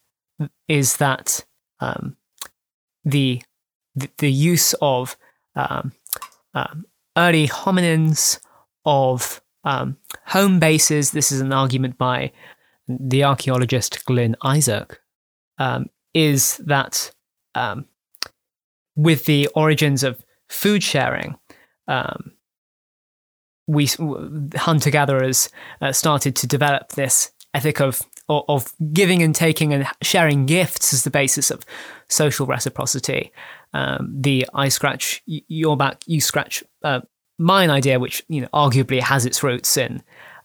[0.68, 1.44] is that
[1.81, 2.16] um,
[3.05, 3.43] the,
[3.94, 5.16] the, the use of
[5.55, 5.93] um,
[6.55, 6.85] um,
[7.16, 8.39] early hominins
[8.85, 9.97] of um,
[10.27, 11.11] home bases.
[11.11, 12.32] This is an argument by
[12.89, 15.01] the archaeologist Glyn Isaac
[15.59, 17.12] um, is that
[17.55, 17.87] um,
[18.97, 21.37] with the origins of food sharing,
[21.87, 22.32] um,
[23.66, 23.89] we
[24.57, 25.49] hunter gatherers
[25.81, 31.03] uh, started to develop this ethic of of giving and taking and sharing gifts as
[31.03, 31.65] the basis of
[32.09, 33.32] social reciprocity.
[33.73, 37.01] Um, the I scratch your back, you scratch uh,
[37.41, 40.03] mine idea, which you know arguably has its roots in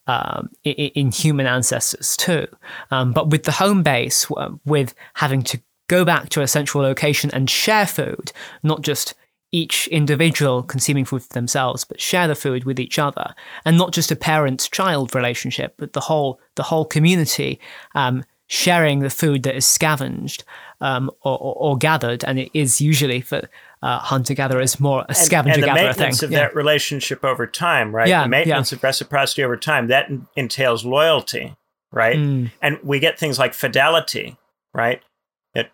[0.08, 2.48] um, in, in, human ancestors too.
[2.92, 4.28] Um, but with the home base,
[4.66, 8.32] with having to go back to a central location and share food,
[8.64, 9.14] not just
[9.52, 13.34] each individual consuming food for themselves, but share the food with each other,
[13.66, 17.60] and not just a parent-child relationship, but the whole the whole community
[17.94, 20.44] um, sharing the food that is scavenged
[20.82, 23.50] um, or, or, or, gathered, and it is usually for
[23.86, 25.78] uh, hunter-gatherers more a scavenger-gatherer thing.
[25.78, 26.40] And the maintenance of yeah.
[26.40, 28.07] that relationship over time, right?
[28.07, 28.78] Yeah, the maintenance yeah.
[28.78, 31.56] of reciprocity over time that entails loyalty,
[31.91, 32.18] right?
[32.18, 32.52] Mm.
[32.64, 34.38] And we get things like fidelity,
[34.74, 35.02] right?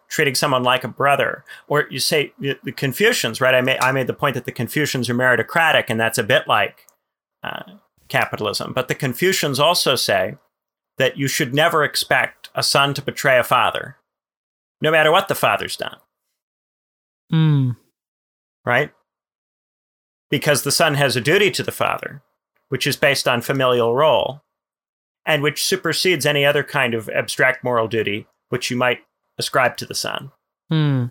[0.10, 1.44] treating someone like a brother.
[1.68, 3.56] Or you say the Confucians, right?
[3.56, 6.48] I made, I made the point that the Confucians are meritocratic, and that's a bit
[6.48, 6.86] like
[7.44, 7.64] uh,
[8.08, 8.74] capitalism.
[8.74, 10.36] But the Confucians also say
[10.98, 13.98] that you should never expect a son to betray a father,
[14.82, 15.98] no matter what the father's done.
[17.34, 17.78] Mm.
[18.66, 18.92] Right?
[20.30, 22.22] Because the son has a duty to the father,
[22.70, 24.42] which is based on familial role,
[25.26, 29.00] and which supersedes any other kind of abstract moral duty which you might
[29.38, 30.32] ascribe to the son.
[30.70, 31.06] Hmm.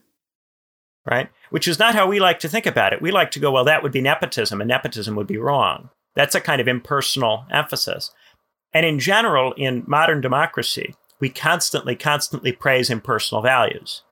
[1.10, 1.30] Right?
[1.48, 3.02] Which is not how we like to think about it.
[3.02, 5.88] We like to go, well, that would be nepotism, and nepotism would be wrong.
[6.14, 8.12] That's a kind of impersonal emphasis.
[8.72, 14.02] And in general, in modern democracy, we constantly, constantly praise impersonal values.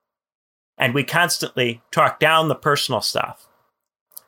[0.78, 3.48] And we constantly talk down the personal stuff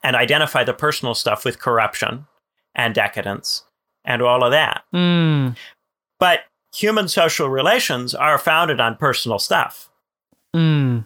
[0.02, 2.26] and identify the personal stuff with corruption
[2.74, 3.64] and decadence
[4.04, 4.82] and all of that.
[4.94, 5.56] Mm.
[6.18, 6.40] But
[6.74, 9.90] human social relations are founded on personal stuff.
[10.54, 11.04] Mm.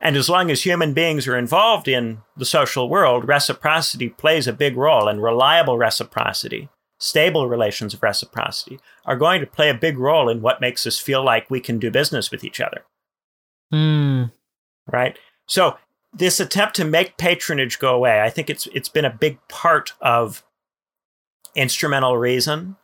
[0.00, 4.52] And as long as human beings are involved in the social world, reciprocity plays a
[4.52, 9.98] big role, and reliable reciprocity, stable relations of reciprocity, are going to play a big
[9.98, 12.84] role in what makes us feel like we can do business with each other.
[13.74, 14.30] Mm.
[14.92, 15.18] Right?
[15.46, 15.76] So,
[16.12, 19.92] this attempt to make patronage go away, I think it's it's been a big part
[20.00, 20.42] of
[21.54, 22.76] instrumental reason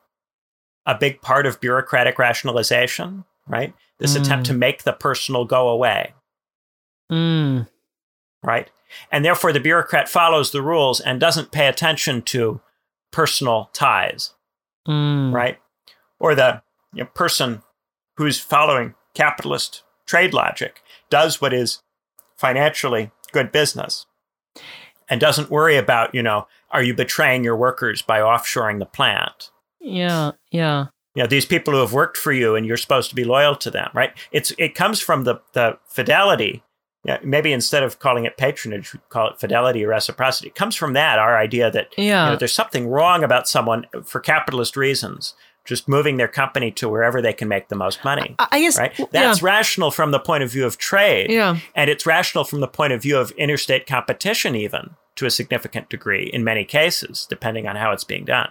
[0.86, 3.74] a big part of bureaucratic rationalization, right?
[3.98, 4.20] This mm.
[4.20, 6.14] attempt to make the personal go away.
[7.10, 7.68] Mm.
[8.43, 8.70] Right?
[9.10, 12.60] And therefore, the bureaucrat follows the rules and doesn't pay attention to
[13.10, 14.35] personal ties.
[14.86, 15.32] Mm.
[15.32, 15.59] Right?
[16.20, 16.62] Or the
[16.93, 17.62] you know, person
[18.16, 21.81] who's following capitalist trade logic does what is
[22.36, 24.06] financially good business
[25.09, 29.51] and doesn't worry about, you know, are you betraying your workers by offshoring the plant?
[29.81, 30.86] Yeah, yeah.
[31.15, 33.55] You know, these people who have worked for you and you're supposed to be loyal
[33.56, 34.12] to them, right?
[34.32, 36.62] It's it comes from the the fidelity.
[37.05, 40.48] Yeah, maybe instead of calling it patronage, we call it fidelity or reciprocity.
[40.48, 42.24] It comes from that, our idea that yeah.
[42.24, 45.35] you know, there's something wrong about someone for capitalist reasons,
[45.65, 48.35] just moving their company to wherever they can make the most money.
[48.39, 48.95] I, I guess right?
[49.11, 49.47] That's yeah.
[49.47, 51.31] rational from the point of view of trade.
[51.31, 51.59] Yeah.
[51.74, 55.89] And it's rational from the point of view of interstate competition, even to a significant
[55.89, 58.51] degree in many cases, depending on how it's being done.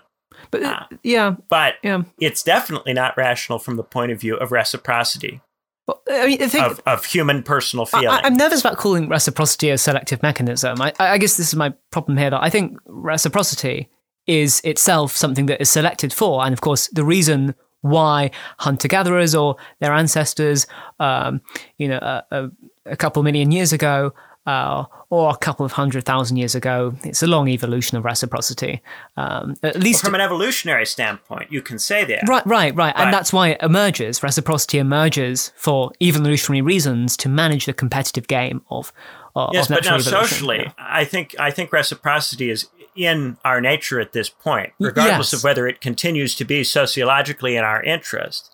[0.52, 2.04] But uh, yeah, but yeah.
[2.20, 5.42] it's definitely not rational from the point of view of reciprocity.
[5.88, 8.08] Well, I mean, think, of, of, human personal feeling.
[8.08, 10.82] I, am nervous about calling reciprocity a selective mechanism.
[10.82, 12.30] I, I guess this is my problem here.
[12.30, 13.90] That I think reciprocity
[14.28, 19.58] is itself something that is selected for, and of course, the reason why hunter-gatherers or
[19.80, 20.66] their ancestors,
[21.00, 21.42] um,
[21.78, 22.52] you know, a, a,
[22.86, 24.14] a couple million years ago,
[24.46, 26.94] uh, or a couple of hundred thousand years ago.
[27.04, 28.82] It's a long evolution of reciprocity.
[29.16, 32.28] Um, at least well, from an evolutionary standpoint, you can say that.
[32.28, 34.22] Right, right, right, and that's why it emerges.
[34.22, 38.92] Reciprocity emerges for evolutionary reasons to manage the competitive game of.
[39.36, 40.12] Uh, yes, but now evolution.
[40.12, 40.74] socially, yeah.
[40.78, 45.40] I think I think reciprocity is in our nature at this point, regardless yes.
[45.40, 48.50] of whether it continues to be sociologically in our interest.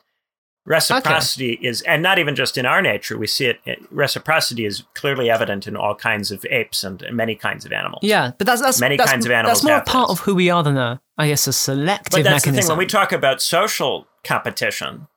[0.65, 1.67] Reciprocity okay.
[1.67, 3.59] is, and not even just in our nature, we see it,
[3.89, 8.01] reciprocity is clearly evident in all kinds of apes and many kinds of animals.
[8.03, 9.61] Yeah, but that's, that's many that's, kinds of animals.
[9.61, 12.45] That's more part of who we are than a, I guess, a selective But that's
[12.45, 12.55] mechanism.
[12.55, 12.69] the thing.
[12.69, 15.07] When we talk about social competition,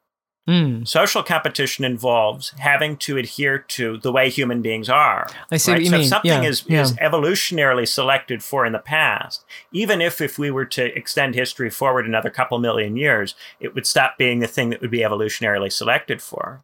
[0.48, 0.86] mm.
[0.86, 5.28] social competition involves having to adhere to the way human beings are.
[5.50, 5.76] I see right?
[5.76, 6.02] what you so mean.
[6.02, 6.82] If something yeah, is, yeah.
[6.82, 11.70] is evolutionarily selected for in the past, even if if we were to extend history
[11.70, 15.72] forward another couple million years, it would stop being the thing that would be evolutionarily
[15.72, 16.62] selected for.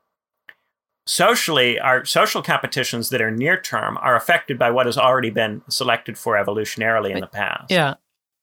[1.07, 5.63] Socially, our social competitions that are near term are affected by what has already been
[5.69, 7.71] selected for evolutionarily in the past.
[7.71, 7.95] Yeah.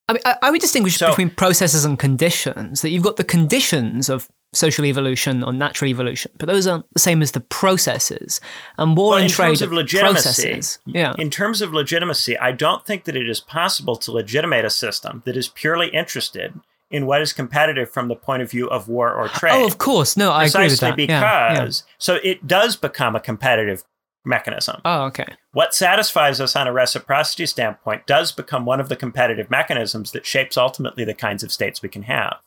[0.10, 2.82] I, mean, I, I would distinguish So- between processes and conditions.
[2.82, 7.00] That you've got the conditions of social evolution or natural evolution, but those aren't the
[7.00, 8.40] same as the processes.
[8.78, 10.80] And war Well, and in trade terms of legitimacy, processes.
[10.86, 11.14] Yeah.
[11.18, 15.22] In terms of legitimacy, I don't think that it is possible to legitimate a system
[15.26, 16.54] that is purely interested
[16.92, 19.54] in what is competitive from the point of view of war or trade.
[19.54, 20.16] Oh, of course.
[20.16, 20.96] No, I agree with Precisely that.
[20.98, 21.70] because Yeah, yeah.
[21.98, 23.84] so it does become a competitive
[24.24, 24.82] mechanism.
[24.86, 25.36] Oh, okay.
[25.52, 30.26] What satisfies us on a reciprocity standpoint does become one of the competitive mechanisms that
[30.26, 32.38] shapes ultimately the kinds of states we can have.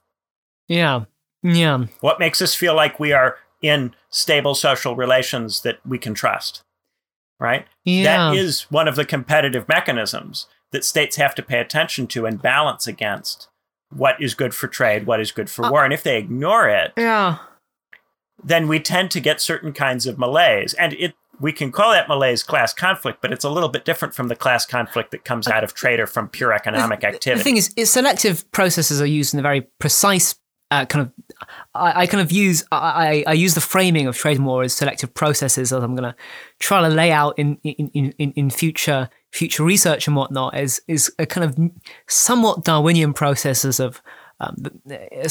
[0.67, 1.05] Yeah.
[1.49, 1.87] Yeah.
[2.01, 6.63] What makes us feel like we are in stable social relations that we can trust?
[7.41, 7.67] right?
[7.85, 8.33] Yeah.
[8.33, 12.41] That is one of the competitive mechanisms that states have to pay attention to and
[12.41, 13.49] balance against
[13.91, 15.85] what is good for trade, what is good for Uh, war.
[15.85, 17.39] And if they ignore it, yeah.
[18.43, 20.75] then we tend to get certain kinds of malaise.
[20.75, 24.13] And it we can call that malaise class conflict, but it's a little bit different
[24.13, 27.39] from the class conflict that comes out of trade or from pure economic activity.
[27.39, 30.35] The thing is, is selective processes are used in a very precise
[30.71, 31.13] uh, kind of.
[31.75, 35.15] I, I kind of use I, I use the framing of trade more as selective
[35.15, 36.17] processes, as I'm going to
[36.59, 40.59] try to lay out in in, in, in future future research and whatnot.
[40.59, 41.71] Is is a kind of
[42.09, 44.03] somewhat Darwinian processes of.
[44.41, 44.55] Um,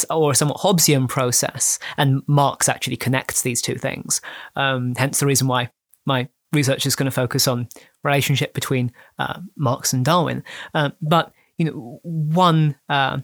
[0.10, 4.20] or somewhat Hobbesian process, and Marx actually connects these two things.
[4.58, 5.70] Um, hence the reason why
[6.06, 7.70] my research is going to focus on
[8.04, 10.44] relationship between uh, Marx and Darwin.
[10.74, 13.20] Uh, but you know, one uh,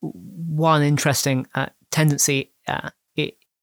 [0.00, 2.90] one interesting uh, tendency uh,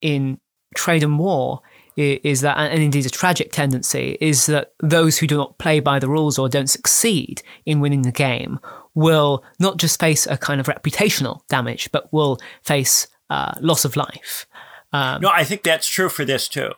[0.02, 0.40] in
[0.76, 1.62] trade and war
[1.96, 5.98] is that, and indeed a tragic tendency, is that those who do not play by
[5.98, 8.60] the rules or don't succeed in winning the game
[8.94, 13.96] will not just face a kind of reputational damage, but will face uh, loss of
[13.96, 14.46] life.
[14.94, 16.74] Um, no, I think that's true for this too.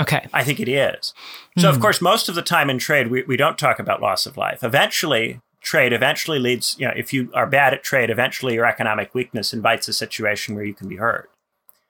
[0.00, 0.26] Okay.
[0.32, 1.12] I think it is.
[1.58, 1.74] So, mm.
[1.74, 4.38] of course, most of the time in trade, we, we don't talk about loss of
[4.38, 4.64] life.
[4.64, 9.14] Eventually, trade eventually leads, you know, if you are bad at trade, eventually your economic
[9.14, 11.30] weakness invites a situation where you can be hurt.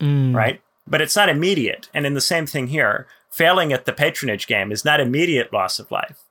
[0.00, 0.34] Mm.
[0.34, 0.60] Right?
[0.86, 1.88] But it's not immediate.
[1.94, 5.78] And in the same thing here, failing at the patronage game is not immediate loss
[5.78, 6.24] of life.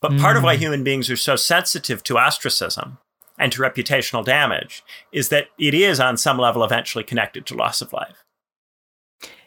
[0.00, 0.20] But mm.
[0.20, 2.98] part of why human beings are so sensitive to ostracism
[3.38, 4.82] and to reputational damage
[5.12, 8.24] is that it is on some level eventually connected to loss of life.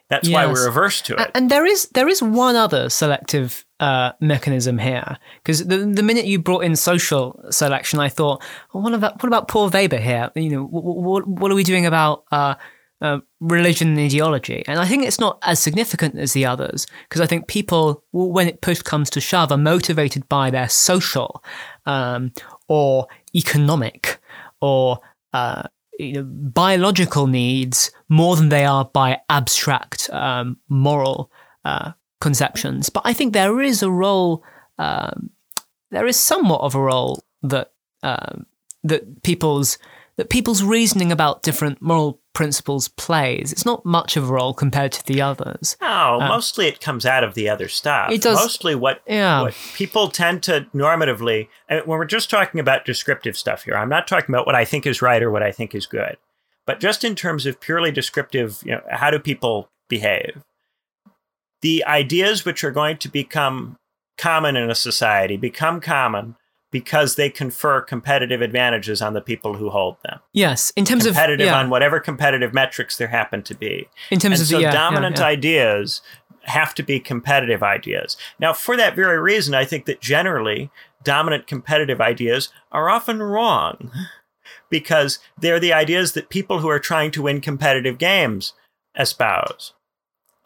[0.10, 0.34] That's yes.
[0.34, 1.32] why we're averse to it.
[1.36, 6.26] And there is there is one other selective uh, mechanism here because the the minute
[6.26, 8.44] you brought in social selection, I thought,
[8.74, 10.32] well, what about what about Paul Weber here?
[10.36, 12.56] You know, what what, are we doing about uh,
[13.02, 14.64] uh, religion and ideology?
[14.68, 18.48] And I think it's not as significant as the others because I think people, when
[18.48, 21.44] it push comes to shove, are motivated by their social
[21.86, 22.32] um,
[22.68, 24.20] or economic
[24.60, 25.00] or
[25.34, 25.64] uh,
[26.00, 31.32] you know, biological needs more than they are by abstract um, moral
[31.66, 31.92] uh,
[32.22, 32.90] conceptions.
[32.90, 34.44] But I think there is a role,
[34.78, 35.30] um,
[35.92, 37.72] there is somewhat of a role that
[38.04, 38.38] uh,
[38.84, 39.78] that people's
[40.18, 43.52] that people's reasoning about different moral principles plays.
[43.52, 45.78] It's not much of a role compared to the others.
[45.82, 48.12] No, uh, mostly it comes out of the other stuff.
[48.12, 48.38] It does.
[48.38, 49.42] Mostly what, yeah.
[49.42, 53.90] what people tend to normatively, and when we're just talking about descriptive stuff here, I'm
[53.90, 56.18] not talking about what I think is right or what I think is good,
[56.66, 60.44] but just in terms of purely descriptive, you know, how do people behave?
[61.62, 63.78] The ideas which are going to become
[64.18, 66.36] common in a society become common
[66.72, 70.20] because they confer competitive advantages on the people who hold them.
[70.34, 71.60] Yes, in terms competitive of competitive yeah.
[71.60, 73.88] on whatever competitive metrics there happen to be.
[74.12, 76.02] In terms and of so the, yeah, dominant yeah, ideas
[76.44, 78.18] have to be competitive ideas.
[78.40, 80.70] Now, for that very reason, I think that generally
[81.04, 83.92] dominant competitive ideas are often wrong
[84.70, 88.54] because they're the ideas that people who are trying to win competitive games
[88.98, 89.74] espouse.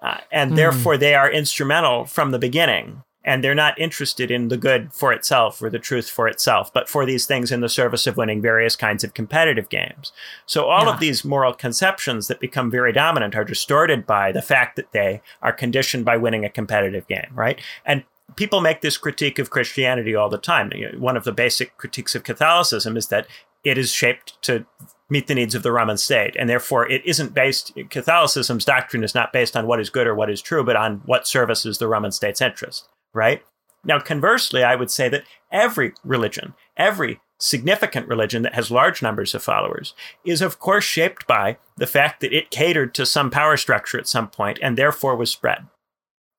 [0.02, 0.56] Uh, and mm.
[0.56, 5.14] therefore, they are instrumental from the beginning and they're not interested in the good for
[5.14, 8.42] itself or the truth for itself, but for these things in the service of winning
[8.42, 10.12] various kinds of competitive games.
[10.46, 10.94] So all yeah.
[10.94, 15.22] of these moral conceptions that become very dominant are distorted by the fact that they
[15.42, 17.62] are conditioned by winning a competitive game, right?
[17.86, 18.04] And
[18.36, 20.72] people make this critique of Christianity all the time.
[20.98, 23.28] One of the basic critiques of Catholicism is that
[23.64, 24.66] it is shaped to
[25.12, 26.36] meet the needs of the Roman state.
[26.40, 30.16] And therefore, it isn't based, Catholicism's doctrine is not based on what is good or
[30.16, 33.44] what is true, but on what services the Roman state's interest right?
[33.84, 39.34] Now, conversely, I would say that every religion, every significant religion that has large numbers
[39.34, 43.58] of followers, is of course shaped by the fact that it catered to some power
[43.58, 45.66] structure at some point and therefore was spread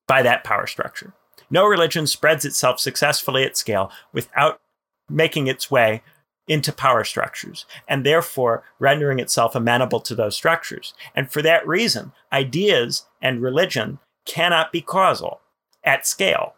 [0.06, 1.12] by that power structure.
[1.50, 4.60] No religion spreads itself successfully at scale without
[5.08, 6.02] making its way
[6.48, 10.94] into power structures and therefore rendering itself amenable to those structures.
[11.14, 15.40] And for that reason, ideas and religion cannot be causal
[15.84, 16.54] at scale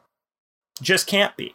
[0.81, 1.55] just can't be.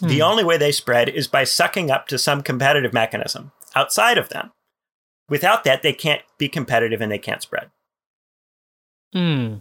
[0.00, 0.08] Hmm.
[0.08, 4.28] The only way they spread is by sucking up to some competitive mechanism outside of
[4.28, 4.52] them.
[5.28, 7.70] Without that, they can't be competitive and they can't spread.
[9.12, 9.56] Hmm.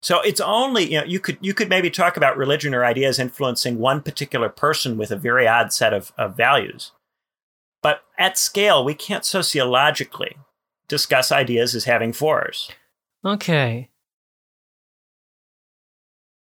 [0.00, 3.18] So it's only you know you could you could maybe talk about religion or ideas
[3.18, 6.92] influencing one particular person with a very odd set of, of values,
[7.82, 10.36] but at scale we can't sociologically
[10.86, 12.70] discuss ideas as having force.
[13.24, 13.90] Okay.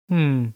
[0.10, 0.50] Hmm.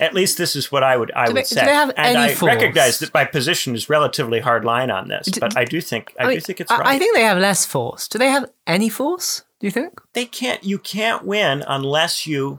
[0.00, 1.60] At least this is what I would I do would they, say.
[1.60, 2.54] Do they have and any I force?
[2.54, 6.14] recognize that my position is relatively hard line on this, do, but I do think
[6.18, 6.86] I, I mean, do think it's right.
[6.86, 8.06] I think they have less force.
[8.06, 9.42] Do they have any force?
[9.60, 10.62] Do you think they can't?
[10.64, 12.58] You can't win unless you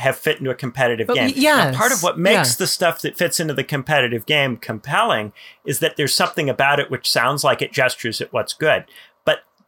[0.00, 1.32] have fit into a competitive But game.
[1.36, 1.72] Yeah.
[1.74, 2.56] Part of what makes yeah.
[2.58, 5.32] the stuff that fits into the competitive game compelling
[5.64, 8.86] is that there's something about it which sounds like it gestures at what's good.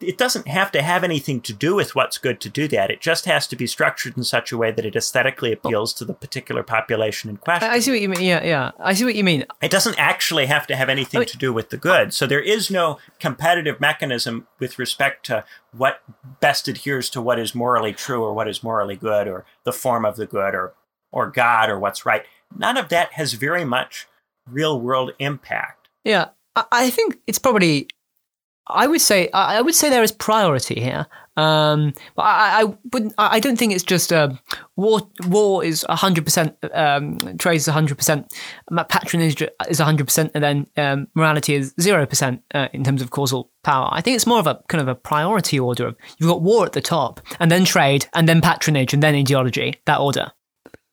[0.02, 2.90] It doesn't have to have anything to do with what's good to do that.
[2.90, 6.04] It just has to be structured in such a way that it aesthetically appeals to
[6.04, 7.68] the particular population in question.
[7.70, 8.20] I, I see what you mean.
[8.22, 8.70] Yeah, yeah.
[8.78, 9.44] I see what you mean.
[9.62, 12.12] It doesn't actually have to have anything I- to do with the good.
[12.12, 15.44] So there is no competitive mechanism with respect to
[15.76, 16.02] what
[16.40, 20.04] best adheres to what is morally true or what is morally good or the form
[20.04, 20.74] of the good or
[21.12, 22.24] or God or what's right.
[22.56, 24.06] None of that has very much
[24.50, 25.88] real world impact.
[26.04, 27.88] Yeah, I think it's probably.
[28.66, 31.06] I would say I would say there is priority here,
[31.36, 33.14] um, but I, I wouldn't.
[33.18, 34.30] I don't think it's just uh,
[34.76, 35.00] war.
[35.26, 36.56] War is hundred percent.
[36.72, 38.32] Um, trade is hundred percent.
[38.88, 43.10] Patronage is hundred percent, and then um, morality is zero percent uh, in terms of
[43.10, 43.88] causal power.
[43.90, 45.88] I think it's more of a kind of a priority order.
[45.88, 49.14] Of you've got war at the top, and then trade, and then patronage, and then
[49.14, 49.80] ideology.
[49.86, 50.32] That order.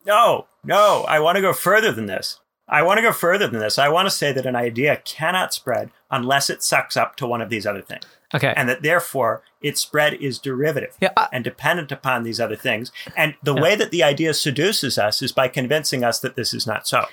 [0.06, 2.40] No, no, I want to go further than this.
[2.70, 3.78] I want to go further than this.
[3.78, 7.40] I want to say that an idea cannot spread unless it sucks up to one
[7.42, 8.04] of these other things.
[8.32, 8.54] Okay.
[8.56, 12.92] and that therefore its spread is derivative Yeah, I- and dependent upon these other things.
[13.16, 13.60] And the Yeah.
[13.60, 17.06] way that the idea seduces us is by convincing us that this is not so.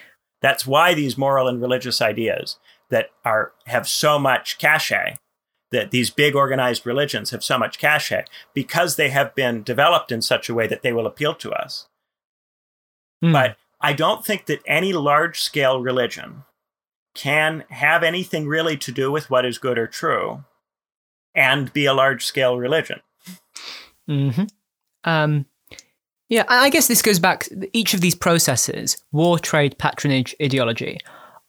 [0.43, 2.59] That's why these moral and religious ideas
[2.91, 5.15] that are have so much cachet,
[5.71, 10.21] that these big organized religions have so much cachet, because they have been developed in
[10.21, 11.87] such a way that they will appeal to us.
[13.23, 13.33] Hmm.
[13.33, 16.43] But I don't think that any large scale religion
[17.13, 20.43] can have anything really to do with what is good or true
[21.33, 23.01] and be a large scale religion.
[24.07, 24.43] hmm
[25.03, 25.45] Um,
[26.29, 27.47] yeah, I I guess this goes back.
[27.73, 30.99] Each of these processes, war, trade, patronage, ideology,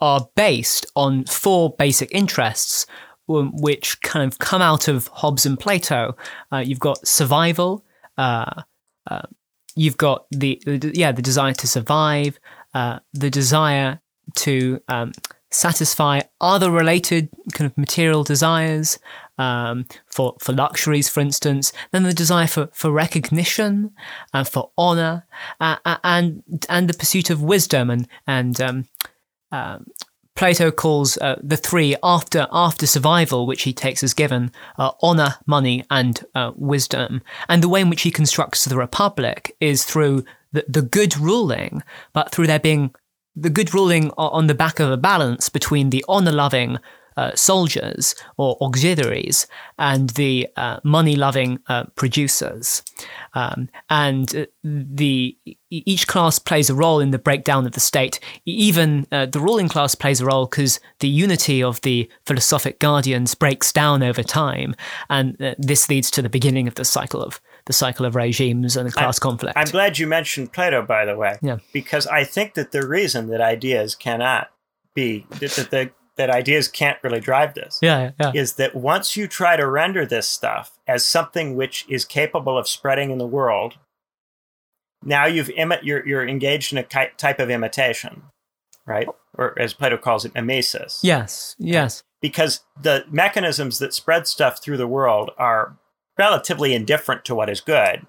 [0.01, 2.87] are based on four basic interests,
[3.29, 6.17] um, which kind of come out of Hobbes and Plato.
[6.53, 7.85] Uh, you've got survival.
[8.17, 8.63] Uh,
[9.11, 9.23] uh,
[9.79, 12.39] you've got the, the yeah the desire to survive,
[12.75, 14.01] uh, the desire
[14.37, 15.13] to um,
[15.51, 18.99] satisfy other related kind of material desires
[19.39, 21.73] um, for for luxuries, for instance.
[21.93, 23.93] Then the desire for for recognition
[24.35, 25.27] and for honor,
[25.61, 28.85] uh, uh, and and the pursuit of wisdom and and um,
[29.53, 29.87] um,
[30.39, 35.35] Plato calls uh, the three after after survival, which he takes as given, uh, honor,
[35.47, 37.23] money, and uh, wisdom.
[37.49, 41.83] And the way in which he constructs the republic is through the, the good ruling,
[42.13, 42.95] but through there being
[43.35, 46.79] the good ruling on the back of a balance between the honor loving
[47.19, 52.83] uh, soldiers or auxiliaries and the uh, money loving uh, producers.
[53.35, 55.37] Um, and uh, the
[55.71, 58.21] each class plays a role in the breakdown of the state.
[58.45, 63.35] Even uh, the ruling class plays a role because the unity of the philosophic guardians
[63.35, 64.77] breaks down over time,
[65.11, 68.89] and this leads to the beginning of the cycle of the cycle of regimes and
[68.89, 69.59] the class conflict.
[69.59, 71.59] I'm glad you mentioned Plato, by the way, Yeah.
[71.73, 74.51] because I think that the reason that ideas cannot
[74.95, 78.33] be that, that, that, that ideas can't really drive this yeah, yeah.
[78.35, 82.69] is that once you try to render this stuff as something which is capable of
[82.69, 83.79] spreading in the world,
[85.03, 88.25] now you've imi- you're, you're engaged in a ki- type of imitation,
[88.85, 89.09] right?
[89.35, 91.01] Or as Plato calls it, mimesis.
[91.03, 92.03] Yes, yes.
[92.21, 95.79] Because the mechanisms that spread stuff through the world are
[96.19, 98.07] relatively indifferent to what is good.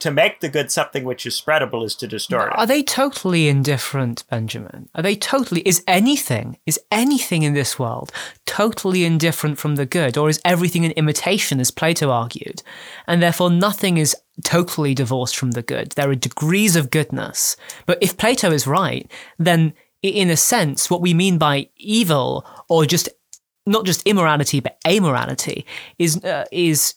[0.00, 2.58] To make the good something which is spreadable is to distort it.
[2.58, 4.90] Are they totally indifferent, Benjamin?
[4.94, 5.62] Are they totally?
[5.62, 8.12] Is anything, is anything in this world
[8.44, 10.18] totally indifferent from the good?
[10.18, 12.62] Or is everything an imitation, as Plato argued?
[13.06, 14.14] And therefore nothing is
[14.44, 15.92] totally divorced from the good.
[15.92, 17.56] There are degrees of goodness.
[17.86, 22.84] But if Plato is right, then in a sense, what we mean by evil, or
[22.84, 23.08] just
[23.64, 25.64] not just immorality, but amorality,
[25.98, 26.94] is uh, is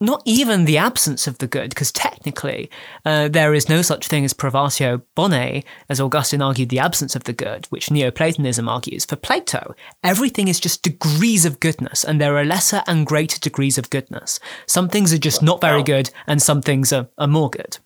[0.00, 2.70] not even the absence of the good, because technically
[3.04, 7.24] uh, there is no such thing as privatio boni, as Augustine argued, the absence of
[7.24, 9.04] the good, which Neoplatonism argues.
[9.04, 13.76] For Plato, everything is just degrees of goodness, and there are lesser and greater degrees
[13.78, 14.38] of goodness.
[14.66, 17.78] Some things are just not very good, and some things are, are more good.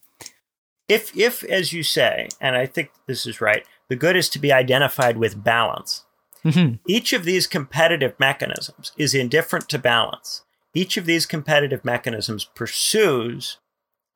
[0.89, 4.39] if if as you say and i think this is right the good is to
[4.41, 6.05] be identified with balance
[6.45, 6.81] Mhm.
[6.89, 10.43] each of these competitive mechanisms is indifferent to balance
[10.75, 13.59] each of these competitive mechanisms pursues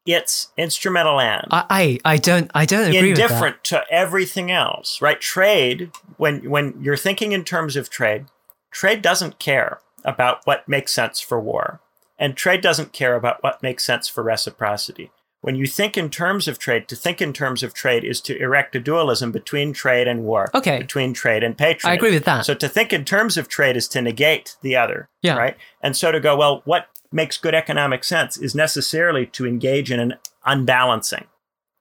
[0.07, 1.49] its instrumental end.
[1.51, 3.24] I, I, I don't I don't agree with that.
[3.24, 5.20] indifferent to everything else right?
[5.20, 8.27] Trade when when you're thinking in terms of trade
[8.70, 11.81] trade doesn't care about what makes sense for war.
[12.19, 15.11] And trade doesn't care about what makes sense for reciprocity
[15.47, 18.36] when you think in terms of trade to think in terms of trade is to
[18.43, 20.78] erect a dualism between trade and war Okay.
[20.78, 22.44] between trade and patronage I agree with that.
[22.44, 25.36] so to think in terms of trade is to negate the other Yeah.
[25.36, 29.93] right and so to go well what makes good economic sense is necessarily to engage
[29.93, 30.14] in an
[30.44, 31.27] unbalancing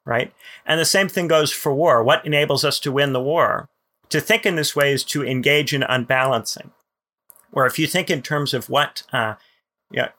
[0.05, 0.31] right?
[0.67, 2.03] And the same thing goes for war.
[2.03, 3.67] What enables us to win the war?
[4.09, 6.69] To think in this way is to engage in unbalancing.
[7.49, 9.33] Where if you think in terms of what uh,
[9.89, 10.09] you know,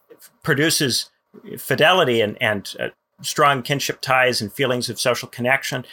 [0.43, 1.11] produces
[1.57, 2.89] fidelity and, and uh,
[3.23, 5.85] strong kinship ties and feelings of social connection.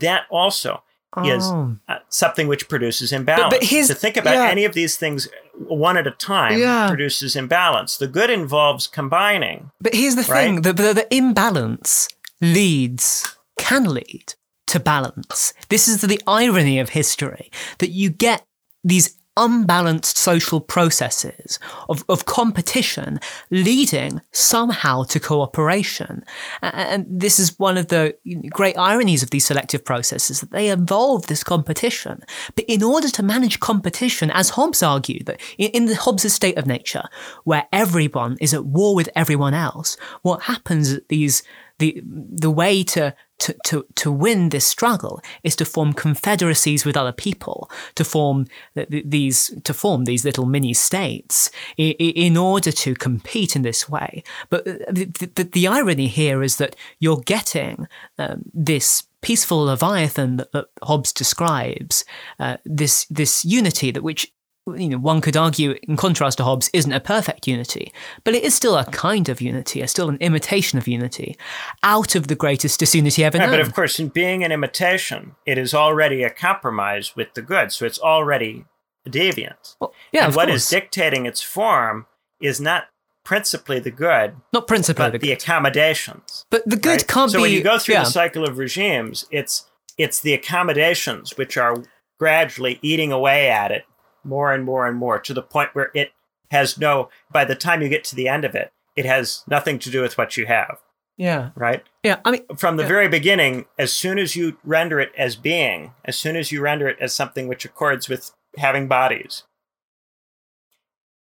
[0.00, 0.82] That also
[1.24, 1.76] is Oh.
[1.88, 3.54] uh, something which produces imbalance.
[3.54, 4.48] but here's- to think about yeah.
[4.48, 5.28] any of these things
[5.68, 6.88] one at a time Yeah.
[6.88, 7.96] produces imbalance.
[7.98, 9.70] The good involves combining.
[9.80, 10.42] But here's the Right?
[10.46, 12.08] thing: the, the the imbalance
[12.40, 14.34] leads can lead
[14.66, 15.52] to balance.
[15.68, 18.44] This is the irony of history that you get
[18.82, 21.58] these unbalanced social processes
[21.88, 23.18] of, of competition
[23.50, 26.24] leading somehow to cooperation.
[26.62, 28.16] And this is one of the
[28.50, 32.22] great ironies of these selective processes that they involve this competition.
[32.54, 36.66] But in order to manage competition, as Hobbes argued, that in, the Hobbes' state of
[36.66, 37.04] nature,
[37.44, 41.42] where everyone is at war with everyone else, what happens at these
[41.78, 46.96] the the way to, to, to, to win this struggle is to form confederacies with
[46.96, 52.72] other people, to form th- th- these to form these little mini states in, order
[52.72, 54.22] to compete in this way.
[54.50, 57.86] But the, the, the irony here is that you're getting
[58.18, 62.04] um, this peaceful leviathan that, that Hobbes describes,
[62.38, 64.32] uh, this this unity that which
[64.66, 67.92] you know, one could argue, in contrast to Hobbes, isn't a perfect unity,
[68.24, 71.36] but it is still a kind of unity, a still an imitation of unity,
[71.82, 73.50] out of the greatest disunity ever known.
[73.50, 77.72] but of course, in being an imitation, it is already a compromise with the good,
[77.72, 78.64] so it's already
[79.06, 79.76] deviant.
[79.80, 80.62] Well, yeah, and what course.
[80.62, 82.06] is dictating its form
[82.40, 82.84] is not
[83.22, 86.46] principally the good, not principally but the the accommodations.
[86.50, 87.06] but the good right?
[87.06, 87.42] can't so be.
[87.42, 88.04] when you go through yeah.
[88.04, 89.68] the cycle of regimes, it's
[89.98, 91.76] it's the accommodations which are
[92.18, 93.84] gradually eating away at it
[94.24, 96.12] more and more and more to the point where it
[96.50, 97.08] has no.
[97.30, 100.02] By the time you get to the end of it, it has nothing to do
[100.02, 100.78] with what you have.
[101.16, 102.20] yeah, Right yeah.
[102.24, 102.88] I mean, from the Yeah.
[102.88, 106.88] very beginning, as soon as you render it as being, as soon as you render
[106.88, 109.44] it as something which accords with having bodies,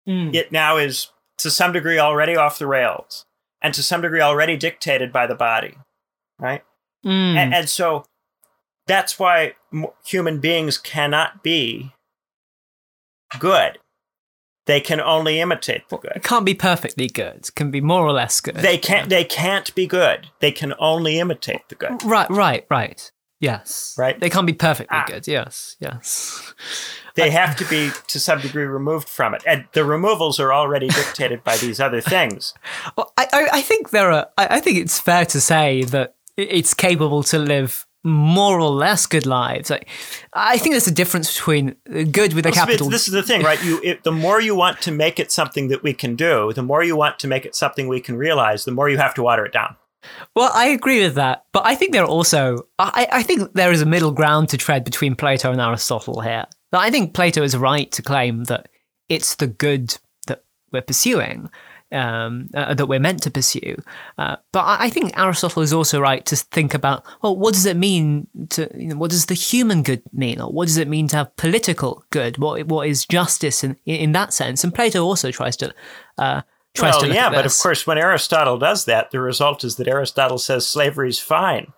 [0.07, 3.25] mm, it now is to some degree already off the rails
[3.61, 5.75] and to some degree already dictated by the body,
[6.37, 6.63] right?
[7.05, 7.35] mm.
[7.35, 8.05] And, and so
[8.87, 9.53] that's why
[10.05, 11.93] human beings cannot be
[13.37, 13.77] good.
[14.65, 16.23] They can only imitate the it good.
[16.23, 17.37] can't be perfectly good.
[17.47, 18.55] It can be more or less good.
[18.55, 19.09] They can't.
[19.09, 20.27] They can't be good.
[20.41, 22.03] They can only imitate the good.
[22.03, 23.11] Right, right, right.
[23.41, 23.95] Yes.
[23.97, 24.19] Right.
[24.19, 25.05] They can't be perfectly Ah.
[25.07, 25.25] good.
[25.27, 26.53] Yes, yes.
[27.15, 30.87] they have to be to some degree removed from it and the removals are already
[30.89, 32.53] dictated by these other things
[32.97, 34.27] Well, I, I, I think there are.
[34.37, 39.05] I, I think it's fair to say that it's capable to live more or less
[39.05, 39.69] good lives.
[39.69, 39.87] Like,
[40.33, 41.75] I think there's a difference between
[42.11, 42.89] good with a Well, capital.
[42.89, 45.67] this is the thing right you it, the more you want to make it something
[45.67, 48.63] that we can do the more you want to make it something we can realize
[48.63, 49.75] the more you have to water it down
[50.33, 52.67] Well, I agree with that, but I think there are also.
[52.79, 56.45] I, I think there is a middle ground to tread between Plato and Aristotle here.
[56.71, 58.69] I think Plato is right to claim that
[59.09, 59.97] it's the good
[60.27, 61.49] that we're pursuing,
[61.91, 63.75] um, uh, that we're meant to pursue.
[64.17, 67.65] Uh, but I, I think Aristotle is also right to think about well, what does
[67.65, 70.87] it mean to you know, what does the human good mean, or what does it
[70.87, 72.37] mean to have political good?
[72.37, 74.63] What what is justice in in that sense?
[74.63, 75.73] And Plato also tries to.
[76.17, 76.41] Uh,
[76.75, 79.87] tries well to yeah but of course when aristotle does that the result is that
[79.87, 81.73] aristotle says slavery is fine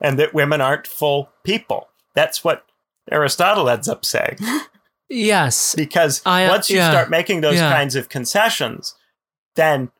[0.00, 2.64] and that women aren't full people that's what
[3.10, 4.38] aristotle ends up saying
[5.12, 7.72] yes, because I, uh, once you yeah, start making those yeah.
[7.72, 8.94] kinds of concessions,
[9.54, 9.90] then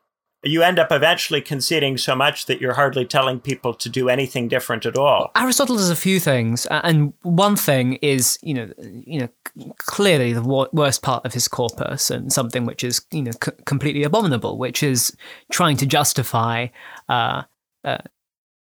[0.44, 4.48] you end up eventually conceding so much that you're hardly telling people to do anything
[4.48, 5.30] different at all.
[5.36, 8.72] Aristotle does a few things, and one thing is, you know,
[9.06, 13.32] you know, clearly the worst part of his corpus, and something which is, you know,
[13.43, 15.16] c- completely abominable, which is
[15.52, 16.66] trying to justify
[17.09, 17.43] uh,
[17.84, 17.98] uh,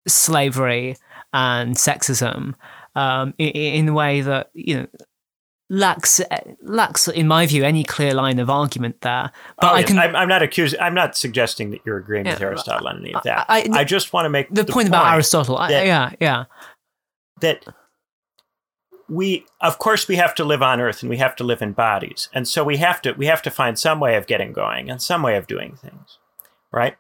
[0.08, 0.98] slavery
[1.32, 2.56] and sexism
[2.96, 4.88] um, in, in a way that you know
[5.70, 9.32] lacks uh, lacks, in my view, any clear line of argument there.
[9.60, 10.80] But Oh, i can I'm, I'm not accusing.
[10.80, 13.46] I'm not suggesting that you're agreeing with Aristotle on any of that.
[13.50, 16.46] I- I, I- just want to make the, point about Aristotle, I, yeah, yeah,
[17.42, 17.66] that
[19.08, 21.74] we, of course, we have to live on Earth and we have to live in
[21.74, 24.90] bodies, and so we have to we have to find some way of getting going
[24.90, 26.18] and some way of doing things,
[26.72, 26.96] right?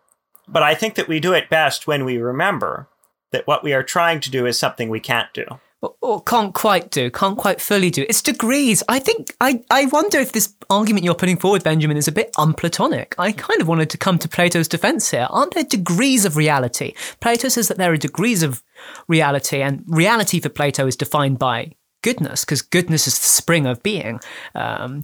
[0.48, 2.88] But I think that we do it best when we remember
[3.32, 5.46] that what we are trying to do is something we can't do.
[5.81, 8.06] Or, or can't quite do, can't quite fully do.
[8.10, 8.84] It's degrees.
[8.89, 12.31] I think I, I wonder if this argument you're putting forward, Benjamin, is a bit
[12.38, 13.15] unplatonic.
[13.18, 15.27] I kind of wanted to come to Plato's defense here.
[15.30, 16.93] Aren't there degrees of reality?
[17.22, 18.64] Plato says that there are degrees of
[19.07, 23.84] reality, and reality for Plato is defined by goodness, because goodness is the spring of
[23.84, 24.19] being,
[24.56, 25.03] um,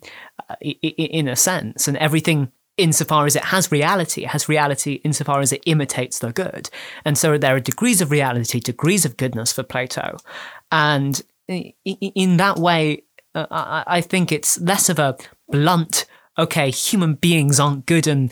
[0.61, 4.23] in a sense, and everything insofar as it has reality.
[4.23, 6.69] It has reality insofar as it imitates the good.
[7.05, 10.17] And so there are degrees of reality, degrees of goodness for Plato.
[10.71, 15.17] And in that way, uh, I think it's less of a
[15.49, 16.05] blunt
[16.37, 18.31] okay, human beings aren't good and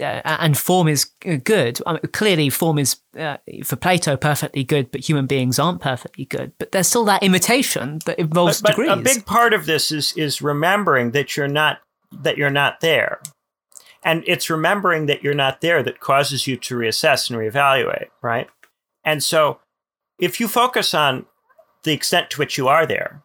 [0.00, 1.04] uh, and form is
[1.44, 1.80] good.
[1.86, 6.24] I mean, clearly, form is uh, for Plato perfectly good, but human beings aren't perfectly
[6.24, 6.52] good.
[6.58, 8.90] But there's still that imitation that involves but, but degrees.
[8.90, 11.78] A big part of this is is remembering that you're not
[12.12, 13.20] that you're not there,
[14.02, 18.48] and it's remembering that you're not there that causes you to reassess and reevaluate, right?
[19.04, 19.60] And so,
[20.18, 21.26] if you focus on
[21.84, 23.22] the extent to which you are there,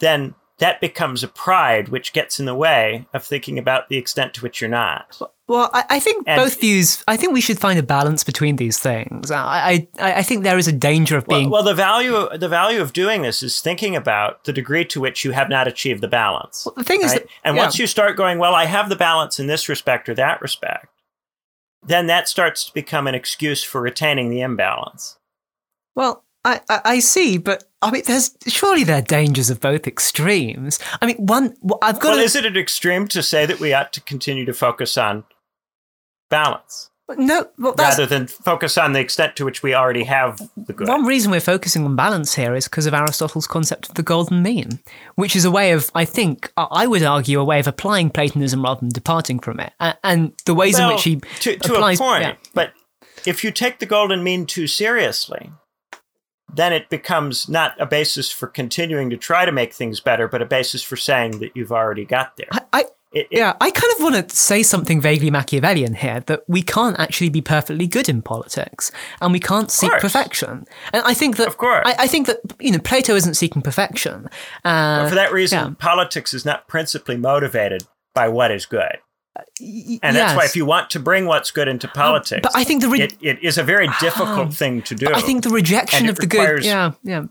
[0.00, 4.34] then that becomes a pride which gets in the way of thinking about the extent
[4.34, 5.20] to which you're not.
[5.46, 7.04] Well, I, I think and both views.
[7.06, 9.30] I think we should find a balance between these things.
[9.30, 11.50] I, I, I think there is a danger of being.
[11.50, 15.00] Well, well, the value the value of doing this is thinking about the degree to
[15.00, 16.64] which you have not achieved the balance.
[16.64, 17.06] Well, the thing right?
[17.06, 17.62] is, that, and yeah.
[17.62, 20.86] once you start going, well, I have the balance in this respect or that respect,
[21.82, 25.18] then that starts to become an excuse for retaining the imbalance.
[25.94, 29.86] Well, I, I, I see, but I mean, there's surely there are dangers of both
[29.86, 30.78] extremes.
[31.00, 32.10] I mean, one I've got.
[32.10, 34.98] Well, to, is it an extreme to say that we ought to continue to focus
[34.98, 35.24] on
[36.30, 36.90] balance?
[37.18, 40.88] No, well, rather than focus on the extent to which we already have the good.
[40.88, 44.42] One reason we're focusing on balance here is because of Aristotle's concept of the golden
[44.42, 44.80] mean,
[45.14, 48.62] which is a way of, I think, I would argue, a way of applying Platonism
[48.62, 52.00] rather than departing from it, and the ways well, in which he to, to applies,
[52.00, 52.22] a point.
[52.22, 52.34] Yeah.
[52.54, 52.72] But
[53.26, 55.50] if you take the golden mean too seriously,
[56.56, 60.42] then it becomes not a basis for continuing to try to make things better, but
[60.42, 62.48] a basis for saying that you've already got there.
[62.52, 66.20] I, I it, it, yeah, I kind of want to say something vaguely Machiavellian here
[66.26, 68.90] that we can't actually be perfectly good in politics,
[69.20, 70.02] and we can't seek course.
[70.02, 70.66] perfection.
[70.92, 73.62] And I think that, of course, I, I think that you know Plato isn't seeking
[73.62, 74.28] perfection.
[74.64, 75.74] Uh, for that reason, yeah.
[75.78, 78.98] politics is not principally motivated by what is good.
[79.60, 80.14] And yes.
[80.14, 82.88] that's why if you want to bring what's good into politics, but I think the
[82.88, 85.08] re- it, it is a very difficult thing to do.
[85.12, 87.24] I think the rejection of the good, yeah, yeah,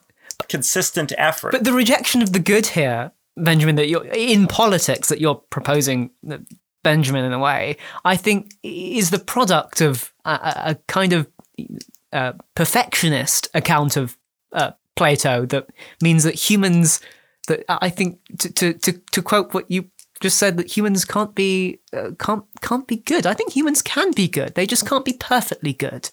[0.49, 1.51] consistent effort.
[1.51, 6.09] but the rejection of the good here, Benjamin, that you're in politics that you're proposing,
[6.83, 11.27] Benjamin, in a way, I think is the product of a, a- a kind of
[12.11, 14.17] uh, perfectionist account of
[14.51, 15.67] uh, Plato that
[16.01, 16.99] means that humans,
[17.47, 19.89] that I think to to to, to quote what you
[20.23, 23.27] just said that humans can't be uh, can't can't be good.
[23.27, 24.55] I think humans can be good.
[24.55, 26.09] They just can't be perfectly good,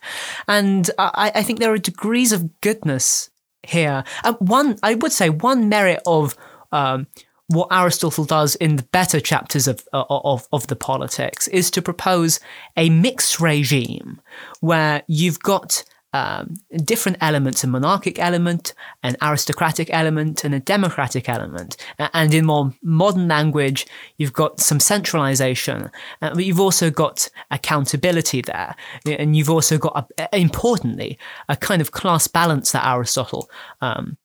[0.48, 3.30] and I, I think there are degrees of goodness
[3.62, 4.02] here.
[4.24, 6.36] And one, I would say, one merit of
[6.72, 7.06] um,
[7.46, 12.40] what Aristotle does in the better chapters of, of of the politics is to propose
[12.76, 14.20] a mixed regime
[14.58, 21.28] where you've got um, different elements a monarchic element, an aristocratic element, and a democratic
[21.28, 21.76] element.
[21.98, 25.90] And in more modern language, you've got some centralization,
[26.22, 28.74] uh, but you've also got accountability there.
[29.06, 31.18] And you've also got, a, importantly,
[31.48, 33.48] a kind of class balance that Aristotle
[33.80, 34.16] um,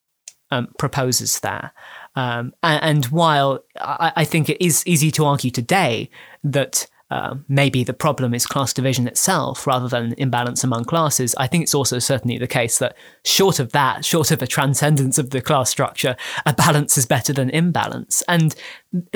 [0.51, 1.71] um, proposes there.
[2.15, 6.09] Um, and, and while I, I think it is easy to argue today
[6.43, 11.35] that uh, maybe the problem is class division itself rather than imbalance among classes.
[11.37, 15.19] I think it's also certainly the case that short of that, short of a transcendence
[15.19, 16.15] of the class structure,
[16.47, 18.23] a balance is better than imbalance.
[18.27, 18.55] And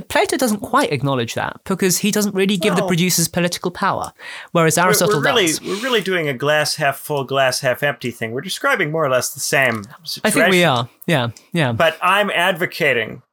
[0.08, 4.14] Plato doesn't quite acknowledge that because he doesn't really give the producers political power,
[4.52, 5.62] whereas we're, Aristotle we're really does.
[5.62, 8.34] we're really doing a glass half full, glass half empty thing.
[8.34, 10.22] We're describing more or less the same situation.
[10.24, 10.90] I think we are.
[11.08, 11.72] Yeah, yeah.
[11.72, 13.24] But I'm advocating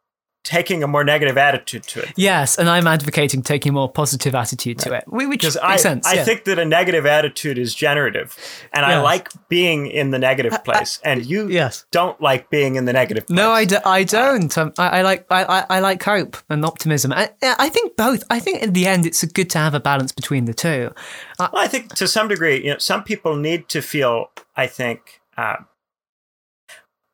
[0.46, 2.12] taking a more negative attitude to it.
[2.16, 5.64] Yes, and I'm advocating taking a more positive attitude to it, whi- which Because makes
[5.64, 6.06] I, sense.
[6.06, 6.24] I yeah.
[6.24, 8.36] think that a negative attitude is generative,
[8.72, 11.84] and I like being in the negative place, and you yes.
[11.90, 13.36] don't like being in the negative place.
[13.36, 14.56] No, I, do, I don't.
[14.56, 17.12] Um, I, I like I, I, I like hope and optimism.
[17.12, 18.22] I, I think both.
[18.30, 20.92] I think in the end, it's good to have a balance between the two.
[21.40, 24.30] Well, I think to some degree, you know, some people need to feel.
[24.56, 25.56] I think uh,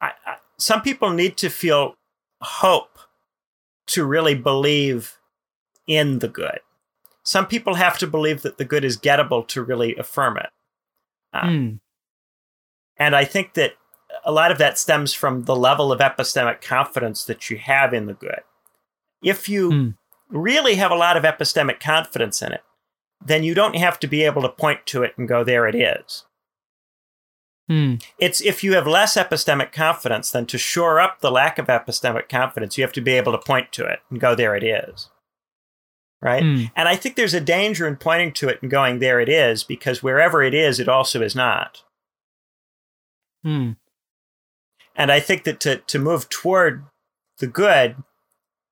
[0.00, 1.94] I, I, some people need to feel
[2.40, 2.91] hope
[3.88, 5.18] to really believe
[5.86, 6.60] in the good.
[7.24, 10.50] Some people have to believe that the good is gettable to really affirm it.
[11.32, 11.70] Uh, Hmm.
[12.96, 13.74] And I think that
[14.24, 18.06] a lot of that stems from the level of epistemic confidence that you have in
[18.06, 18.42] the good.
[19.22, 19.88] If you Hmm.
[20.28, 22.62] really have a lot of epistemic confidence in it,
[23.24, 25.74] then you don't have to be able to point to it and go, there it
[25.74, 26.24] is.
[27.72, 27.94] Hmm.
[28.18, 32.28] It's if you have less epistemic confidence, then to shore up the lack of epistemic
[32.28, 35.08] confidence, you have to be able to point to it and go, there it is.
[36.20, 36.42] Right?
[36.42, 36.64] Hmm.
[36.76, 39.64] And I think there's a danger in pointing to it and going, there it is,
[39.64, 41.82] because wherever it is, it also is not.
[43.42, 43.70] Hmm.
[44.94, 46.84] And I think that to, to move toward
[47.38, 47.96] the good,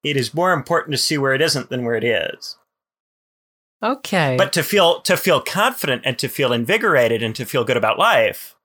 [0.04, 2.58] it is more important to see where it isn't than where it is.
[3.82, 4.36] Okay.
[4.36, 7.98] But to feel to feel confident and to feel invigorated and to feel good about
[7.98, 8.56] life,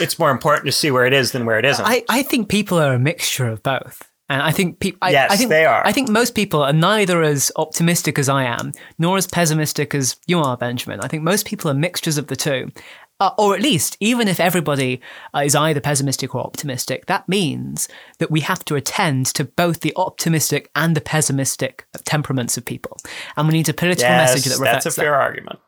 [0.00, 1.84] it's more important to see where it is than where it isn't.
[1.84, 4.02] I, I think people are a mixture of both.
[4.28, 5.08] And I think people.
[5.08, 5.86] Yes, I think, they are.
[5.86, 10.16] I think most people are neither as optimistic as I am, nor as pessimistic as
[10.26, 11.00] you are, Benjamin.
[11.00, 12.72] I think most people are mixtures of the two.
[13.18, 15.00] Uh, or at least, even if everybody
[15.34, 17.88] uh, is either pessimistic or optimistic, that means
[18.18, 22.98] that we have to attend to both the optimistic and the pessimistic temperaments of people.
[23.36, 25.20] And we need a political yes, message that reflects that's a fair that.
[25.20, 25.58] argument.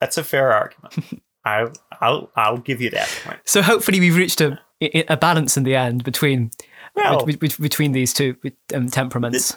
[0.00, 1.22] That's a fair argument.
[1.46, 1.68] I,
[2.00, 3.38] I'll, I'll give you that point.
[3.44, 6.50] So hopefully we've reached a, a balance in the end between
[6.94, 8.36] Well- bet- bet- between these two
[8.74, 9.56] um, temperaments.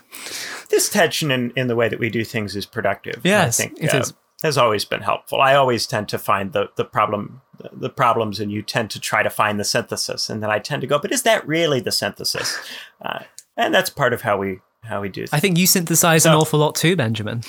[0.69, 3.21] This tension in, in the way that we do things is productive.
[3.23, 4.13] Yes, I think it uh, is.
[4.43, 5.41] has always been helpful.
[5.41, 7.41] I always tend to find the, the problem
[7.73, 10.79] the problems and you tend to try to find the synthesis and then I tend
[10.79, 12.57] to go, but is that really the synthesis?
[13.01, 13.23] Uh,
[13.55, 15.33] and that's part of how we how we do things.
[15.33, 17.43] I think you synthesize an awful lot too, Benjamin.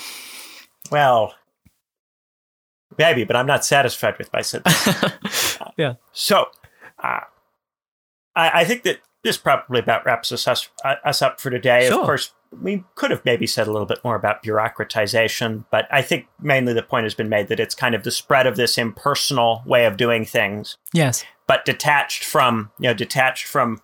[0.92, 1.34] Well,
[2.98, 5.58] maybe, but I'm not satisfied with my synthesis.
[5.76, 5.94] yeah.
[6.12, 6.46] So,
[7.02, 7.20] uh,
[8.36, 11.88] I, I think that this probably about wraps us, us, uh, us up for today.
[11.88, 12.00] Sure.
[12.00, 16.02] Of course, we could have maybe said a little bit more about bureaucratization, but I
[16.02, 18.78] think mainly the point has been made that it's kind of the spread of this
[18.78, 21.24] impersonal way of doing things, Yes.
[21.46, 23.80] but detached from, you know, detached from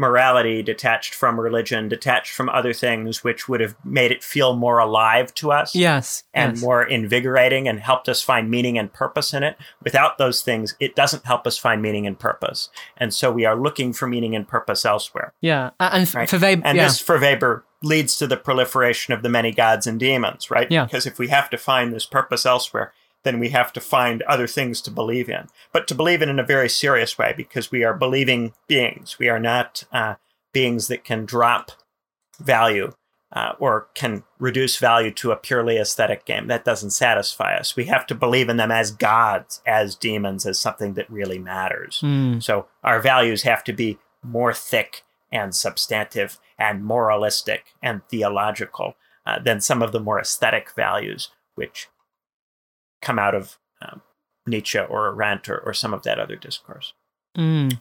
[0.00, 4.78] morality, detached from religion, detached from other things, which would have made it feel more
[4.78, 6.24] alive to us Yes.
[6.32, 6.62] and yes.
[6.62, 9.56] more invigorating and helped us find meaning and purpose in it.
[9.84, 12.70] Without those things, it doesn't help us find meaning and purpose.
[12.96, 15.34] And so we are looking for meaning and purpose elsewhere.
[15.42, 15.70] Yeah.
[15.78, 16.28] And f- Right.
[16.30, 16.84] for Weber, And yeah.
[16.84, 20.70] this, for Weber, leads to the proliferation of the many gods and demons, right?
[20.70, 20.84] Yeah.
[20.84, 24.46] Because if we have to find this purpose elsewhere, then we have to find other
[24.46, 25.46] things to believe in.
[25.72, 29.18] But to believe in in a very serious way, because we are believing beings.
[29.18, 30.14] We are not uh,
[30.52, 31.72] beings that can drop
[32.38, 32.92] value
[33.32, 36.48] uh, or can reduce value to a purely aesthetic game.
[36.48, 37.76] That doesn't satisfy us.
[37.76, 42.00] We have to believe in them as gods, as demons, as something that really matters.
[42.02, 42.42] Mm.
[42.42, 48.94] So our values have to be more thick and substantive and moralistic and theological
[49.24, 51.88] uh, than some of the more aesthetic values which
[53.02, 54.02] come out of um,
[54.46, 56.92] Nietzsche or Arendt or, or some of that other discourse.
[57.36, 57.80] Mm.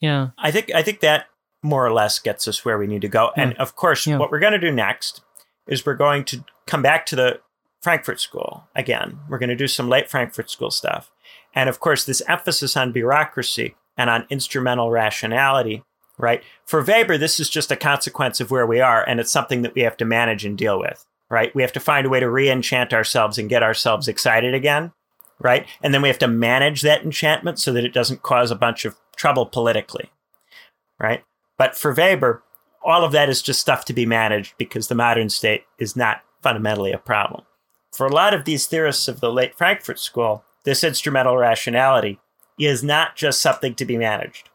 [0.00, 0.28] Yeah.
[0.38, 1.26] I think I think that
[1.62, 3.30] more or less gets us where we need to go.
[3.36, 4.18] And of course, Yeah.
[4.18, 5.22] what we're going to do next
[5.66, 7.40] is we're going to come back to the
[7.80, 9.18] Frankfurt School again.
[9.28, 11.10] We're going to do some late Frankfurt School stuff.
[11.54, 15.82] And of course, this emphasis on bureaucracy and on instrumental rationality,
[16.18, 16.42] right?
[16.66, 19.74] For Weber, this is just a consequence of where we are, and it's something that
[19.74, 21.54] we have to manage and deal with, right?
[21.54, 24.92] We have to find a way to re enchant ourselves and get ourselves excited again,
[25.40, 25.66] right?
[25.82, 28.84] And then we have to manage that enchantment so that it doesn't cause a bunch
[28.84, 30.10] of trouble politically,
[31.00, 31.22] right?
[31.58, 32.42] But for Weber,
[32.84, 36.22] all of that is just stuff to be managed because the modern state is not
[36.42, 37.44] fundamentally a problem.
[37.92, 42.20] For a lot of these theorists of the late Frankfurt School, this instrumental rationality
[42.58, 44.50] is not just something to be managed,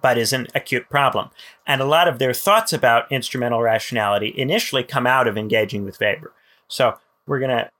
[0.00, 1.30] but is an acute problem.
[1.66, 6.00] And a lot of their thoughts about instrumental rationality initially come out of engaging with
[6.00, 6.32] Weber.
[6.68, 7.70] So we're going to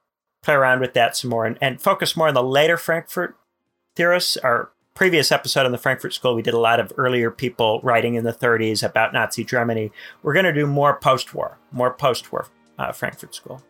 [0.41, 3.35] play around with that some more and, and focus more on the later Frankfurt
[3.95, 4.37] theorists.
[4.37, 8.15] Our previous episode on the Frankfurt School, we did a lot of earlier people writing
[8.15, 9.91] in the 30s about Nazi Germany.
[10.23, 12.47] We're going to do more post war, more post war
[12.77, 13.63] uh, Frankfurt School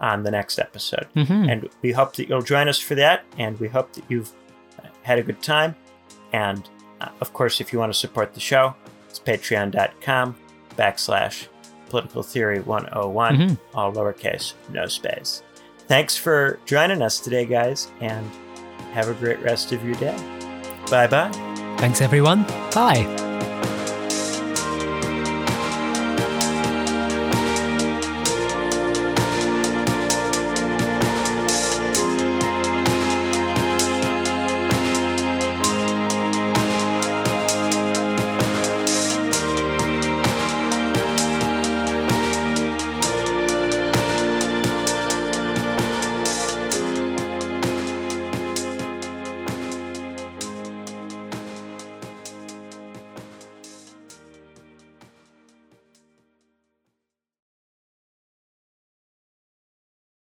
[0.00, 1.06] on the next episode.
[1.16, 1.50] Mhm.
[1.50, 3.24] And we hope that you'll join us for that.
[3.36, 4.32] And we hope that you've
[5.02, 5.74] had a good time.
[6.32, 6.68] And
[7.00, 8.74] uh, of course, if you want to support the show,
[9.08, 10.36] it's patreon.com
[10.76, 11.46] backslash
[11.88, 13.58] political theory 101, Mhm.
[13.74, 15.42] all lowercase, no space.
[15.86, 18.30] Thanks for joining us today, guys, and
[18.92, 20.16] have a great rest of your day.
[20.90, 21.30] Bye bye.
[21.78, 22.42] Thanks, everyone.
[22.74, 23.27] Bye.